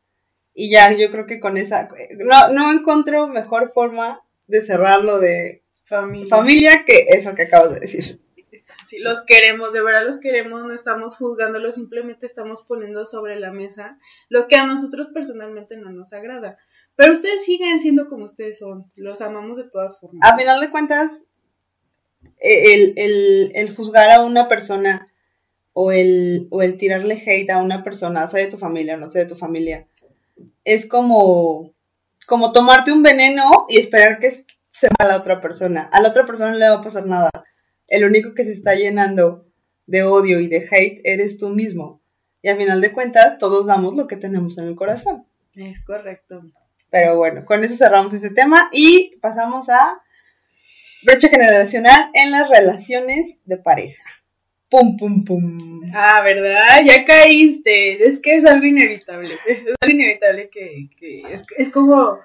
Y 0.52 0.70
ya 0.70 0.92
yo 0.92 1.10
creo 1.10 1.26
que 1.26 1.40
con 1.40 1.56
esa... 1.56 1.88
No, 2.18 2.52
no 2.52 2.72
encuentro 2.72 3.28
mejor 3.28 3.70
forma 3.72 4.20
de 4.48 4.60
cerrarlo 4.60 5.18
de 5.18 5.62
familia. 5.84 6.28
familia 6.28 6.84
que 6.84 7.06
eso 7.08 7.34
que 7.34 7.42
acabas 7.42 7.72
de 7.72 7.80
decir 7.80 8.20
si 8.92 8.98
los 8.98 9.24
queremos, 9.24 9.72
de 9.72 9.82
verdad 9.82 10.04
los 10.04 10.18
queremos, 10.18 10.64
no 10.64 10.74
estamos 10.74 11.16
juzgándolo, 11.16 11.72
simplemente 11.72 12.26
estamos 12.26 12.62
poniendo 12.62 13.06
sobre 13.06 13.40
la 13.40 13.50
mesa 13.50 13.98
lo 14.28 14.48
que 14.48 14.56
a 14.56 14.66
nosotros 14.66 15.08
personalmente 15.14 15.78
no 15.78 15.90
nos 15.90 16.12
agrada. 16.12 16.58
Pero 16.94 17.14
ustedes 17.14 17.42
siguen 17.42 17.80
siendo 17.80 18.06
como 18.06 18.26
ustedes 18.26 18.58
son, 18.58 18.92
los 18.96 19.22
amamos 19.22 19.56
de 19.56 19.64
todas 19.64 19.98
formas. 19.98 20.30
A 20.30 20.36
final 20.36 20.60
de 20.60 20.70
cuentas, 20.70 21.10
el, 22.38 22.92
el, 23.54 23.74
juzgar 23.74 24.10
a 24.10 24.20
una 24.20 24.46
persona 24.46 25.06
o 25.72 25.90
el, 25.90 26.48
o 26.50 26.60
el 26.60 26.76
tirarle 26.76 27.14
hate 27.14 27.48
a 27.48 27.62
una 27.62 27.82
persona, 27.82 28.28
sea 28.28 28.44
de 28.44 28.50
tu 28.50 28.58
familia 28.58 28.96
o 28.96 28.98
no 28.98 29.08
sea 29.08 29.22
de 29.22 29.30
tu 29.30 29.36
familia, 29.36 29.88
es 30.64 30.86
como, 30.86 31.72
como 32.26 32.52
tomarte 32.52 32.92
un 32.92 33.02
veneno 33.02 33.64
y 33.70 33.78
esperar 33.78 34.18
que 34.18 34.44
se 34.70 34.88
va 34.88 35.08
la 35.08 35.16
otra 35.16 35.40
persona. 35.40 35.88
A 35.90 36.02
la 36.02 36.10
otra 36.10 36.26
persona 36.26 36.50
no 36.50 36.58
le 36.58 36.68
va 36.68 36.76
a 36.76 36.82
pasar 36.82 37.06
nada 37.06 37.30
el 37.92 38.06
único 38.06 38.34
que 38.34 38.44
se 38.44 38.52
está 38.52 38.74
llenando 38.74 39.44
de 39.86 40.02
odio 40.02 40.40
y 40.40 40.48
de 40.48 40.66
hate 40.70 41.02
eres 41.04 41.36
tú 41.36 41.50
mismo. 41.50 42.00
Y 42.40 42.48
al 42.48 42.56
final 42.56 42.80
de 42.80 42.90
cuentas, 42.90 43.36
todos 43.38 43.66
damos 43.66 43.94
lo 43.94 44.06
que 44.06 44.16
tenemos 44.16 44.56
en 44.56 44.66
el 44.66 44.76
corazón. 44.76 45.26
Es 45.54 45.84
correcto. 45.84 46.42
Pero 46.88 47.16
bueno, 47.16 47.44
con 47.44 47.62
eso 47.62 47.74
cerramos 47.74 48.14
este 48.14 48.30
tema 48.30 48.70
y 48.72 49.18
pasamos 49.20 49.68
a 49.68 50.00
brecha 51.04 51.28
generacional 51.28 52.10
en 52.14 52.30
las 52.30 52.48
relaciones 52.48 53.40
de 53.44 53.58
pareja. 53.58 54.02
Pum, 54.70 54.96
pum, 54.96 55.22
pum. 55.22 55.82
Ah, 55.94 56.22
¿verdad? 56.22 56.80
Ya 56.86 57.04
caíste. 57.04 58.06
Es 58.06 58.18
que 58.20 58.36
es 58.36 58.46
algo 58.46 58.64
inevitable. 58.64 59.28
Es 59.28 59.66
algo 59.82 59.94
inevitable 59.94 60.48
que, 60.48 60.88
es, 61.30 61.44
es 61.58 61.68
como 61.68 62.20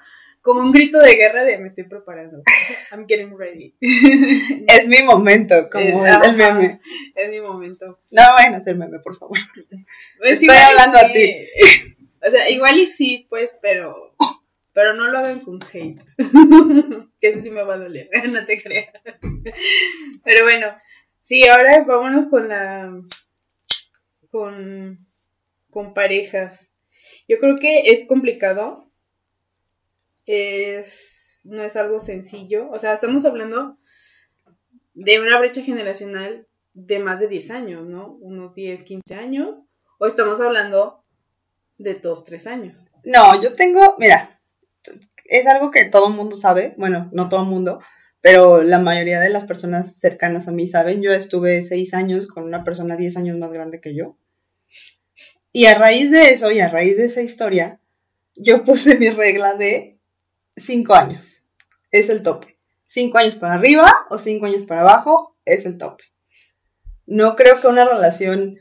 como 0.47 0.61
un 0.61 0.71
grito 0.71 0.99
de 0.99 1.15
guerra 1.15 1.43
de 1.43 1.57
me 1.57 1.65
estoy 1.65 1.83
preparando. 1.83 2.41
I'm 2.93 3.05
getting 3.05 3.37
ready. 3.37 3.75
es 3.81 4.87
mi 4.87 5.03
momento, 5.03 5.69
como 5.69 6.05
el, 6.05 6.37
meme. 6.37 6.79
Es 7.15 7.29
mi 7.29 7.41
momento. 7.41 7.99
No 8.11 8.21
vayan 8.31 8.53
a 8.53 8.57
hacer 8.59 8.77
meme, 8.77 8.99
por 8.99 9.17
favor. 9.17 9.37
Pues 10.17 10.41
estoy 10.41 10.55
hablando 10.55 10.99
a 10.99 11.11
ti. 11.11 11.35
O 12.25 12.31
sea, 12.31 12.49
igual 12.49 12.79
y 12.79 12.87
sí, 12.87 13.27
pues, 13.29 13.55
pero 13.61 14.15
pero 14.71 14.93
no 14.93 15.09
lo 15.09 15.17
hagan 15.17 15.41
con 15.41 15.59
hate. 15.61 16.01
que 17.19 17.27
eso 17.27 17.41
sí 17.41 17.51
me 17.51 17.63
va 17.63 17.73
a 17.73 17.79
doler, 17.79 18.09
no 18.29 18.45
te 18.45 18.63
creas. 18.63 18.93
pero 20.23 20.43
bueno, 20.43 20.67
sí, 21.19 21.45
ahora 21.45 21.83
vámonos 21.83 22.27
con 22.27 22.47
la 22.47 22.89
con 24.31 25.05
con 25.71 25.93
parejas. 25.93 26.71
Yo 27.27 27.37
creo 27.39 27.57
que 27.57 27.91
es 27.91 28.07
complicado 28.07 28.86
es, 30.27 31.39
no 31.45 31.63
es 31.63 31.75
algo 31.75 31.99
sencillo. 31.99 32.69
O 32.69 32.77
sea, 32.77 32.93
estamos 32.93 33.25
hablando 33.25 33.77
de 34.93 35.19
una 35.19 35.39
brecha 35.39 35.63
generacional 35.63 36.47
de 36.73 36.99
más 36.99 37.19
de 37.19 37.27
10 37.27 37.51
años, 37.51 37.87
¿no? 37.87 38.13
Unos 38.21 38.53
10, 38.53 38.83
15 38.83 39.15
años. 39.15 39.63
O 39.97 40.05
estamos 40.05 40.39
hablando 40.41 41.03
de 41.79 41.95
2, 41.95 42.25
3 42.25 42.47
años. 42.47 42.85
No, 43.03 43.41
yo 43.41 43.53
tengo, 43.53 43.95
mira, 43.97 44.39
es 45.25 45.47
algo 45.47 45.71
que 45.71 45.85
todo 45.85 46.09
el 46.09 46.13
mundo 46.13 46.35
sabe, 46.35 46.75
bueno, 46.77 47.09
no 47.13 47.29
todo 47.29 47.41
el 47.41 47.49
mundo, 47.49 47.79
pero 48.21 48.63
la 48.63 48.79
mayoría 48.79 49.19
de 49.19 49.29
las 49.29 49.45
personas 49.45 49.95
cercanas 49.99 50.47
a 50.47 50.51
mí 50.51 50.67
saben. 50.67 51.01
Yo 51.01 51.13
estuve 51.13 51.63
6 51.65 51.93
años 51.93 52.27
con 52.27 52.43
una 52.43 52.63
persona 52.63 52.97
10 52.97 53.17
años 53.17 53.37
más 53.37 53.51
grande 53.51 53.79
que 53.79 53.95
yo. 53.95 54.17
Y 55.53 55.65
a 55.65 55.77
raíz 55.77 56.11
de 56.11 56.31
eso 56.31 56.51
y 56.51 56.59
a 56.59 56.69
raíz 56.69 56.97
de 56.97 57.05
esa 57.05 57.21
historia, 57.21 57.79
yo 58.35 58.63
puse 58.65 58.97
mi 58.97 59.09
regla 59.09 59.55
de 59.55 59.96
cinco 60.57 60.95
años. 60.95 61.43
Es 61.91 62.09
el 62.09 62.23
tope. 62.23 62.57
Cinco 62.83 63.17
años 63.17 63.35
para 63.35 63.53
arriba 63.53 63.91
o 64.09 64.17
cinco 64.17 64.45
años 64.45 64.63
para 64.63 64.81
abajo 64.81 65.37
es 65.45 65.65
el 65.65 65.77
tope. 65.77 66.03
No 67.05 67.35
creo 67.35 67.61
que 67.61 67.67
una 67.67 67.85
relación 67.85 68.57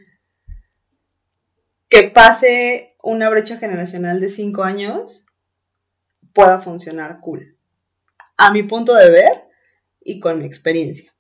que 1.88 2.05
pase 2.05 2.97
una 3.03 3.30
brecha 3.30 3.57
generacional 3.57 4.20
de 4.20 4.30
cinco 4.30 4.62
años 4.62 5.24
pueda 6.32 6.61
funcionar 6.61 7.20
cool. 7.20 7.57
A 8.36 8.53
mi 8.53 8.62
punto 8.62 8.94
de 8.94 9.11
ver 9.11 9.44
y 10.03 10.20
con 10.20 10.38
mi 10.38 10.47
experiencia. 10.47 11.12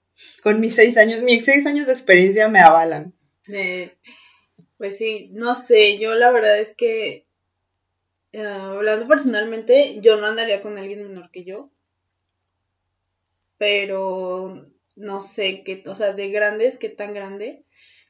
Con 0.42 0.60
mis 0.60 0.74
seis 0.74 0.96
años, 0.96 1.22
mis 1.22 1.44
seis 1.44 1.66
años 1.66 1.86
de 1.86 1.92
experiencia 1.92 2.48
me 2.48 2.60
avalan. 2.60 3.14
pues 4.76 4.96
sí, 4.96 5.30
no 5.32 5.54
sé, 5.54 5.98
yo 5.98 6.14
la 6.14 6.30
verdad 6.30 6.58
es 6.58 6.74
que 6.76 7.25
eh, 8.36 8.44
hablando 8.44 9.08
personalmente, 9.08 9.98
yo 10.02 10.18
no 10.18 10.26
andaría 10.26 10.60
con 10.60 10.76
alguien 10.76 11.02
menor 11.02 11.30
que 11.30 11.44
yo. 11.44 11.70
Pero 13.56 14.66
no 14.94 15.20
sé 15.22 15.62
qué, 15.64 15.82
o 15.86 15.94
sea, 15.94 16.12
de 16.12 16.28
grandes, 16.28 16.76
qué 16.76 16.90
tan 16.90 17.14
grande. 17.14 17.64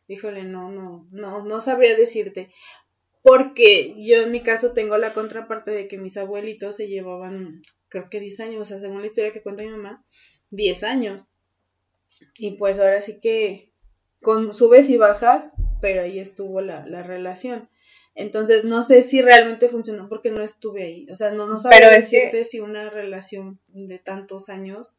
Híjole, 0.09 0.43
no, 0.43 0.69
no, 0.69 1.07
no, 1.13 1.45
no 1.45 1.61
sabría 1.61 1.95
decirte. 1.95 2.51
Porque 3.23 3.95
yo 4.05 4.23
en 4.23 4.33
mi 4.33 4.43
caso 4.43 4.73
tengo 4.73 4.99
la 4.99 5.13
contraparte 5.13 5.71
de 5.71 5.87
que 5.87 5.97
mis 5.97 6.17
abuelitos 6.17 6.75
se 6.75 6.89
llevaban, 6.89 7.63
creo 7.89 8.11
que 8.11 8.19
10 8.19 8.41
años, 8.41 8.63
o 8.63 8.65
sea, 8.65 8.81
según 8.81 9.01
la 9.03 9.07
historia 9.07 9.33
que 9.33 9.43
cuenta 9.43 9.63
mi 9.63 9.71
mamá, 9.71 10.05
10 10.51 10.83
años. 10.83 11.25
Y 12.37 12.57
pues 12.57 12.81
ahora 12.81 13.01
sí 13.01 13.21
que 13.21 13.71
con 14.21 14.55
subes 14.55 14.91
y 14.91 14.97
bajas, 14.97 15.53
pero 15.81 16.03
ahí 16.03 16.19
estuvo 16.19 16.61
la, 16.61 16.85
la 16.85 17.05
relación. 17.05 17.69
Entonces, 18.17 18.65
no 18.65 18.83
sé 18.83 19.03
si 19.03 19.21
realmente 19.21 19.69
funcionó 19.69 20.09
porque 20.09 20.31
no 20.31 20.43
estuve 20.43 20.85
ahí. 20.85 21.07
O 21.11 21.17
sea, 21.17 21.31
no, 21.31 21.47
no 21.47 21.61
sabría 21.61 21.91
decirte 21.91 22.47
si 22.47 22.61
una 22.61 22.89
relación 22.89 23.61
de 23.69 23.99
tantos 23.99 24.49
años, 24.49 24.95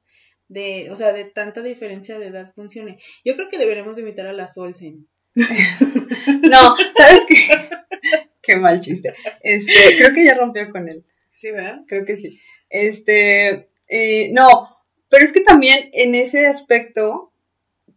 de, 0.49 0.91
o 0.91 0.95
sea, 0.95 1.11
de 1.13 1.25
tanta 1.25 1.63
diferencia 1.63 2.19
de 2.19 2.27
edad 2.27 2.53
funcione. 2.53 2.99
Yo 3.25 3.35
creo 3.35 3.49
que 3.49 3.57
deberíamos 3.57 3.97
invitar 3.97 4.27
a 4.27 4.33
la 4.33 4.47
Solsen. 4.47 5.07
no, 5.35 6.75
¿sabes 6.95 7.25
qué? 7.27 7.37
qué 8.43 8.55
mal 8.55 8.79
chiste. 8.79 9.15
Este, 9.41 9.97
creo 9.97 10.13
que 10.13 10.23
ya 10.23 10.35
rompió 10.35 10.71
con 10.71 10.87
él. 10.87 11.03
Sí, 11.31 11.51
¿verdad? 11.51 11.81
Creo 11.87 12.05
que 12.05 12.17
sí. 12.17 12.39
Este, 12.69 13.69
eh, 13.87 14.29
no, 14.31 14.77
Pero 15.09 15.25
es 15.25 15.31
que 15.31 15.41
también 15.41 15.89
en 15.93 16.13
ese 16.13 16.45
aspecto, 16.45 17.33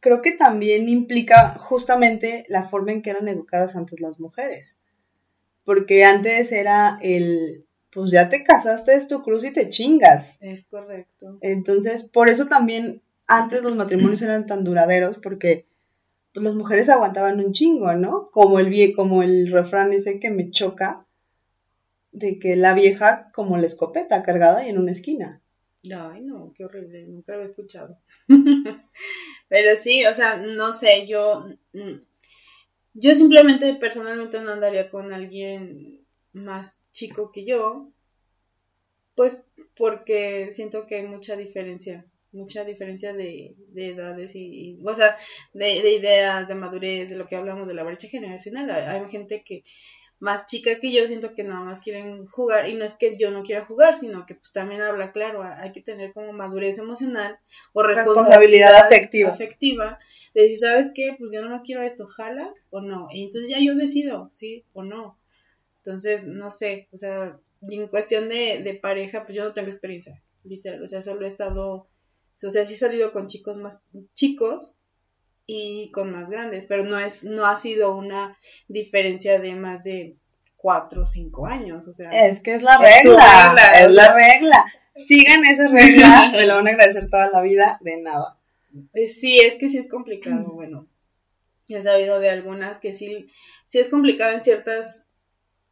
creo 0.00 0.22
que 0.22 0.32
también 0.32 0.88
implica 0.88 1.50
justamente 1.58 2.46
la 2.48 2.66
forma 2.66 2.92
en 2.92 3.02
que 3.02 3.10
eran 3.10 3.28
educadas 3.28 3.76
antes 3.76 4.00
las 4.00 4.18
mujeres. 4.18 4.76
Porque 5.64 6.04
antes 6.04 6.52
era 6.52 6.98
el, 7.02 7.66
pues 7.92 8.10
ya 8.10 8.28
te 8.28 8.44
casaste, 8.44 8.94
es 8.94 9.08
tu 9.08 9.22
cruz 9.22 9.44
y 9.44 9.52
te 9.52 9.68
chingas. 9.68 10.36
Es 10.40 10.64
correcto. 10.66 11.38
Entonces, 11.40 12.04
por 12.04 12.28
eso 12.28 12.46
también 12.46 13.02
antes 13.26 13.62
los 13.62 13.76
matrimonios 13.76 14.22
eran 14.22 14.46
tan 14.46 14.64
duraderos, 14.64 15.18
porque 15.18 15.66
pues 16.32 16.44
las 16.44 16.54
mujeres 16.54 16.88
aguantaban 16.88 17.40
un 17.40 17.52
chingo, 17.52 17.92
¿no? 17.94 18.30
Como 18.30 18.58
el 18.58 18.68
vie 18.68 18.92
como 18.92 19.22
el 19.22 19.50
refrán 19.50 19.92
ese 19.92 20.20
que 20.20 20.30
me 20.30 20.50
choca, 20.50 21.06
de 22.12 22.38
que 22.38 22.56
la 22.56 22.74
vieja 22.74 23.30
como 23.32 23.56
la 23.56 23.66
escopeta 23.66 24.22
cargada 24.22 24.66
y 24.66 24.70
en 24.70 24.78
una 24.78 24.92
esquina. 24.92 25.40
Ay, 25.84 26.22
no, 26.22 26.52
qué 26.54 26.64
horrible, 26.64 27.06
nunca 27.06 27.34
lo 27.34 27.40
he 27.40 27.44
escuchado. 27.44 27.98
Pero 29.48 29.76
sí, 29.76 30.04
o 30.06 30.12
sea, 30.12 30.36
no 30.36 30.72
sé, 30.72 31.06
yo, 31.06 31.46
mm, 31.72 32.02
yo 32.94 33.14
simplemente 33.14 33.74
personalmente 33.74 34.40
no 34.40 34.52
andaría 34.52 34.88
con 34.88 35.12
alguien 35.12 36.06
más 36.32 36.86
chico 36.92 37.30
que 37.32 37.44
yo, 37.44 37.92
pues 39.14 39.40
porque 39.76 40.50
siento 40.52 40.86
que 40.86 40.96
hay 40.96 41.06
mucha 41.06 41.36
diferencia, 41.36 42.06
mucha 42.32 42.64
diferencia 42.64 43.12
de, 43.12 43.54
edades 43.74 44.34
y, 44.34 44.78
o 44.84 44.94
sea, 44.94 45.16
de, 45.52 45.82
de, 45.82 45.92
ideas, 45.94 46.48
de 46.48 46.54
madurez, 46.54 47.08
de 47.08 47.16
lo 47.16 47.26
que 47.26 47.36
hablamos 47.36 47.66
de 47.66 47.74
la 47.74 47.82
brecha 47.82 48.08
generacional. 48.08 48.70
Hay 48.70 49.08
gente 49.10 49.42
que 49.44 49.64
más 50.20 50.44
chica 50.44 50.78
que 50.78 50.92
yo, 50.92 51.06
siento 51.06 51.34
que 51.34 51.42
nada 51.42 51.64
más 51.64 51.80
quieren 51.80 52.26
jugar 52.26 52.68
y 52.68 52.74
no 52.74 52.84
es 52.84 52.94
que 52.94 53.16
yo 53.16 53.30
no 53.30 53.42
quiera 53.42 53.64
jugar, 53.64 53.98
sino 53.98 54.26
que 54.26 54.34
pues 54.34 54.52
también 54.52 54.82
habla 54.82 55.12
claro, 55.12 55.42
hay 55.42 55.72
que 55.72 55.80
tener 55.80 56.12
como 56.12 56.32
madurez 56.34 56.78
emocional 56.78 57.38
o 57.72 57.82
responsabilidad, 57.82 58.76
afectiva. 58.76 59.30
afectiva 59.30 59.98
de 60.34 60.42
decir, 60.42 60.58
¿sabes 60.58 60.92
qué? 60.94 61.16
Pues 61.18 61.32
yo 61.32 61.40
nada 61.40 61.52
más 61.52 61.62
quiero 61.62 61.82
esto, 61.82 62.06
¿jalas 62.06 62.62
o 62.68 62.82
no? 62.82 63.08
Y 63.10 63.24
entonces 63.24 63.48
ya 63.48 63.58
yo 63.60 63.74
decido, 63.74 64.28
¿sí 64.30 64.64
o 64.74 64.82
no? 64.82 65.18
Entonces, 65.78 66.26
no 66.26 66.50
sé, 66.50 66.88
o 66.92 66.98
sea, 66.98 67.38
en 67.62 67.88
cuestión 67.88 68.28
de, 68.28 68.60
de 68.62 68.74
pareja, 68.74 69.24
pues 69.24 69.36
yo 69.36 69.44
no 69.44 69.54
tengo 69.54 69.70
experiencia, 69.70 70.22
literal, 70.44 70.82
o 70.82 70.88
sea, 70.88 71.00
solo 71.00 71.24
he 71.24 71.28
estado, 71.28 71.88
o 72.42 72.50
sea, 72.50 72.66
sí 72.66 72.74
he 72.74 72.76
salido 72.76 73.12
con 73.12 73.26
chicos 73.26 73.56
más 73.56 73.80
chicos, 74.12 74.74
y 75.52 75.90
con 75.90 76.12
más 76.12 76.30
grandes, 76.30 76.66
pero 76.66 76.84
no 76.84 76.96
es, 76.96 77.24
no 77.24 77.44
ha 77.44 77.56
sido 77.56 77.96
una 77.96 78.38
diferencia 78.68 79.40
de 79.40 79.56
más 79.56 79.82
de 79.82 80.16
cuatro 80.56 81.02
o 81.02 81.06
cinco 81.06 81.46
años, 81.46 81.88
o 81.88 81.92
sea. 81.92 82.08
Es 82.10 82.38
que 82.38 82.54
es 82.54 82.62
la 82.62 82.78
regla, 82.78 83.56
es, 83.74 83.90
la 83.90 84.14
regla. 84.14 84.64
Sigan 84.94 85.44
esa 85.44 85.68
regla, 85.68 86.30
me 86.32 86.46
lo 86.46 86.54
van 86.54 86.68
a 86.68 86.70
agradecer 86.70 87.10
toda 87.10 87.30
la 87.30 87.42
vida, 87.42 87.78
de 87.80 88.00
nada. 88.00 88.38
Eh, 88.94 89.06
sí, 89.06 89.40
es 89.40 89.56
que 89.56 89.68
sí 89.68 89.78
es 89.78 89.88
complicado, 89.88 90.52
bueno. 90.52 90.86
He 91.68 91.82
sabido 91.82 92.20
de 92.20 92.30
algunas 92.30 92.78
que 92.78 92.92
sí, 92.92 93.28
sí 93.66 93.80
es 93.80 93.88
complicado 93.88 94.32
en 94.32 94.40
ciertos 94.40 95.02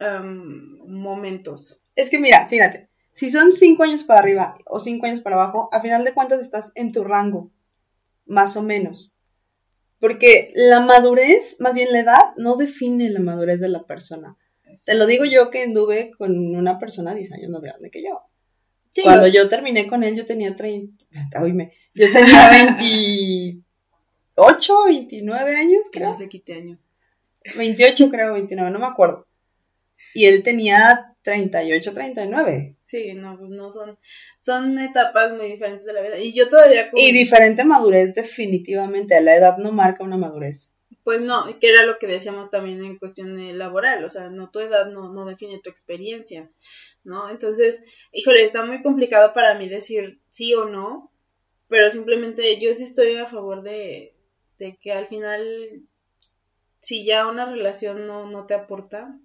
momentos. 0.00 1.80
Es 1.94 2.10
que 2.10 2.18
mira, 2.18 2.48
fíjate, 2.48 2.88
si 3.12 3.30
son 3.30 3.52
cinco 3.52 3.84
años 3.84 4.02
para 4.02 4.20
arriba 4.20 4.56
o 4.66 4.80
cinco 4.80 5.06
años 5.06 5.20
para 5.20 5.36
abajo, 5.36 5.68
a 5.72 5.80
final 5.80 6.04
de 6.04 6.14
cuentas 6.14 6.40
estás 6.40 6.72
en 6.74 6.90
tu 6.90 7.04
rango, 7.04 7.52
más 8.26 8.56
o 8.56 8.62
menos. 8.62 9.14
Porque 10.00 10.52
la 10.54 10.80
madurez, 10.80 11.56
más 11.60 11.74
bien 11.74 11.92
la 11.92 12.00
edad, 12.00 12.34
no 12.36 12.56
define 12.56 13.10
la 13.10 13.20
madurez 13.20 13.60
de 13.60 13.68
la 13.68 13.84
persona. 13.84 14.36
Te 14.84 14.94
lo 14.94 15.06
digo 15.06 15.24
yo 15.24 15.50
que 15.50 15.62
anduve 15.62 16.10
con 16.16 16.54
una 16.54 16.78
persona 16.78 17.14
10 17.14 17.32
años 17.32 17.50
más 17.50 17.62
grande 17.62 17.90
que 17.90 18.02
yo. 18.02 18.22
Cuando 19.02 19.26
yo 19.28 19.48
terminé 19.48 19.86
con 19.86 20.02
él, 20.02 20.16
yo 20.16 20.26
tenía 20.26 20.56
30, 20.56 21.06
oíme, 21.42 21.72
yo 21.94 22.12
tenía 22.12 22.50
28, 22.76 23.64
29 24.86 25.56
años, 25.56 25.82
creo. 25.92 26.08
No 26.08 26.14
sé, 26.14 26.28
quité 26.28 26.54
años. 26.54 26.80
28, 27.56 28.10
creo, 28.10 28.34
29, 28.34 28.70
no 28.70 28.78
me 28.78 28.86
acuerdo. 28.86 29.26
Y 30.14 30.26
él 30.26 30.42
tenía 30.42 31.16
38, 31.28 31.92
39. 31.92 32.76
Sí, 32.82 33.12
no, 33.12 33.36
pues 33.36 33.50
no 33.50 33.70
son, 33.70 33.98
son 34.38 34.78
etapas 34.78 35.30
muy 35.32 35.48
diferentes 35.48 35.84
de 35.84 35.92
la 35.92 36.00
vida. 36.00 36.18
Y 36.18 36.32
yo 36.32 36.48
todavía... 36.48 36.88
Y 36.94 37.12
diferente 37.12 37.64
madurez 37.64 38.14
definitivamente, 38.14 39.20
la 39.20 39.36
edad 39.36 39.58
no 39.58 39.70
marca 39.70 40.04
una 40.04 40.16
madurez. 40.16 40.72
Pues 41.04 41.20
no, 41.20 41.44
que 41.58 41.68
era 41.68 41.84
lo 41.84 41.98
que 41.98 42.06
decíamos 42.06 42.50
también 42.50 42.82
en 42.82 42.96
cuestión 42.96 43.58
laboral, 43.58 44.04
o 44.06 44.10
sea, 44.10 44.30
no 44.30 44.50
tu 44.50 44.60
edad 44.60 44.86
no, 44.86 45.12
no 45.12 45.26
define 45.26 45.60
tu 45.62 45.68
experiencia, 45.68 46.50
¿no? 47.04 47.28
Entonces, 47.28 47.82
híjole, 48.12 48.42
está 48.42 48.64
muy 48.64 48.80
complicado 48.80 49.34
para 49.34 49.54
mí 49.54 49.68
decir 49.68 50.20
sí 50.30 50.54
o 50.54 50.64
no, 50.64 51.12
pero 51.68 51.90
simplemente 51.90 52.58
yo 52.58 52.72
sí 52.72 52.84
estoy 52.84 53.16
a 53.16 53.26
favor 53.26 53.62
de, 53.62 54.14
de 54.58 54.78
que 54.80 54.92
al 54.92 55.06
final, 55.06 55.82
si 56.80 57.04
ya 57.04 57.26
una 57.26 57.44
relación 57.44 58.06
no, 58.06 58.30
no 58.30 58.46
te 58.46 58.54
aporta, 58.54 59.18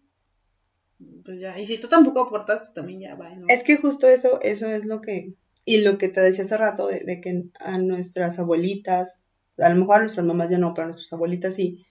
pues 1.23 1.39
ya. 1.39 1.59
Y 1.59 1.65
si 1.65 1.79
tú 1.79 1.87
tampoco 1.87 2.21
aportas, 2.21 2.59
pues 2.59 2.73
también 2.73 2.99
ya 2.99 3.15
va. 3.15 3.31
Es 3.47 3.63
que 3.63 3.77
justo 3.77 4.07
eso, 4.07 4.41
eso 4.41 4.69
es 4.69 4.85
lo 4.85 5.01
que, 5.01 5.33
y 5.65 5.81
lo 5.81 5.97
que 5.97 6.09
te 6.09 6.21
decía 6.21 6.43
hace 6.43 6.57
rato, 6.57 6.87
de, 6.87 7.21
que 7.21 7.45
a 7.59 7.77
nuestras 7.77 8.39
abuelitas, 8.39 9.19
a 9.57 9.69
lo 9.69 9.75
mejor 9.75 9.95
a 9.95 9.99
nuestras 9.99 10.25
mamás 10.25 10.49
ya 10.49 10.57
no, 10.57 10.73
pero 10.73 10.85
a 10.85 10.87
nuestras 10.87 11.13
abuelitas 11.13 11.55
sí, 11.55 11.85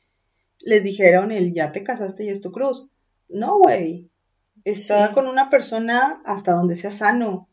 les 0.61 0.83
dijeron 0.83 1.33
el 1.33 1.55
ya 1.55 1.73
te 1.73 1.83
casaste 1.83 2.25
y 2.25 2.29
es 2.29 2.41
tu 2.41 2.53
cruz. 2.53 2.89
No, 3.29 3.59
güey. 3.59 4.09
Está 4.65 5.13
con 5.13 5.27
una 5.27 5.51
persona 5.51 6.23
hasta 6.25 6.53
donde 6.53 6.77
sea 6.77 6.93
sano. 6.93 7.49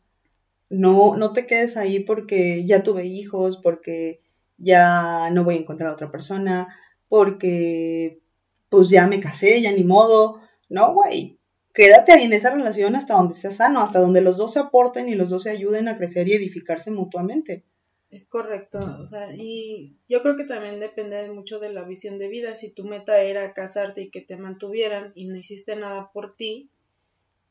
No, 0.68 1.16
no 1.16 1.32
te 1.32 1.46
quedes 1.46 1.76
ahí 1.76 2.00
porque 2.00 2.64
ya 2.64 2.84
tuve 2.84 3.06
hijos, 3.06 3.58
porque 3.60 4.20
ya 4.58 5.30
no 5.32 5.42
voy 5.42 5.56
a 5.56 5.60
encontrar 5.60 5.90
a 5.90 5.94
otra 5.94 6.12
persona, 6.12 6.68
porque 7.08 8.20
pues 8.68 8.88
ya 8.90 9.08
me 9.08 9.18
casé, 9.18 9.60
ya 9.60 9.72
ni 9.72 9.82
modo. 9.82 10.40
No, 10.68 10.94
güey 10.94 11.39
quédate 11.80 12.12
ahí 12.12 12.24
en 12.24 12.34
esa 12.34 12.50
relación 12.50 12.94
hasta 12.94 13.14
donde 13.14 13.34
sea 13.34 13.52
sano, 13.52 13.80
hasta 13.80 14.00
donde 14.00 14.20
los 14.20 14.36
dos 14.36 14.52
se 14.52 14.60
aporten 14.60 15.08
y 15.08 15.14
los 15.14 15.30
dos 15.30 15.44
se 15.44 15.50
ayuden 15.50 15.88
a 15.88 15.96
crecer 15.96 16.28
y 16.28 16.34
edificarse 16.34 16.90
mutuamente. 16.90 17.64
Es 18.10 18.26
correcto, 18.26 18.80
o 19.00 19.06
sea, 19.06 19.34
y 19.34 19.96
yo 20.06 20.20
creo 20.20 20.36
que 20.36 20.44
también 20.44 20.78
depende 20.78 21.30
mucho 21.30 21.58
de 21.58 21.72
la 21.72 21.84
visión 21.84 22.18
de 22.18 22.28
vida. 22.28 22.54
Si 22.56 22.68
tu 22.68 22.84
meta 22.84 23.22
era 23.22 23.54
casarte 23.54 24.02
y 24.02 24.10
que 24.10 24.20
te 24.20 24.36
mantuvieran 24.36 25.12
y 25.14 25.24
no 25.24 25.36
hiciste 25.36 25.74
nada 25.74 26.10
por 26.12 26.36
ti, 26.36 26.68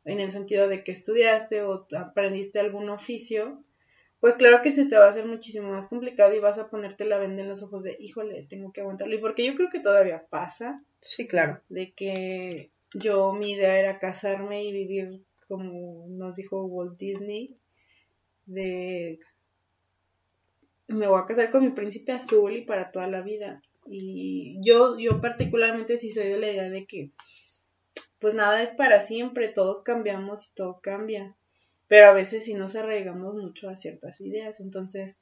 en 0.06 0.20
el 0.20 0.30
sentido 0.30 0.68
de 0.68 0.84
que 0.84 0.92
estudiaste 0.92 1.64
o 1.64 1.88
aprendiste 1.98 2.60
algún 2.60 2.90
oficio, 2.90 3.64
pues 4.20 4.36
claro 4.36 4.62
que 4.62 4.72
se 4.72 4.86
te 4.86 4.98
va 4.98 5.06
a 5.06 5.10
hacer 5.10 5.26
muchísimo 5.26 5.72
más 5.72 5.88
complicado 5.88 6.36
y 6.36 6.40
vas 6.40 6.60
a 6.60 6.70
ponerte 6.70 7.06
la 7.06 7.18
venda 7.18 7.42
en 7.42 7.50
los 7.50 7.64
ojos 7.64 7.82
de, 7.82 7.98
híjole, 8.00 8.46
tengo 8.48 8.72
que 8.74 8.82
aguantarlo. 8.82 9.16
Y 9.16 9.20
porque 9.20 9.46
yo 9.46 9.56
creo 9.56 9.70
que 9.72 9.80
todavía 9.80 10.26
pasa. 10.30 10.84
Sí, 11.02 11.26
claro. 11.26 11.62
De 11.70 11.94
que 11.94 12.70
yo 12.94 13.34
mi 13.34 13.52
idea 13.52 13.80
era 13.80 14.00
casarme 14.00 14.64
y 14.64 14.72
vivir 14.72 15.24
como 15.50 16.06
nos 16.08 16.36
dijo 16.36 16.66
Walt 16.66 16.98
Disney, 16.98 17.58
de 18.46 19.20
me 20.88 21.08
voy 21.08 21.20
a 21.20 21.26
casar 21.26 21.50
con 21.50 21.64
mi 21.64 21.72
príncipe 21.72 22.12
azul 22.12 22.56
y 22.56 22.62
para 22.66 22.92
toda 22.92 23.08
la 23.08 23.22
vida. 23.22 23.62
Y 23.86 24.60
yo, 24.64 24.98
yo 25.00 25.22
particularmente 25.22 25.98
sí 25.98 26.12
soy 26.12 26.28
de 26.28 26.38
la 26.38 26.52
idea 26.52 26.70
de 26.70 26.86
que 26.86 27.12
pues 28.20 28.36
nada 28.36 28.62
es 28.62 28.72
para 28.72 29.02
siempre, 29.02 29.48
todos 29.48 29.82
cambiamos 29.82 30.48
y 30.48 30.54
todo 30.54 30.80
cambia. 30.82 31.36
Pero 31.88 32.08
a 32.08 32.14
veces 32.14 32.46
sí 32.46 32.54
nos 32.54 32.76
arraigamos 32.76 33.34
mucho 33.34 33.70
a 33.70 33.78
ciertas 33.78 34.22
ideas. 34.22 34.60
Entonces, 34.60 35.18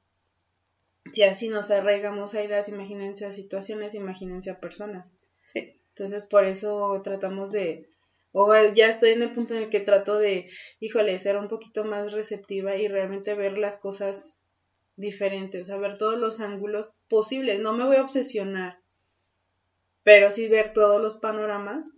si 1.13 1.23
así 1.23 1.47
nos 1.47 1.71
arraigamos 1.71 2.33
a 2.33 2.43
ideas, 2.43 2.67
imagínense 2.67 3.25
a 3.25 3.31
situaciones, 3.31 3.93
imagínense 3.93 4.49
a 4.49 4.59
personas. 4.59 5.13
Sí. 5.41 5.76
Entonces, 5.97 6.25
por 6.25 6.45
eso 6.45 7.01
tratamos 7.03 7.49
de, 7.49 7.89
o 8.31 8.53
ya 8.75 8.85
estoy 8.85 9.11
en 9.11 9.23
el 9.23 9.31
punto 9.31 9.55
en 9.55 9.63
el 9.63 9.69
que 9.69 9.79
trato 9.79 10.19
de, 10.19 10.45
híjole, 10.79 11.17
ser 11.17 11.37
un 11.37 11.47
poquito 11.47 11.85
más 11.85 12.13
receptiva 12.13 12.75
y 12.75 12.87
realmente 12.87 13.33
ver 13.33 13.57
las 13.57 13.77
cosas 13.77 14.35
diferentes, 14.95 15.63
o 15.63 15.65
sea, 15.65 15.77
ver 15.77 15.97
todos 15.97 16.19
los 16.19 16.39
ángulos 16.39 16.93
posibles. 17.09 17.59
No 17.59 17.73
me 17.73 17.83
voy 17.83 17.95
a 17.95 18.03
obsesionar, 18.03 18.77
pero 20.03 20.29
sí 20.29 20.47
ver 20.47 20.71
todos 20.71 21.01
los 21.01 21.15
panoramas 21.15 21.89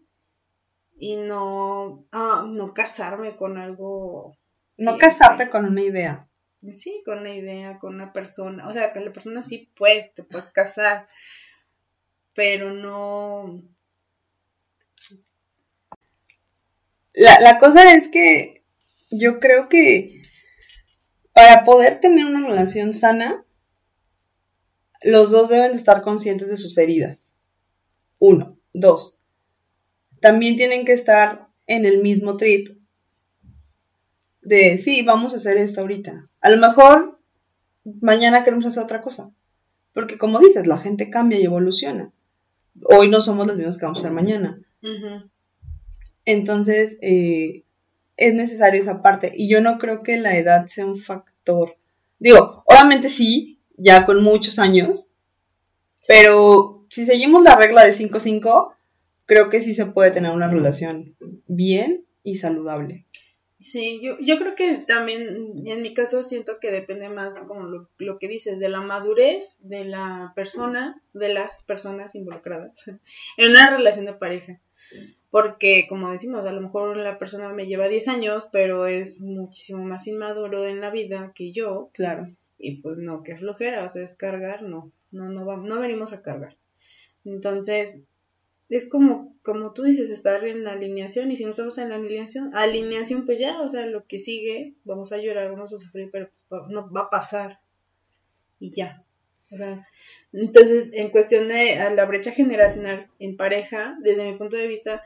y 0.97 1.17
no, 1.17 2.05
ah, 2.13 2.45
no 2.47 2.73
casarme 2.73 3.35
con 3.35 3.57
algo. 3.57 4.37
No 4.77 4.97
casarte 4.97 5.49
con 5.49 5.65
una 5.65 5.81
idea. 5.81 6.29
Sí, 6.71 7.03
con 7.03 7.19
una 7.19 7.35
idea, 7.35 7.79
con 7.79 7.95
una 7.95 8.13
persona. 8.13 8.65
O 8.69 8.71
sea, 8.71 8.93
con 8.93 9.03
la 9.03 9.11
persona 9.11 9.43
sí 9.43 9.69
puedes, 9.75 10.13
te 10.13 10.23
puedes 10.23 10.49
casar, 10.51 11.09
pero 12.33 12.71
no, 12.71 13.61
La, 17.19 17.59
cosa 17.59 17.95
es 17.95 18.07
que 18.07 18.63
yo 19.11 19.41
creo 19.41 19.67
que 19.67 20.21
para 21.33 21.65
poder 21.65 21.99
tener 21.99 22.23
una 22.23 22.47
relación 22.47 22.93
sana, 22.93 23.43
los 25.01 25.29
dos 25.29 25.49
deben 25.49 25.73
estar 25.73 26.01
conscientes 26.01 26.47
de 26.47 26.55
sus 26.55 26.77
heridas. 26.77 27.35
Uno. 28.19 28.57
Dos. 28.71 29.17
También 30.21 30.55
tienen 30.55 30.85
que 30.85 30.93
estar 30.93 31.49
en 31.67 31.85
el 31.85 31.97
mismo 31.97 32.37
trip 32.37 32.79
de, 34.41 34.77
sí, 34.77 35.01
vamos 35.01 35.33
a 35.33 35.37
hacer 35.37 35.57
esto 35.57 35.81
ahorita. 35.81 36.29
A 36.39 36.49
lo 36.49 36.55
mejor 36.55 37.19
mañana 37.99 38.45
queremos 38.45 38.65
hacer 38.65 38.83
otra 38.83 39.01
cosa. 39.01 39.29
Porque 39.91 40.17
como 40.17 40.39
dices, 40.39 40.67
la 40.67 40.77
gente 40.77 41.09
cambia 41.09 41.37
y 41.37 41.43
evoluciona. 41.43 42.13
Hoy 42.81 43.09
no 43.09 43.19
somos 43.19 43.45
los 43.45 43.57
mismos 43.57 43.77
que 43.77 43.85
vamos 43.85 43.99
a 43.99 44.03
ser 44.03 44.11
mañana. 44.13 44.61
Entonces, 46.29 46.99
eh, 47.01 47.63
es 48.15 48.35
necesario 48.35 48.79
esa 48.79 49.01
parte. 49.01 49.31
Y 49.35 49.49
yo 49.49 49.61
no 49.61 49.79
creo 49.79 50.03
que 50.03 50.17
la 50.17 50.37
edad 50.37 50.67
sea 50.67 50.85
un 50.85 50.99
factor. 50.99 51.75
Digo, 52.19 52.63
obviamente 52.67 53.09
sí, 53.09 53.57
ya 53.77 54.05
con 54.05 54.21
muchos 54.21 54.59
años, 54.59 55.07
pero 56.07 56.85
si 56.89 57.05
seguimos 57.07 57.41
la 57.43 57.55
regla 57.55 57.83
de 57.83 57.93
5-5, 57.93 58.75
creo 59.25 59.49
que 59.49 59.61
sí 59.61 59.73
se 59.73 59.87
puede 59.87 60.11
tener 60.11 60.31
una 60.31 60.49
relación 60.49 61.15
bien 61.47 62.05
y 62.21 62.35
saludable. 62.35 63.05
Sí, 63.59 63.99
yo, 64.01 64.17
yo 64.21 64.37
creo 64.37 64.53
que 64.53 64.77
también, 64.77 65.63
en 65.65 65.81
mi 65.81 65.95
caso, 65.95 66.23
siento 66.23 66.59
que 66.59 66.71
depende 66.71 67.09
más, 67.09 67.41
como 67.41 67.63
lo, 67.63 67.89
lo, 67.97 68.19
que 68.19 68.27
dices, 68.27 68.59
de 68.59 68.69
la 68.69 68.81
madurez 68.81 69.57
de 69.61 69.83
la 69.83 70.31
persona, 70.35 71.01
de 71.13 71.33
las 71.33 71.63
personas 71.63 72.13
involucradas 72.13 72.87
en 73.37 73.49
una 73.49 73.75
relación 73.75 74.05
de 74.05 74.13
pareja. 74.13 74.61
Porque, 75.31 75.85
como 75.87 76.11
decimos, 76.11 76.45
a 76.45 76.53
lo 76.53 76.61
mejor 76.61 76.97
la 76.97 77.17
persona 77.17 77.49
me 77.49 77.67
lleva 77.67 77.87
10 77.87 78.07
años, 78.07 78.49
pero 78.51 78.87
es 78.87 79.19
muchísimo 79.19 79.83
más 79.83 80.07
inmaduro 80.07 80.65
en 80.65 80.81
la 80.81 80.89
vida 80.89 81.31
que 81.35 81.51
yo. 81.51 81.91
Claro. 81.93 82.27
Y 82.57 82.81
pues 82.81 82.97
no, 82.97 83.23
que 83.23 83.37
flojera, 83.37 83.85
o 83.85 83.89
sea, 83.89 84.03
es 84.03 84.15
cargar, 84.15 84.63
no, 84.63 84.91
no, 85.11 85.29
no, 85.29 85.45
vamos, 85.45 85.67
no 85.67 85.79
venimos 85.79 86.13
a 86.13 86.21
cargar. 86.21 86.57
Entonces, 87.23 88.01
es 88.69 88.87
como, 88.87 89.35
como 89.43 89.73
tú 89.73 89.83
dices, 89.83 90.09
estar 90.09 90.45
en 90.45 90.63
la 90.63 90.73
alineación 90.73 91.31
y 91.31 91.37
si 91.37 91.43
no 91.43 91.51
estamos 91.51 91.77
en 91.77 91.89
la 91.89 91.95
alineación, 91.95 92.55
alineación 92.55 93.25
pues 93.25 93.39
ya, 93.39 93.61
o 93.61 93.69
sea, 93.69 93.85
lo 93.85 94.05
que 94.05 94.19
sigue, 94.19 94.75
vamos 94.83 95.11
a 95.11 95.17
llorar, 95.17 95.51
vamos 95.51 95.73
a 95.73 95.79
sufrir, 95.79 96.09
pero 96.11 96.29
pues, 96.49 96.63
no 96.69 96.91
va 96.91 97.01
a 97.01 97.09
pasar 97.09 97.59
y 98.59 98.71
ya. 98.71 99.03
O 99.51 99.57
sea, 99.57 99.87
entonces, 100.31 100.89
en 100.93 101.09
cuestión 101.09 101.47
de 101.47 101.75
la 101.95 102.05
brecha 102.05 102.31
generacional 102.31 103.07
en 103.19 103.35
pareja, 103.37 103.97
desde 104.01 104.29
mi 104.31 104.37
punto 104.37 104.57
de 104.57 104.67
vista, 104.67 105.03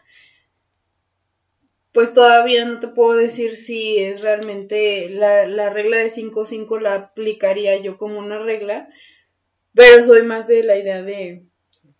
pues 1.93 2.11
todavía 2.11 2.65
no 2.65 2.79
te 2.79 2.87
puedo 2.87 3.13
decir 3.13 3.55
si 3.55 3.99
es 3.99 4.21
realmente 4.21 5.09
la, 5.09 5.47
la 5.47 5.69
regla 5.69 5.97
de 5.97 6.09
5-5 6.09 6.81
la 6.81 6.95
aplicaría 6.95 7.79
yo 7.81 7.97
como 7.97 8.19
una 8.19 8.39
regla, 8.39 8.89
pero 9.73 10.03
soy 10.03 10.23
más 10.23 10.47
de 10.47 10.63
la 10.63 10.77
idea 10.77 11.01
de 11.03 11.45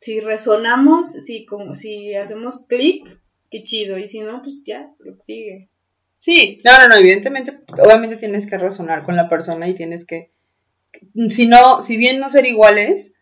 si 0.04 0.20
resonamos, 0.20 1.14
si, 1.14 1.46
como, 1.46 1.76
si 1.76 2.14
hacemos 2.16 2.66
clic, 2.68 3.20
qué 3.50 3.64
chido, 3.64 3.98
y 3.98 4.08
si 4.10 4.20
no, 4.20 4.42
pues 4.42 4.58
ya, 4.66 4.92
lo 5.00 5.20
sigue. 5.22 5.70
Sí, 6.18 6.60
no, 6.66 6.78
no, 6.78 6.90
no, 6.90 6.96
evidentemente, 6.96 7.60
obviamente 7.82 8.18
tienes 8.18 8.48
que 8.48 8.58
resonar 8.58 9.04
con 9.04 9.16
la 9.16 9.30
persona 9.30 9.68
y 9.68 9.76
tienes 9.76 10.06
que, 10.06 10.33
si 11.30 11.48
no, 11.48 11.82
si 11.82 11.98
bien 11.98 12.20
no 12.20 12.30
ser 12.30 12.46
iguales, 12.46 13.14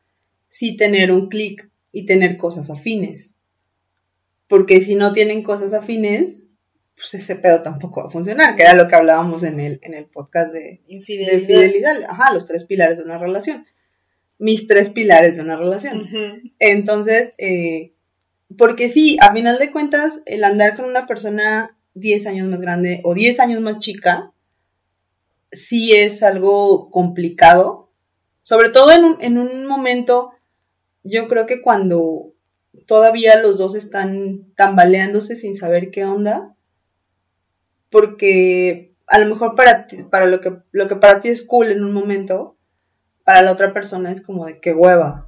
sí 0.50 0.76
tener 0.76 1.12
un 1.12 1.30
clic 1.30 1.70
y 1.92 2.06
tener 2.06 2.38
cosas 2.38 2.70
afines. 2.70 3.36
Porque 4.48 4.82
si 4.82 4.96
no 4.96 5.14
tienen 5.14 5.44
cosas 5.44 5.74
afines, 5.74 6.44
pues 6.96 7.14
ese 7.14 7.36
pedo 7.36 7.62
tampoco 7.62 8.02
va 8.02 8.08
a 8.08 8.12
funcionar, 8.12 8.56
que 8.56 8.64
era 8.64 8.74
lo 8.74 8.88
que 8.88 8.96
hablábamos 8.96 9.44
en 9.44 9.60
el, 9.60 9.80
en 9.82 9.94
el 9.94 10.06
podcast 10.06 10.54
de 10.54 10.82
infidelidad. 10.88 11.32
de 11.32 11.38
infidelidad. 11.38 12.04
Ajá, 12.10 12.34
los 12.34 12.46
tres 12.46 12.66
pilares 12.66 12.98
de 12.98 13.04
una 13.04 13.18
relación 13.18 13.66
mis 14.42 14.66
tres 14.66 14.90
pilares 14.90 15.36
de 15.36 15.44
una 15.44 15.56
relación. 15.56 16.10
Entonces, 16.58 17.32
eh, 17.38 17.94
porque 18.58 18.90
sí, 18.90 19.18
a 19.22 19.32
final 19.32 19.60
de 19.60 19.70
cuentas, 19.70 20.20
el 20.26 20.44
andar 20.44 20.76
con 20.76 20.86
una 20.86 21.06
persona 21.06 21.78
10 21.94 22.26
años 22.26 22.48
más 22.48 22.60
grande 22.60 23.02
o 23.04 23.14
10 23.14 23.40
años 23.40 23.62
más 23.62 23.78
chica, 23.78 24.34
sí 25.52 25.94
es 25.94 26.24
algo 26.24 26.90
complicado. 26.90 27.90
Sobre 28.42 28.70
todo 28.70 28.92
en 28.92 29.06
un, 29.06 29.18
en 29.22 29.38
un 29.38 29.66
momento, 29.66 30.32
yo 31.04 31.28
creo 31.28 31.46
que 31.46 31.62
cuando 31.62 32.34
todavía 32.88 33.42
los 33.42 33.58
dos 33.58 33.76
están 33.76 34.54
tambaleándose 34.56 35.36
sin 35.36 35.56
saber 35.56 35.92
qué 35.92 36.06
onda, 36.06 36.56
porque 37.90 38.96
a 39.08 39.20
lo 39.20 39.28
mejor 39.28 39.56
para, 39.56 39.88
para 40.10 40.26
lo, 40.26 40.42
que, 40.42 40.58
lo 40.72 40.88
que 40.88 40.96
para 40.96 41.22
ti 41.22 41.30
es 41.30 41.46
cool 41.46 41.72
en 41.72 41.84
un 41.84 41.94
momento, 41.94 42.58
para 43.24 43.42
la 43.42 43.52
otra 43.52 43.74
persona 43.74 44.12
es 44.12 44.22
como 44.22 44.46
de 44.46 44.60
qué 44.60 44.74
hueva, 44.74 45.28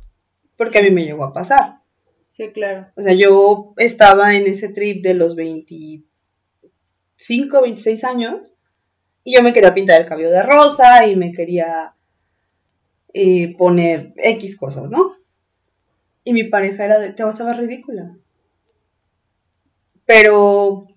porque 0.58 0.80
a 0.80 0.82
mí 0.82 0.90
me 0.90 1.04
llegó 1.04 1.26
a 1.26 1.34
pasar. 1.34 1.82
Sí, 2.30 2.52
claro. 2.52 2.88
O 2.96 3.04
sea, 3.04 3.14
yo 3.14 3.74
estaba 3.78 4.36
en 4.36 4.48
ese 4.48 4.70
trip 4.70 5.04
de 5.04 5.14
los 5.14 5.36
25, 5.36 7.62
26 7.62 8.04
años 8.06 8.56
y 9.24 9.36
yo 9.36 9.44
me 9.44 9.54
quería 9.54 9.74
pintar 9.74 10.02
el 10.02 10.08
cabello 10.08 10.32
de 10.32 10.44
rosa 10.44 11.08
y 11.08 11.16
me 11.16 11.32
quería 11.32 11.94
eh, 13.14 13.56
poner 13.58 14.14
X 14.18 14.58
cosas, 14.58 14.90
¿no? 14.90 15.16
Y 16.24 16.34
mi 16.34 16.44
pareja 16.46 16.86
era 16.86 17.00
de, 17.00 17.14
te 17.14 17.24
vas 17.24 17.40
a 17.40 17.46
ver 17.46 17.58
ridícula. 17.58 18.16
Pero 20.06 20.88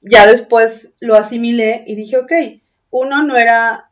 ya 0.00 0.26
después 0.26 0.92
lo 1.00 1.14
asimilé 1.14 1.84
y 1.86 1.94
dije, 1.94 2.18
ok, 2.18 2.32
uno 2.90 3.22
no 3.22 3.36
era 3.36 3.90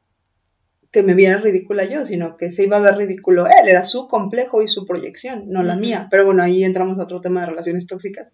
que 0.90 1.02
me 1.02 1.14
viera 1.14 1.38
ridícula 1.38 1.84
yo, 1.84 2.06
sino 2.06 2.36
que 2.36 2.50
se 2.50 2.64
iba 2.64 2.78
a 2.78 2.80
ver 2.80 2.96
ridículo 2.96 3.46
él, 3.46 3.68
era 3.68 3.84
su 3.84 4.08
complejo 4.08 4.62
y 4.62 4.68
su 4.68 4.86
proyección, 4.86 5.44
no 5.48 5.62
la 5.62 5.76
mía. 5.76 6.08
Pero 6.10 6.24
bueno, 6.24 6.42
ahí 6.42 6.64
entramos 6.64 6.98
a 6.98 7.02
otro 7.02 7.20
tema 7.20 7.40
de 7.40 7.48
relaciones 7.48 7.86
tóxicas. 7.86 8.32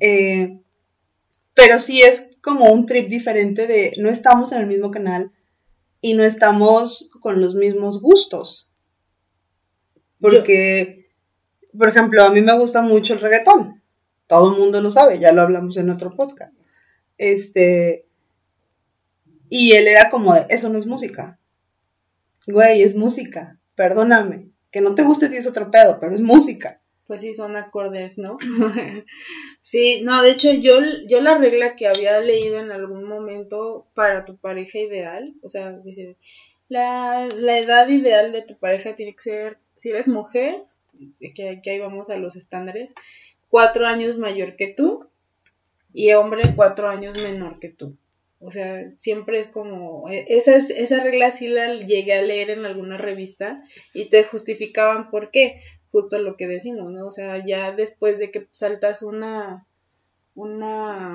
Eh, 0.00 0.58
pero 1.58 1.80
sí 1.80 2.02
es 2.02 2.30
como 2.40 2.72
un 2.72 2.86
trip 2.86 3.08
diferente 3.08 3.66
de 3.66 3.92
no 3.98 4.08
estamos 4.08 4.52
en 4.52 4.60
el 4.60 4.68
mismo 4.68 4.92
canal 4.92 5.32
y 6.00 6.14
no 6.14 6.22
estamos 6.22 7.10
con 7.20 7.40
los 7.40 7.56
mismos 7.56 8.00
gustos. 8.00 8.70
Porque, 10.20 11.10
por 11.76 11.88
ejemplo, 11.88 12.22
a 12.22 12.30
mí 12.30 12.42
me 12.42 12.56
gusta 12.56 12.82
mucho 12.82 13.14
el 13.14 13.20
reggaetón. 13.20 13.82
Todo 14.28 14.52
el 14.52 14.60
mundo 14.60 14.80
lo 14.80 14.92
sabe, 14.92 15.18
ya 15.18 15.32
lo 15.32 15.42
hablamos 15.42 15.76
en 15.78 15.90
otro 15.90 16.14
podcast. 16.14 16.54
Este. 17.16 18.06
Y 19.48 19.72
él 19.72 19.88
era 19.88 20.10
como 20.10 20.34
de, 20.34 20.46
eso 20.50 20.68
no 20.68 20.78
es 20.78 20.86
música 20.86 21.38
güey, 22.52 22.82
es 22.82 22.94
música, 22.94 23.58
perdóname. 23.74 24.50
Que 24.70 24.80
no 24.80 24.94
te 24.94 25.02
guste 25.02 25.28
ti 25.28 25.36
es 25.36 25.46
otro 25.46 25.70
pedo, 25.70 25.98
pero 26.00 26.14
es 26.14 26.20
música. 26.20 26.80
Pues 27.08 27.22
sí, 27.22 27.32
son 27.32 27.56
acordes, 27.56 28.18
¿no? 28.18 28.36
sí, 29.62 30.02
no, 30.02 30.22
de 30.22 30.30
hecho 30.30 30.52
yo, 30.52 30.78
yo 31.08 31.20
la 31.22 31.38
regla 31.38 31.74
que 31.74 31.88
había 31.88 32.20
leído 32.20 32.60
en 32.60 32.70
algún 32.70 33.04
momento 33.04 33.86
para 33.94 34.26
tu 34.26 34.36
pareja 34.36 34.78
ideal, 34.78 35.34
o 35.42 35.48
sea, 35.48 35.72
dice, 35.72 36.16
la, 36.68 37.26
la 37.34 37.58
edad 37.58 37.88
ideal 37.88 38.30
de 38.30 38.42
tu 38.42 38.58
pareja 38.58 38.94
tiene 38.94 39.14
que 39.14 39.22
ser, 39.22 39.58
si 39.78 39.88
eres 39.88 40.06
mujer, 40.06 40.64
que, 41.34 41.60
que 41.62 41.70
ahí 41.70 41.78
vamos 41.78 42.10
a 42.10 42.18
los 42.18 42.36
estándares, 42.36 42.90
cuatro 43.48 43.86
años 43.86 44.18
mayor 44.18 44.54
que 44.56 44.68
tú 44.68 45.08
y 45.94 46.12
hombre 46.12 46.52
cuatro 46.54 46.90
años 46.90 47.16
menor 47.16 47.58
que 47.58 47.70
tú. 47.70 47.96
O 48.40 48.50
sea, 48.50 48.84
siempre 48.98 49.40
es 49.40 49.48
como, 49.48 50.08
e, 50.10 50.26
esa, 50.28 50.56
esa 50.56 51.02
regla 51.02 51.30
sí 51.30 51.48
la 51.48 51.74
llegué 51.74 52.12
a 52.12 52.22
leer 52.22 52.50
en 52.50 52.66
alguna 52.66 52.98
revista 52.98 53.64
y 53.94 54.10
te 54.10 54.24
justificaban 54.24 55.10
por 55.10 55.30
qué, 55.30 55.60
justo 55.90 56.18
lo 56.18 56.36
que 56.36 56.46
decimos, 56.46 56.90
¿no? 56.92 57.06
O 57.06 57.10
sea, 57.10 57.44
ya 57.44 57.72
después 57.72 58.18
de 58.18 58.30
que 58.30 58.48
saltas 58.52 59.02
una, 59.02 59.66
una, 60.34 61.12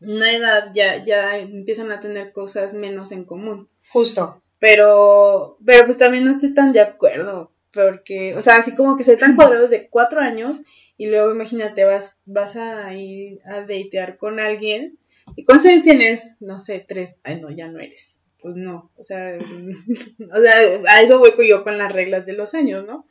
una 0.00 0.32
edad, 0.32 0.70
ya, 0.74 1.02
ya 1.02 1.38
empiezan 1.38 1.92
a 1.92 2.00
tener 2.00 2.32
cosas 2.32 2.74
menos 2.74 3.12
en 3.12 3.24
común. 3.24 3.68
Justo. 3.90 4.40
Pero, 4.58 5.58
pero 5.64 5.86
pues 5.86 5.98
también 5.98 6.24
no 6.24 6.30
estoy 6.30 6.54
tan 6.54 6.72
de 6.72 6.80
acuerdo, 6.80 7.52
porque, 7.72 8.34
o 8.34 8.40
sea, 8.40 8.56
así 8.56 8.74
como 8.74 8.96
que 8.96 9.04
se 9.04 9.16
tan 9.16 9.36
cuadrados 9.36 9.70
de 9.70 9.88
cuatro 9.88 10.20
años 10.20 10.60
y 10.96 11.08
luego 11.08 11.30
imagínate, 11.30 11.84
vas, 11.84 12.18
vas 12.26 12.56
a 12.56 12.92
ir 12.94 13.40
a 13.44 13.60
datear 13.60 14.16
con 14.16 14.40
alguien 14.40 14.98
¿Y 15.36 15.44
cuántos 15.44 15.66
años 15.66 15.82
tienes? 15.82 16.36
No 16.40 16.60
sé, 16.60 16.84
tres. 16.86 17.16
Ay, 17.22 17.40
no, 17.40 17.50
ya 17.50 17.68
no 17.68 17.80
eres. 17.80 18.20
Pues 18.40 18.54
no, 18.56 18.90
o 18.96 19.02
sea, 19.02 19.38
o 20.32 20.40
sea, 20.40 20.54
a 20.88 21.02
eso 21.02 21.18
voy 21.18 21.48
yo 21.48 21.64
con 21.64 21.78
las 21.78 21.92
reglas 21.92 22.24
de 22.26 22.34
los 22.34 22.54
años, 22.54 22.86
¿no? 22.86 23.06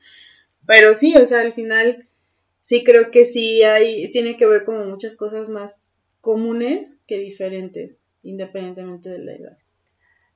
Pero 0.65 0.93
sí, 0.93 1.15
o 1.15 1.25
sea, 1.25 1.41
al 1.41 1.53
final 1.53 2.07
sí 2.61 2.83
creo 2.83 3.11
que 3.11 3.25
sí 3.25 3.63
hay, 3.63 4.11
tiene 4.11 4.37
que 4.37 4.45
ver 4.45 4.63
como 4.63 4.85
muchas 4.85 5.15
cosas 5.15 5.49
más 5.49 5.93
comunes 6.21 6.97
que 7.07 7.19
diferentes, 7.19 7.99
independientemente 8.23 9.09
de 9.09 9.19
la 9.19 9.33
edad. 9.33 9.57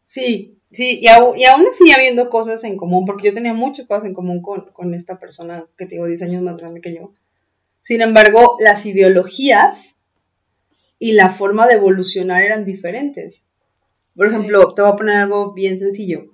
Sí, 0.08 0.58
sí, 0.72 1.00
y, 1.02 1.08
aún, 1.08 1.38
y 1.38 1.46
aún 1.46 1.66
sigue 1.72 1.94
habiendo 1.94 2.30
cosas 2.30 2.64
en 2.64 2.78
común, 2.78 3.06
porque 3.06 3.28
yo 3.28 3.34
tenía 3.34 3.54
muchas 3.54 3.86
cosas 3.86 4.06
en 4.06 4.14
común 4.14 4.42
con, 4.42 4.72
con 4.72 4.94
esta 4.94 5.20
persona 5.20 5.60
que 5.78 5.86
tengo 5.86 6.06
10 6.06 6.22
años 6.24 6.42
más 6.42 6.58
grande 6.58 6.82
que 6.82 6.94
yo. 6.94 7.14
Sin 7.82 8.02
embargo, 8.02 8.58
las 8.60 8.86
ideologías 8.86 9.96
y 11.00 11.14
la 11.14 11.30
forma 11.30 11.68
de 11.68 11.76
evolucionar 11.76 12.44
eran 12.44 12.64
diferentes. 12.64 13.44
Por 14.16 14.28
ejemplo, 14.28 14.74
te 14.74 14.82
voy 14.82 14.92
a 14.92 14.96
poner 14.96 15.18
algo 15.18 15.54
bien 15.54 15.80
sencillo. 15.80 16.30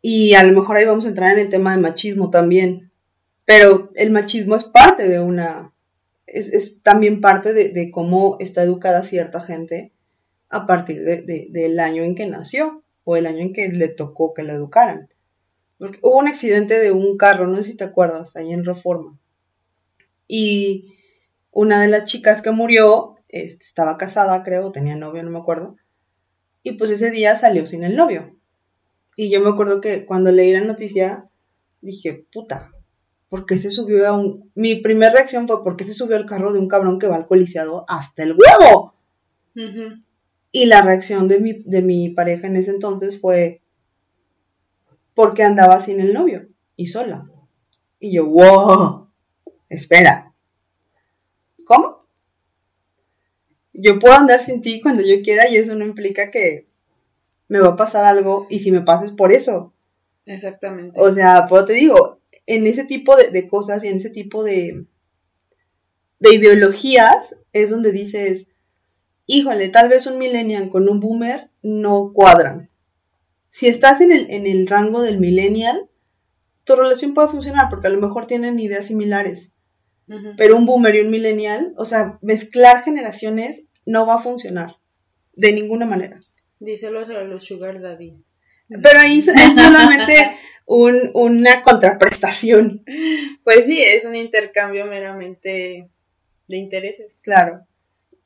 Y 0.00 0.34
a 0.34 0.42
lo 0.42 0.58
mejor 0.58 0.76
ahí 0.76 0.84
vamos 0.84 1.06
a 1.06 1.08
entrar 1.08 1.32
en 1.32 1.38
el 1.38 1.48
tema 1.48 1.74
de 1.74 1.82
machismo 1.82 2.30
también. 2.30 2.90
Pero 3.44 3.90
el 3.94 4.10
machismo 4.10 4.56
es 4.56 4.64
parte 4.64 5.08
de 5.08 5.20
una. 5.20 5.72
Es, 6.26 6.82
también 6.82 7.20
parte 7.20 7.54
de, 7.54 7.90
cómo 7.90 8.36
está 8.38 8.62
educada 8.62 9.02
cierta 9.04 9.40
gente 9.40 9.92
a 10.50 10.66
partir 10.66 11.02
de, 11.02 11.48
del 11.50 11.80
año 11.80 12.02
en 12.02 12.14
que 12.14 12.26
nació 12.26 12.82
o 13.04 13.16
el 13.16 13.26
año 13.26 13.40
en 13.40 13.52
que 13.54 13.68
le 13.68 13.88
tocó 13.88 14.34
que 14.34 14.42
lo 14.42 14.52
educaran. 14.52 15.08
Porque 15.78 16.00
hubo 16.02 16.18
un 16.18 16.28
accidente 16.28 16.78
de 16.78 16.92
un 16.92 17.16
carro, 17.16 17.46
no 17.46 17.56
sé 17.56 17.62
si 17.62 17.76
te 17.76 17.84
acuerdas, 17.84 18.36
ahí 18.36 18.52
en 18.52 18.64
Reforma. 18.64 19.18
Y 20.26 20.96
una 21.50 21.80
de 21.80 21.88
las 21.88 22.04
chicas 22.04 22.42
que 22.42 22.50
murió 22.50 23.16
este, 23.28 23.64
estaba 23.64 23.96
casada, 23.96 24.42
creo, 24.44 24.72
tenía 24.72 24.96
novio, 24.96 25.22
no 25.22 25.30
me 25.30 25.38
acuerdo. 25.38 25.76
Y 26.68 26.72
pues 26.72 26.90
ese 26.90 27.10
día 27.10 27.34
salió 27.34 27.64
sin 27.64 27.82
el 27.82 27.96
novio. 27.96 28.36
Y 29.16 29.30
yo 29.30 29.40
me 29.40 29.48
acuerdo 29.48 29.80
que 29.80 30.04
cuando 30.04 30.30
leí 30.30 30.52
la 30.52 30.60
noticia, 30.60 31.30
dije, 31.80 32.26
puta, 32.30 32.72
¿por 33.30 33.46
qué 33.46 33.56
se 33.56 33.70
subió 33.70 34.06
a 34.06 34.12
un... 34.12 34.52
Mi 34.54 34.74
primera 34.74 35.12
reacción 35.12 35.48
fue, 35.48 35.64
¿por 35.64 35.78
qué 35.78 35.84
se 35.84 35.94
subió 35.94 36.18
al 36.18 36.26
carro 36.26 36.52
de 36.52 36.58
un 36.58 36.68
cabrón 36.68 36.98
que 36.98 37.06
va 37.06 37.16
alcoholizado 37.16 37.86
hasta 37.88 38.22
el 38.22 38.36
huevo? 38.36 38.94
Y 40.52 40.66
la 40.66 40.82
reacción 40.82 41.26
de 41.26 41.40
mi, 41.40 41.62
de 41.62 41.80
mi 41.80 42.10
pareja 42.10 42.48
en 42.48 42.56
ese 42.56 42.70
entonces 42.70 43.18
fue, 43.18 43.62
porque 45.14 45.44
andaba 45.44 45.80
sin 45.80 46.00
el 46.00 46.12
novio 46.12 46.48
y 46.76 46.88
sola. 46.88 47.30
Y 47.98 48.12
yo, 48.12 48.26
wow, 48.26 49.08
espera. 49.70 50.34
¿Cómo? 51.64 51.97
Yo 53.80 54.00
puedo 54.00 54.14
andar 54.14 54.40
sin 54.40 54.60
ti 54.60 54.80
cuando 54.80 55.02
yo 55.02 55.22
quiera 55.22 55.48
y 55.48 55.56
eso 55.56 55.76
no 55.76 55.84
implica 55.84 56.32
que 56.32 56.66
me 57.46 57.60
va 57.60 57.68
a 57.68 57.76
pasar 57.76 58.04
algo 58.04 58.46
y 58.50 58.58
si 58.58 58.72
me 58.72 58.80
pases 58.80 59.12
por 59.12 59.32
eso. 59.32 59.72
Exactamente. 60.26 61.00
O 61.00 61.14
sea, 61.14 61.46
pues 61.48 61.64
te 61.66 61.74
digo, 61.74 62.20
en 62.46 62.66
ese 62.66 62.84
tipo 62.84 63.16
de, 63.16 63.48
cosas 63.48 63.84
y 63.84 63.88
en 63.88 63.98
ese 63.98 64.10
tipo 64.10 64.42
de, 64.42 64.84
de 66.18 66.34
ideologías 66.34 67.36
es 67.52 67.70
donde 67.70 67.92
dices, 67.92 68.46
híjole, 69.26 69.68
tal 69.68 69.88
vez 69.88 70.08
un 70.08 70.18
millennial 70.18 70.70
con 70.70 70.88
un 70.88 70.98
boomer 70.98 71.48
no 71.62 72.12
cuadran. 72.12 72.70
Si 73.50 73.68
estás 73.68 74.00
en 74.00 74.10
el, 74.10 74.28
en 74.30 74.46
el 74.46 74.66
rango 74.66 75.02
del 75.02 75.20
millennial, 75.20 75.88
tu 76.64 76.74
relación 76.74 77.14
puede 77.14 77.28
funcionar 77.28 77.68
porque 77.70 77.86
a 77.86 77.90
lo 77.90 78.00
mejor 78.00 78.26
tienen 78.26 78.58
ideas 78.58 78.86
similares. 78.86 79.54
Pero 80.38 80.56
un 80.56 80.64
boomer 80.64 80.94
y 80.94 81.00
un 81.00 81.10
millennial, 81.10 81.74
o 81.76 81.84
sea, 81.84 82.18
mezclar 82.22 82.82
generaciones 82.82 83.67
no 83.88 84.06
va 84.06 84.16
a 84.16 84.22
funcionar 84.22 84.76
de 85.32 85.52
ninguna 85.52 85.86
manera. 85.86 86.20
Díselo 86.60 87.00
a 87.00 87.24
los 87.24 87.44
sugar 87.44 87.80
daddies. 87.80 88.30
Pero 88.68 88.98
ahí 88.98 89.20
es 89.20 89.54
solamente 89.54 90.36
una 90.66 91.62
contraprestación. 91.62 92.84
Pues 93.44 93.64
sí, 93.64 93.80
es 93.82 94.04
un 94.04 94.14
intercambio 94.14 94.84
meramente 94.84 95.88
de 96.48 96.56
intereses. 96.56 97.18
Claro. 97.22 97.66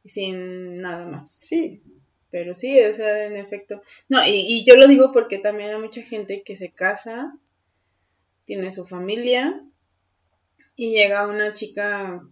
Sin 0.04 0.78
nada 0.78 1.06
más. 1.06 1.30
Sí. 1.30 1.82
Pero 2.30 2.54
sí, 2.54 2.80
o 2.80 2.92
sea, 2.92 3.26
en 3.26 3.36
efecto. 3.36 3.82
No, 4.08 4.26
y, 4.26 4.32
y 4.32 4.64
yo 4.64 4.74
lo 4.74 4.88
digo 4.88 5.12
porque 5.12 5.38
también 5.38 5.70
hay 5.70 5.80
mucha 5.80 6.02
gente 6.02 6.42
que 6.42 6.56
se 6.56 6.72
casa, 6.72 7.38
tiene 8.46 8.72
su 8.72 8.84
familia, 8.84 9.62
y 10.74 10.92
llega 10.92 11.28
una 11.28 11.52
chica, 11.52 12.26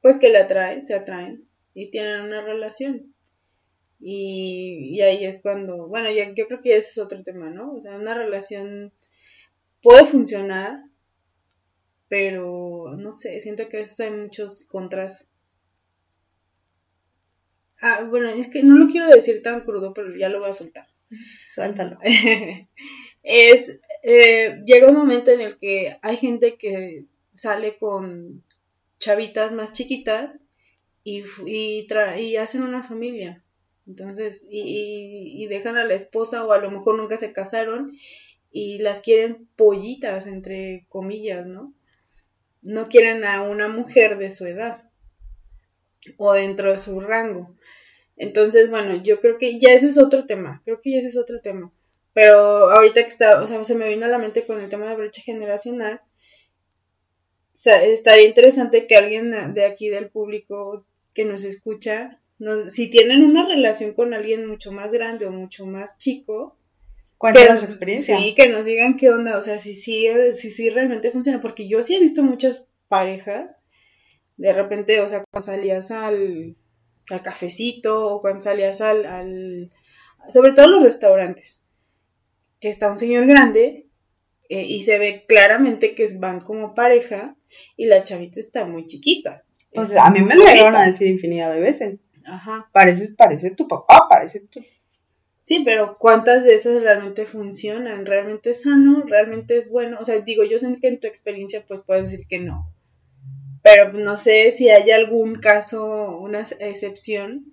pues 0.00 0.18
que 0.18 0.28
le 0.28 0.38
atrae, 0.38 0.84
se 0.84 0.94
atraen, 0.94 1.48
y 1.74 1.90
tienen 1.90 2.22
una 2.22 2.42
relación. 2.42 3.14
Y, 4.04 5.00
ahí 5.00 5.24
es 5.24 5.40
cuando, 5.40 5.86
bueno, 5.86 6.10
ya, 6.10 6.32
yo 6.34 6.48
creo 6.48 6.60
que 6.60 6.76
ese 6.76 6.88
es 6.88 6.98
otro 6.98 7.22
tema, 7.22 7.50
¿no? 7.50 7.74
O 7.74 7.80
sea, 7.80 7.96
una 7.96 8.14
relación 8.14 8.92
puede 9.80 10.04
funcionar, 10.04 10.82
pero 12.08 12.96
no 12.96 13.12
sé, 13.12 13.40
siento 13.40 13.68
que 13.68 13.76
a 13.76 13.80
veces 13.80 14.00
hay 14.00 14.10
muchos 14.10 14.64
contras. 14.64 15.26
Ah, 17.80 18.04
bueno, 18.08 18.28
es 18.30 18.48
que 18.48 18.62
no 18.62 18.76
lo 18.76 18.88
quiero 18.88 19.08
decir 19.08 19.42
tan 19.42 19.62
crudo, 19.64 19.94
pero 19.94 20.16
ya 20.16 20.28
lo 20.28 20.40
voy 20.40 20.50
a 20.50 20.54
soltar. 20.54 20.88
Suéltalo. 21.48 21.98
es, 23.22 23.80
eh, 24.02 24.62
llega 24.66 24.88
un 24.88 24.96
momento 24.96 25.30
en 25.30 25.40
el 25.42 25.58
que 25.58 25.96
hay 26.02 26.16
gente 26.16 26.56
que 26.56 27.06
sale 27.34 27.78
con 27.78 28.44
chavitas 28.98 29.52
más 29.52 29.72
chiquitas 29.72 30.38
y, 31.04 31.24
y, 31.46 31.86
y 32.18 32.36
hacen 32.36 32.62
una 32.62 32.82
familia. 32.82 33.42
Entonces, 33.86 34.46
y, 34.48 35.42
y, 35.42 35.46
dejan 35.48 35.76
a 35.76 35.84
la 35.84 35.94
esposa 35.94 36.44
o 36.44 36.52
a 36.52 36.58
lo 36.58 36.70
mejor 36.70 36.96
nunca 36.96 37.18
se 37.18 37.32
casaron 37.32 37.92
y 38.52 38.78
las 38.78 39.00
quieren 39.00 39.48
pollitas, 39.56 40.26
entre 40.26 40.86
comillas, 40.88 41.46
¿no? 41.46 41.74
No 42.60 42.88
quieren 42.88 43.24
a 43.24 43.42
una 43.42 43.68
mujer 43.68 44.18
de 44.18 44.30
su 44.30 44.46
edad 44.46 44.84
o 46.16 46.32
dentro 46.32 46.70
de 46.70 46.78
su 46.78 47.00
rango. 47.00 47.56
Entonces, 48.16 48.70
bueno, 48.70 49.02
yo 49.02 49.20
creo 49.20 49.36
que 49.36 49.58
ya 49.58 49.72
ese 49.72 49.88
es 49.88 49.98
otro 49.98 50.26
tema, 50.26 50.62
creo 50.64 50.80
que 50.80 50.92
ya 50.92 50.98
ese 50.98 51.08
es 51.08 51.16
otro 51.16 51.40
tema. 51.40 51.72
Pero 52.12 52.70
ahorita 52.70 53.02
que 53.02 53.08
está, 53.08 53.42
o 53.42 53.48
sea, 53.48 53.64
se 53.64 53.76
me 53.76 53.88
vino 53.88 54.04
a 54.04 54.08
la 54.08 54.18
mente 54.18 54.44
con 54.44 54.60
el 54.60 54.68
tema 54.68 54.88
de 54.88 54.96
brecha 54.96 55.22
generacional, 55.22 56.00
estaría 57.54 58.26
interesante 58.26 58.86
que 58.86 58.96
alguien 58.96 59.54
de 59.54 59.64
aquí 59.64 59.88
del 59.88 60.10
público 60.10 60.86
que 61.14 61.24
nos 61.24 61.44
escucha 61.44 62.18
si 62.68 62.90
tienen 62.90 63.22
una 63.22 63.46
relación 63.46 63.92
con 63.92 64.14
alguien 64.14 64.46
mucho 64.46 64.72
más 64.72 64.90
grande 64.90 65.26
o 65.26 65.30
mucho 65.30 65.66
más 65.66 65.96
chico, 65.98 66.56
Cuéntanos 67.22 67.60
su 67.60 67.66
experiencia. 67.66 68.18
Sí, 68.18 68.34
que 68.34 68.48
nos 68.48 68.64
digan 68.64 68.96
qué 68.96 69.10
onda, 69.10 69.36
o 69.36 69.40
sea, 69.40 69.60
si 69.60 69.74
sí 69.74 70.08
si, 70.34 70.50
si, 70.50 70.70
realmente 70.70 71.12
funciona, 71.12 71.40
porque 71.40 71.68
yo 71.68 71.80
sí 71.80 71.94
he 71.94 72.00
visto 72.00 72.24
muchas 72.24 72.66
parejas, 72.88 73.62
de 74.36 74.52
repente, 74.52 75.00
o 75.00 75.06
sea, 75.06 75.22
cuando 75.30 75.46
salías 75.46 75.92
al, 75.92 76.56
al 77.10 77.22
cafecito 77.22 78.08
o 78.08 78.20
cuando 78.20 78.42
salías 78.42 78.80
al, 78.80 79.06
al, 79.06 79.70
sobre 80.30 80.50
todo 80.50 80.66
en 80.66 80.72
los 80.72 80.82
restaurantes, 80.82 81.62
que 82.58 82.68
está 82.68 82.90
un 82.90 82.98
señor 82.98 83.28
grande 83.28 83.86
eh, 84.48 84.64
y 84.64 84.82
se 84.82 84.98
ve 84.98 85.24
claramente 85.28 85.94
que 85.94 86.08
van 86.18 86.40
como 86.40 86.74
pareja 86.74 87.36
y 87.76 87.86
la 87.86 88.02
chavita 88.02 88.40
está 88.40 88.64
muy 88.64 88.86
chiquita. 88.86 89.44
Pues 89.74 89.96
a 89.96 90.10
mí 90.10 90.20
me 90.20 90.34
lo 90.34 90.44
llegaron 90.44 90.76
a 90.76 90.86
decir 90.86 91.08
infinidad 91.08 91.52
de 91.52 91.60
veces. 91.60 91.96
Ajá. 92.24 92.68
Parece, 92.72 93.12
parece 93.14 93.50
tu 93.50 93.66
papá, 93.66 94.06
parece 94.08 94.40
tu... 94.40 94.60
Sí, 95.44 95.62
pero 95.64 95.96
¿cuántas 95.98 96.44
de 96.44 96.54
esas 96.54 96.82
realmente 96.82 97.26
funcionan? 97.26 98.06
¿Realmente 98.06 98.50
es 98.50 98.62
sano? 98.62 99.02
¿Realmente 99.06 99.56
es 99.56 99.70
bueno? 99.70 99.98
O 100.00 100.04
sea, 100.04 100.20
digo, 100.20 100.44
yo 100.44 100.58
sé 100.58 100.78
que 100.80 100.88
en 100.88 101.00
tu 101.00 101.08
experiencia 101.08 101.64
pues 101.66 101.80
puedes 101.80 102.10
decir 102.10 102.26
que 102.28 102.38
no. 102.38 102.72
Pero 103.62 103.92
no 103.92 104.16
sé 104.16 104.50
si 104.50 104.70
hay 104.70 104.90
algún 104.90 105.36
caso, 105.36 106.18
una 106.18 106.40
excepción, 106.40 107.52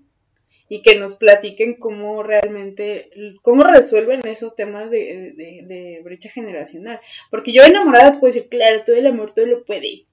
y 0.70 0.84
que 0.84 0.96
nos 0.98 1.16
platiquen 1.16 1.74
cómo 1.74 2.22
realmente, 2.22 3.10
cómo 3.42 3.64
resuelven 3.64 4.26
esos 4.28 4.56
temas 4.56 4.92
de, 4.92 5.34
de, 5.36 6.02
brecha 6.04 6.30
generacional. 6.30 7.02
Porque 7.32 7.52
yo 7.52 7.64
enamorada 7.64 8.20
puedo 8.20 8.32
decir, 8.32 8.50
claro, 8.50 8.84
todo 8.86 8.96
el 8.96 9.08
amor 9.08 9.32
todo 9.32 9.48
lo 9.48 9.66
puede. 9.66 10.06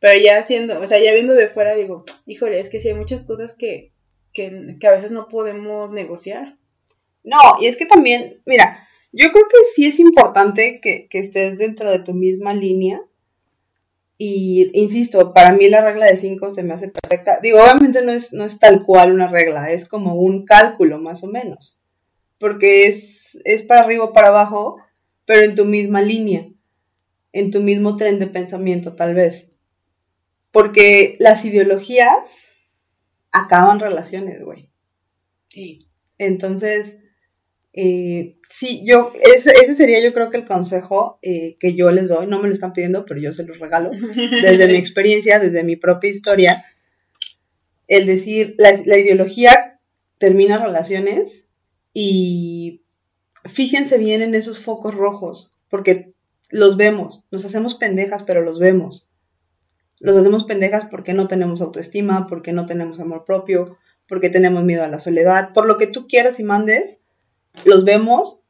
Pero 0.00 0.18
ya 0.18 0.38
haciendo, 0.38 0.80
o 0.80 0.86
sea, 0.86 0.98
ya 0.98 1.12
viendo 1.12 1.34
de 1.34 1.46
fuera 1.46 1.74
digo, 1.74 2.04
híjole, 2.26 2.58
es 2.58 2.70
que 2.70 2.80
sí 2.80 2.88
hay 2.88 2.94
muchas 2.94 3.22
cosas 3.22 3.52
que, 3.52 3.92
que, 4.32 4.78
a 4.86 4.92
veces 4.92 5.10
no 5.10 5.28
podemos 5.28 5.90
negociar. 5.92 6.56
No, 7.22 7.36
y 7.60 7.66
es 7.66 7.76
que 7.76 7.84
también, 7.84 8.40
mira, 8.46 8.88
yo 9.12 9.30
creo 9.30 9.44
que 9.48 9.58
sí 9.74 9.86
es 9.86 10.00
importante 10.00 10.80
que, 10.80 11.06
estés 11.12 11.58
dentro 11.58 11.90
de 11.90 11.98
tu 11.98 12.14
misma 12.14 12.54
línea. 12.54 13.02
Y 14.16 14.70
insisto, 14.74 15.32
para 15.32 15.52
mí 15.52 15.68
la 15.68 15.82
regla 15.82 16.06
de 16.06 16.16
5 16.16 16.50
se 16.50 16.62
me 16.62 16.74
hace 16.74 16.88
perfecta. 16.88 17.40
Digo, 17.42 17.62
obviamente 17.62 18.02
no 18.02 18.12
es, 18.12 18.32
no 18.32 18.44
es 18.44 18.58
tal 18.58 18.84
cual 18.84 19.12
una 19.12 19.28
regla, 19.28 19.70
es 19.70 19.88
como 19.88 20.14
un 20.14 20.44
cálculo 20.44 20.98
más 20.98 21.24
o 21.24 21.26
menos. 21.26 21.78
Porque 22.38 22.86
es, 22.86 23.38
es 23.44 23.62
para 23.62 23.82
arriba 23.82 24.04
o 24.04 24.12
para 24.12 24.28
abajo, 24.28 24.78
pero 25.26 25.42
en 25.42 25.54
tu 25.54 25.64
misma 25.64 26.02
línea, 26.02 26.48
en 27.32 27.50
tu 27.50 27.60
mismo 27.60 27.96
tren 27.96 28.18
de 28.18 28.26
pensamiento 28.26 28.94
tal 28.94 29.14
vez. 29.14 29.49
Porque 30.52 31.16
las 31.18 31.44
ideologías 31.44 32.26
acaban 33.32 33.80
relaciones, 33.80 34.42
güey. 34.42 34.70
Sí. 35.48 35.78
Entonces, 36.18 36.96
eh, 37.72 38.36
sí, 38.48 38.82
yo, 38.84 39.12
ese, 39.22 39.52
ese, 39.52 39.74
sería 39.74 40.02
yo 40.02 40.12
creo 40.12 40.30
que 40.30 40.38
el 40.38 40.44
consejo 40.44 41.18
eh, 41.22 41.56
que 41.60 41.74
yo 41.74 41.90
les 41.92 42.08
doy, 42.08 42.26
no 42.26 42.40
me 42.40 42.48
lo 42.48 42.54
están 42.54 42.72
pidiendo, 42.72 43.04
pero 43.04 43.20
yo 43.20 43.32
se 43.32 43.44
los 43.44 43.58
regalo, 43.58 43.90
desde 44.42 44.68
mi 44.68 44.78
experiencia, 44.78 45.38
desde 45.38 45.64
mi 45.64 45.76
propia 45.76 46.10
historia, 46.10 46.64
el 47.86 48.06
decir, 48.06 48.54
la, 48.58 48.72
la 48.84 48.98
ideología 48.98 49.80
termina 50.18 50.58
relaciones 50.58 51.44
y 51.94 52.82
fíjense 53.44 53.98
bien 53.98 54.22
en 54.22 54.34
esos 54.34 54.58
focos 54.58 54.94
rojos, 54.94 55.52
porque 55.68 56.12
los 56.48 56.76
vemos, 56.76 57.24
nos 57.30 57.44
hacemos 57.44 57.74
pendejas, 57.74 58.24
pero 58.24 58.42
los 58.42 58.58
vemos 58.58 59.09
los 60.00 60.16
hacemos 60.16 60.44
pendejas 60.44 60.86
porque 60.90 61.14
no 61.14 61.28
tenemos 61.28 61.60
autoestima, 61.60 62.26
porque 62.26 62.52
no 62.52 62.66
tenemos 62.66 62.98
amor 62.98 63.24
propio, 63.24 63.78
porque 64.08 64.30
tenemos 64.30 64.64
miedo 64.64 64.82
a 64.82 64.88
la 64.88 64.98
soledad, 64.98 65.52
por 65.52 65.66
lo 65.66 65.78
que 65.78 65.86
tú 65.86 66.08
quieras 66.08 66.40
y 66.40 66.42
mandes, 66.42 66.98
los 67.64 67.84
vemos, 67.84 68.40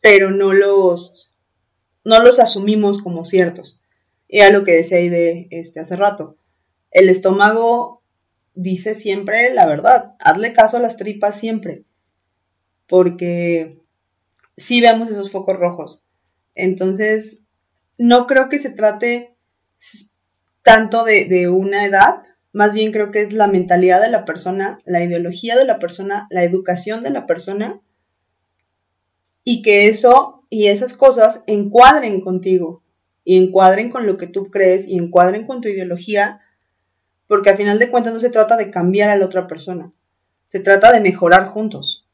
pero 0.00 0.30
no 0.30 0.52
los, 0.52 1.30
no 2.02 2.22
los 2.22 2.40
asumimos 2.40 3.02
como 3.02 3.24
ciertos. 3.24 3.80
Y 4.26 4.40
a 4.40 4.50
lo 4.50 4.64
que 4.64 4.72
decía 4.72 4.98
ahí 4.98 5.08
de 5.08 5.48
este 5.50 5.80
hace 5.80 5.96
rato. 5.96 6.36
El 6.90 7.08
estómago 7.08 8.02
dice 8.54 8.94
siempre 8.94 9.52
la 9.54 9.66
verdad. 9.66 10.14
Hazle 10.20 10.52
caso 10.52 10.76
a 10.76 10.80
las 10.80 10.96
tripas 10.96 11.38
siempre. 11.38 11.84
Porque 12.86 13.80
sí 14.56 14.80
vemos 14.80 15.10
esos 15.10 15.30
focos 15.30 15.56
rojos. 15.56 16.02
Entonces, 16.54 17.38
no 17.96 18.26
creo 18.26 18.48
que 18.48 18.58
se 18.58 18.70
trate 18.70 19.37
tanto 20.68 21.04
de, 21.04 21.24
de 21.24 21.48
una 21.48 21.86
edad, 21.86 22.24
más 22.52 22.74
bien 22.74 22.92
creo 22.92 23.10
que 23.10 23.22
es 23.22 23.32
la 23.32 23.46
mentalidad 23.46 24.02
de 24.02 24.10
la 24.10 24.26
persona, 24.26 24.80
la 24.84 25.02
ideología 25.02 25.56
de 25.56 25.64
la 25.64 25.78
persona, 25.78 26.26
la 26.28 26.44
educación 26.44 27.02
de 27.02 27.08
la 27.08 27.26
persona, 27.26 27.80
y 29.42 29.62
que 29.62 29.88
eso 29.88 30.44
y 30.50 30.66
esas 30.66 30.94
cosas 30.94 31.42
encuadren 31.46 32.20
contigo, 32.20 32.82
y 33.24 33.42
encuadren 33.42 33.88
con 33.88 34.06
lo 34.06 34.18
que 34.18 34.26
tú 34.26 34.50
crees, 34.50 34.86
y 34.86 34.98
encuadren 34.98 35.46
con 35.46 35.62
tu 35.62 35.70
ideología, 35.70 36.42
porque 37.28 37.48
al 37.48 37.56
final 37.56 37.78
de 37.78 37.88
cuentas 37.88 38.12
no 38.12 38.20
se 38.20 38.28
trata 38.28 38.58
de 38.58 38.70
cambiar 38.70 39.08
a 39.08 39.16
la 39.16 39.24
otra 39.24 39.46
persona, 39.46 39.90
se 40.52 40.60
trata 40.60 40.92
de 40.92 41.00
mejorar 41.00 41.48
juntos. 41.48 42.06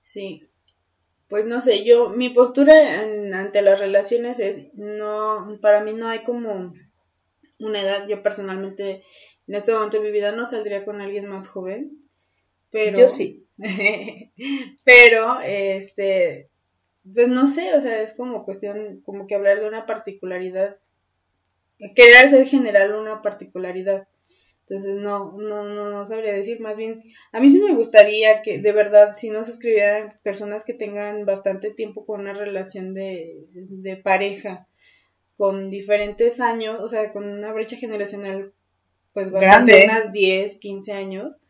Sí, 0.00 0.48
pues 1.32 1.46
no 1.46 1.62
sé, 1.62 1.82
yo, 1.82 2.10
mi 2.10 2.28
postura 2.28 2.74
ante 3.00 3.62
las 3.62 3.80
relaciones 3.80 4.38
es, 4.38 4.74
no, 4.74 5.58
para 5.62 5.82
mí 5.82 5.94
no 5.94 6.06
hay 6.08 6.24
como 6.24 6.74
una 7.58 7.80
edad, 7.80 8.06
yo 8.06 8.22
personalmente 8.22 9.02
en 9.46 9.54
este 9.54 9.72
momento 9.72 9.96
de 9.96 10.02
mi 10.02 10.10
vida 10.10 10.32
no 10.32 10.44
saldría 10.44 10.84
con 10.84 11.00
alguien 11.00 11.26
más 11.26 11.48
joven, 11.48 12.06
pero... 12.70 12.98
Yo 12.98 13.08
sí. 13.08 13.46
pero, 14.84 15.40
este, 15.40 16.50
pues 17.14 17.30
no 17.30 17.46
sé, 17.46 17.74
o 17.76 17.80
sea, 17.80 18.02
es 18.02 18.12
como 18.12 18.44
cuestión, 18.44 19.00
como 19.00 19.26
que 19.26 19.34
hablar 19.34 19.60
de 19.60 19.68
una 19.68 19.86
particularidad, 19.86 20.76
querer 21.94 22.28
ser 22.28 22.46
general 22.46 22.94
una 22.94 23.22
particularidad. 23.22 24.06
Entonces, 24.72 25.02
no, 25.02 25.36
no, 25.36 25.64
no, 25.64 25.90
no 25.90 26.04
sabría 26.06 26.32
decir, 26.32 26.58
más 26.58 26.78
bien, 26.78 27.02
a 27.30 27.40
mí 27.40 27.50
sí 27.50 27.62
me 27.62 27.74
gustaría 27.74 28.40
que 28.40 28.58
de 28.58 28.72
verdad, 28.72 29.12
si 29.16 29.28
no 29.28 29.44
se 29.44 29.50
escribieran 29.50 30.18
personas 30.22 30.64
que 30.64 30.72
tengan 30.72 31.26
bastante 31.26 31.70
tiempo 31.70 32.06
con 32.06 32.22
una 32.22 32.32
relación 32.32 32.94
de, 32.94 33.44
de 33.52 33.96
pareja, 33.98 34.66
con 35.36 35.68
diferentes 35.68 36.40
años, 36.40 36.80
o 36.80 36.88
sea, 36.88 37.12
con 37.12 37.28
una 37.28 37.52
brecha 37.52 37.76
generacional, 37.76 38.54
pues 39.12 39.30
bastante, 39.30 39.82
Grande. 39.82 39.92
unas 39.92 40.12
10, 40.12 40.56
15 40.56 40.92
años, 40.92 41.42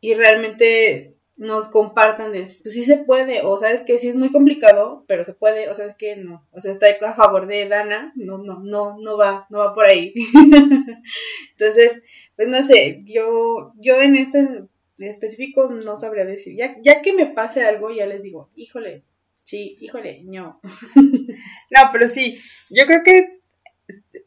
y 0.00 0.14
realmente 0.14 1.13
nos 1.36 1.66
compartan 1.66 2.32
de, 2.32 2.58
pues 2.62 2.74
sí 2.74 2.84
se 2.84 2.98
puede, 2.98 3.42
o 3.42 3.56
sabes 3.56 3.80
que 3.80 3.98
sí 3.98 4.08
es 4.08 4.14
muy 4.14 4.30
complicado, 4.30 5.04
pero 5.08 5.24
se 5.24 5.34
puede, 5.34 5.68
o 5.68 5.74
sabes 5.74 5.94
que 5.96 6.16
no, 6.16 6.46
o 6.52 6.60
sea, 6.60 6.72
estoy 6.72 6.90
a 7.00 7.14
favor 7.14 7.46
de 7.46 7.68
Dana, 7.68 8.12
no, 8.14 8.38
no, 8.38 8.60
no, 8.60 8.96
no 8.98 9.16
va, 9.16 9.46
no 9.50 9.58
va 9.58 9.74
por 9.74 9.86
ahí. 9.86 10.14
Entonces, 11.52 12.02
pues 12.36 12.48
no 12.48 12.62
sé, 12.62 13.02
yo, 13.04 13.72
yo 13.78 14.00
en 14.00 14.16
este 14.16 14.68
específico 14.98 15.68
no 15.68 15.96
sabría 15.96 16.24
decir, 16.24 16.56
ya, 16.56 16.76
ya 16.82 17.02
que 17.02 17.12
me 17.12 17.26
pase 17.26 17.64
algo, 17.64 17.90
ya 17.90 18.06
les 18.06 18.22
digo, 18.22 18.50
híjole, 18.54 19.02
sí, 19.42 19.76
híjole, 19.80 20.22
no. 20.24 20.60
no, 20.94 21.80
pero 21.92 22.06
sí, 22.06 22.40
yo 22.70 22.86
creo 22.86 23.02
que, 23.02 23.40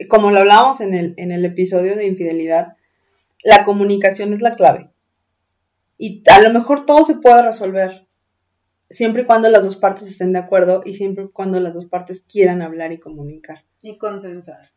como 0.10 0.32
lo 0.32 0.40
hablábamos 0.40 0.82
en 0.82 0.94
el, 0.94 1.14
en 1.16 1.32
el 1.32 1.46
episodio 1.46 1.96
de 1.96 2.06
infidelidad, 2.06 2.76
la 3.44 3.64
comunicación 3.64 4.34
es 4.34 4.42
la 4.42 4.56
clave. 4.56 4.90
Y 5.98 6.24
a 6.30 6.42
lo 6.42 6.52
mejor 6.52 6.86
todo 6.86 7.04
se 7.04 7.16
puede 7.16 7.42
resolver, 7.42 8.08
siempre 8.90 9.24
y 9.24 9.26
cuando 9.26 9.50
las 9.50 9.64
dos 9.64 9.78
partes 9.78 10.08
estén 10.08 10.34
de 10.34 10.40
acuerdo 10.40 10.82
y 10.86 10.94
siempre 10.94 11.26
y 11.26 11.30
cuando 11.30 11.60
las 11.60 11.74
dos 11.74 11.86
partes 11.86 12.22
quieran 12.22 12.62
hablar 12.62 12.92
y 12.92 13.00
comunicar. 13.00 13.64
Y 13.82 13.98
consensar. 13.98 14.72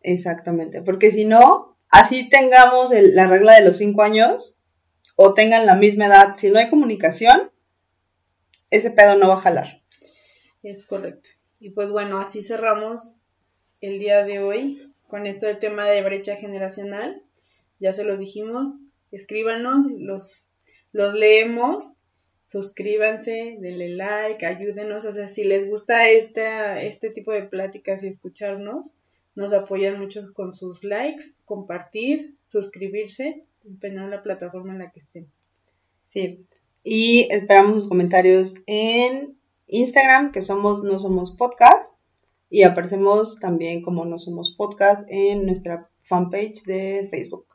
Exactamente, 0.00 0.82
porque 0.82 1.10
si 1.10 1.24
no, 1.24 1.76
así 1.88 2.28
tengamos 2.28 2.90
la 2.92 3.28
regla 3.28 3.54
de 3.54 3.64
los 3.64 3.76
cinco 3.76 4.02
años 4.02 4.56
o 5.16 5.34
tengan 5.34 5.66
la 5.66 5.74
misma 5.74 6.06
edad, 6.06 6.36
si 6.36 6.50
no 6.50 6.58
hay 6.58 6.70
comunicación, 6.70 7.50
ese 8.70 8.90
pedo 8.90 9.16
no 9.16 9.28
va 9.28 9.34
a 9.34 9.40
jalar. 9.40 9.82
Es 10.62 10.84
correcto. 10.84 11.30
Y 11.60 11.70
pues 11.70 11.90
bueno, 11.90 12.18
así 12.18 12.42
cerramos 12.42 13.14
el 13.80 13.98
día 13.98 14.24
de 14.24 14.40
hoy 14.40 14.92
con 15.08 15.26
esto 15.26 15.46
del 15.46 15.58
tema 15.58 15.86
de 15.86 16.02
brecha 16.02 16.36
generacional. 16.36 17.22
Ya 17.78 17.92
se 17.92 18.04
los 18.04 18.18
dijimos, 18.18 18.70
escríbanos, 19.10 19.86
los 19.90 20.51
los 20.92 21.14
leemos. 21.14 21.92
Suscríbanse, 22.46 23.56
denle 23.60 23.88
like, 23.90 24.44
ayúdenos. 24.44 25.04
O 25.06 25.12
sea, 25.12 25.28
si 25.28 25.44
les 25.44 25.68
gusta 25.68 26.10
esta, 26.10 26.82
este 26.82 27.10
tipo 27.10 27.32
de 27.32 27.44
pláticas 27.44 28.02
y 28.02 28.08
escucharnos, 28.08 28.92
nos 29.34 29.52
apoyan 29.52 29.98
mucho 29.98 30.32
con 30.34 30.52
sus 30.52 30.84
likes, 30.84 31.24
compartir, 31.44 32.34
suscribirse, 32.46 33.44
dependiendo 33.64 34.10
de 34.10 34.16
la 34.16 34.22
plataforma 34.22 34.72
en 34.72 34.78
la 34.80 34.90
que 34.90 35.00
estén. 35.00 35.28
Sí, 36.04 36.44
y 36.84 37.28
esperamos 37.30 37.74
sus 37.74 37.88
comentarios 37.88 38.56
en 38.66 39.36
Instagram, 39.68 40.32
que 40.32 40.42
somos 40.42 40.82
No 40.84 40.98
Somos 40.98 41.32
Podcast, 41.32 41.94
y 42.50 42.64
aparecemos 42.64 43.40
también 43.40 43.82
como 43.82 44.04
No 44.04 44.18
Somos 44.18 44.54
Podcast 44.54 45.06
en 45.08 45.46
nuestra 45.46 45.88
fanpage 46.02 46.64
de 46.64 47.08
Facebook. 47.10 47.46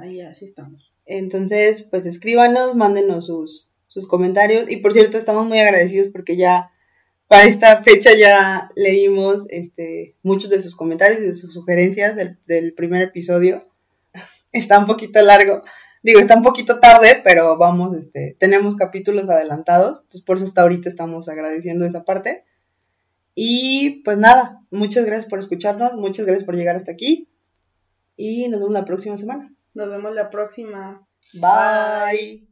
Ahí 0.00 0.20
así 0.20 0.44
estamos. 0.44 0.92
Entonces, 1.06 1.82
pues 1.90 2.06
escríbanos, 2.06 2.74
mándenos 2.74 3.26
sus, 3.26 3.68
sus 3.86 4.08
comentarios. 4.08 4.70
Y 4.70 4.78
por 4.78 4.92
cierto, 4.92 5.18
estamos 5.18 5.46
muy 5.46 5.58
agradecidos 5.58 6.08
porque 6.08 6.36
ya 6.36 6.70
para 7.28 7.44
esta 7.44 7.82
fecha 7.82 8.10
ya 8.18 8.70
leímos 8.74 9.46
este, 9.50 10.16
muchos 10.22 10.50
de 10.50 10.60
sus 10.60 10.74
comentarios 10.74 11.20
y 11.20 11.26
de 11.26 11.34
sus 11.34 11.52
sugerencias 11.52 12.16
del, 12.16 12.74
primer 12.74 13.02
episodio. 13.02 13.62
está 14.52 14.78
un 14.78 14.86
poquito 14.86 15.20
largo. 15.22 15.62
Digo, 16.02 16.20
está 16.20 16.36
un 16.36 16.42
poquito 16.42 16.80
tarde, 16.80 17.20
pero 17.22 17.58
vamos, 17.58 17.96
este, 17.96 18.36
tenemos 18.38 18.76
capítulos 18.76 19.28
adelantados. 19.28 19.98
Entonces, 19.98 20.22
por 20.22 20.36
eso 20.36 20.46
hasta 20.46 20.62
ahorita 20.62 20.88
estamos 20.88 21.28
agradeciendo 21.28 21.84
esa 21.84 22.04
parte. 22.04 22.44
Y 23.34 24.02
pues 24.04 24.18
nada, 24.18 24.62
muchas 24.70 25.04
gracias 25.04 25.28
por 25.28 25.38
escucharnos, 25.38 25.94
muchas 25.94 26.26
gracias 26.26 26.44
por 26.44 26.56
llegar 26.56 26.76
hasta 26.76 26.90
aquí. 26.90 27.28
Y 28.16 28.48
nos 28.48 28.58
vemos 28.58 28.72
la 28.72 28.84
próxima 28.84 29.16
semana. 29.16 29.54
Nos 29.78 29.90
vemos 29.90 30.12
la 30.12 30.28
próxima. 30.28 31.06
Bye. 31.34 32.48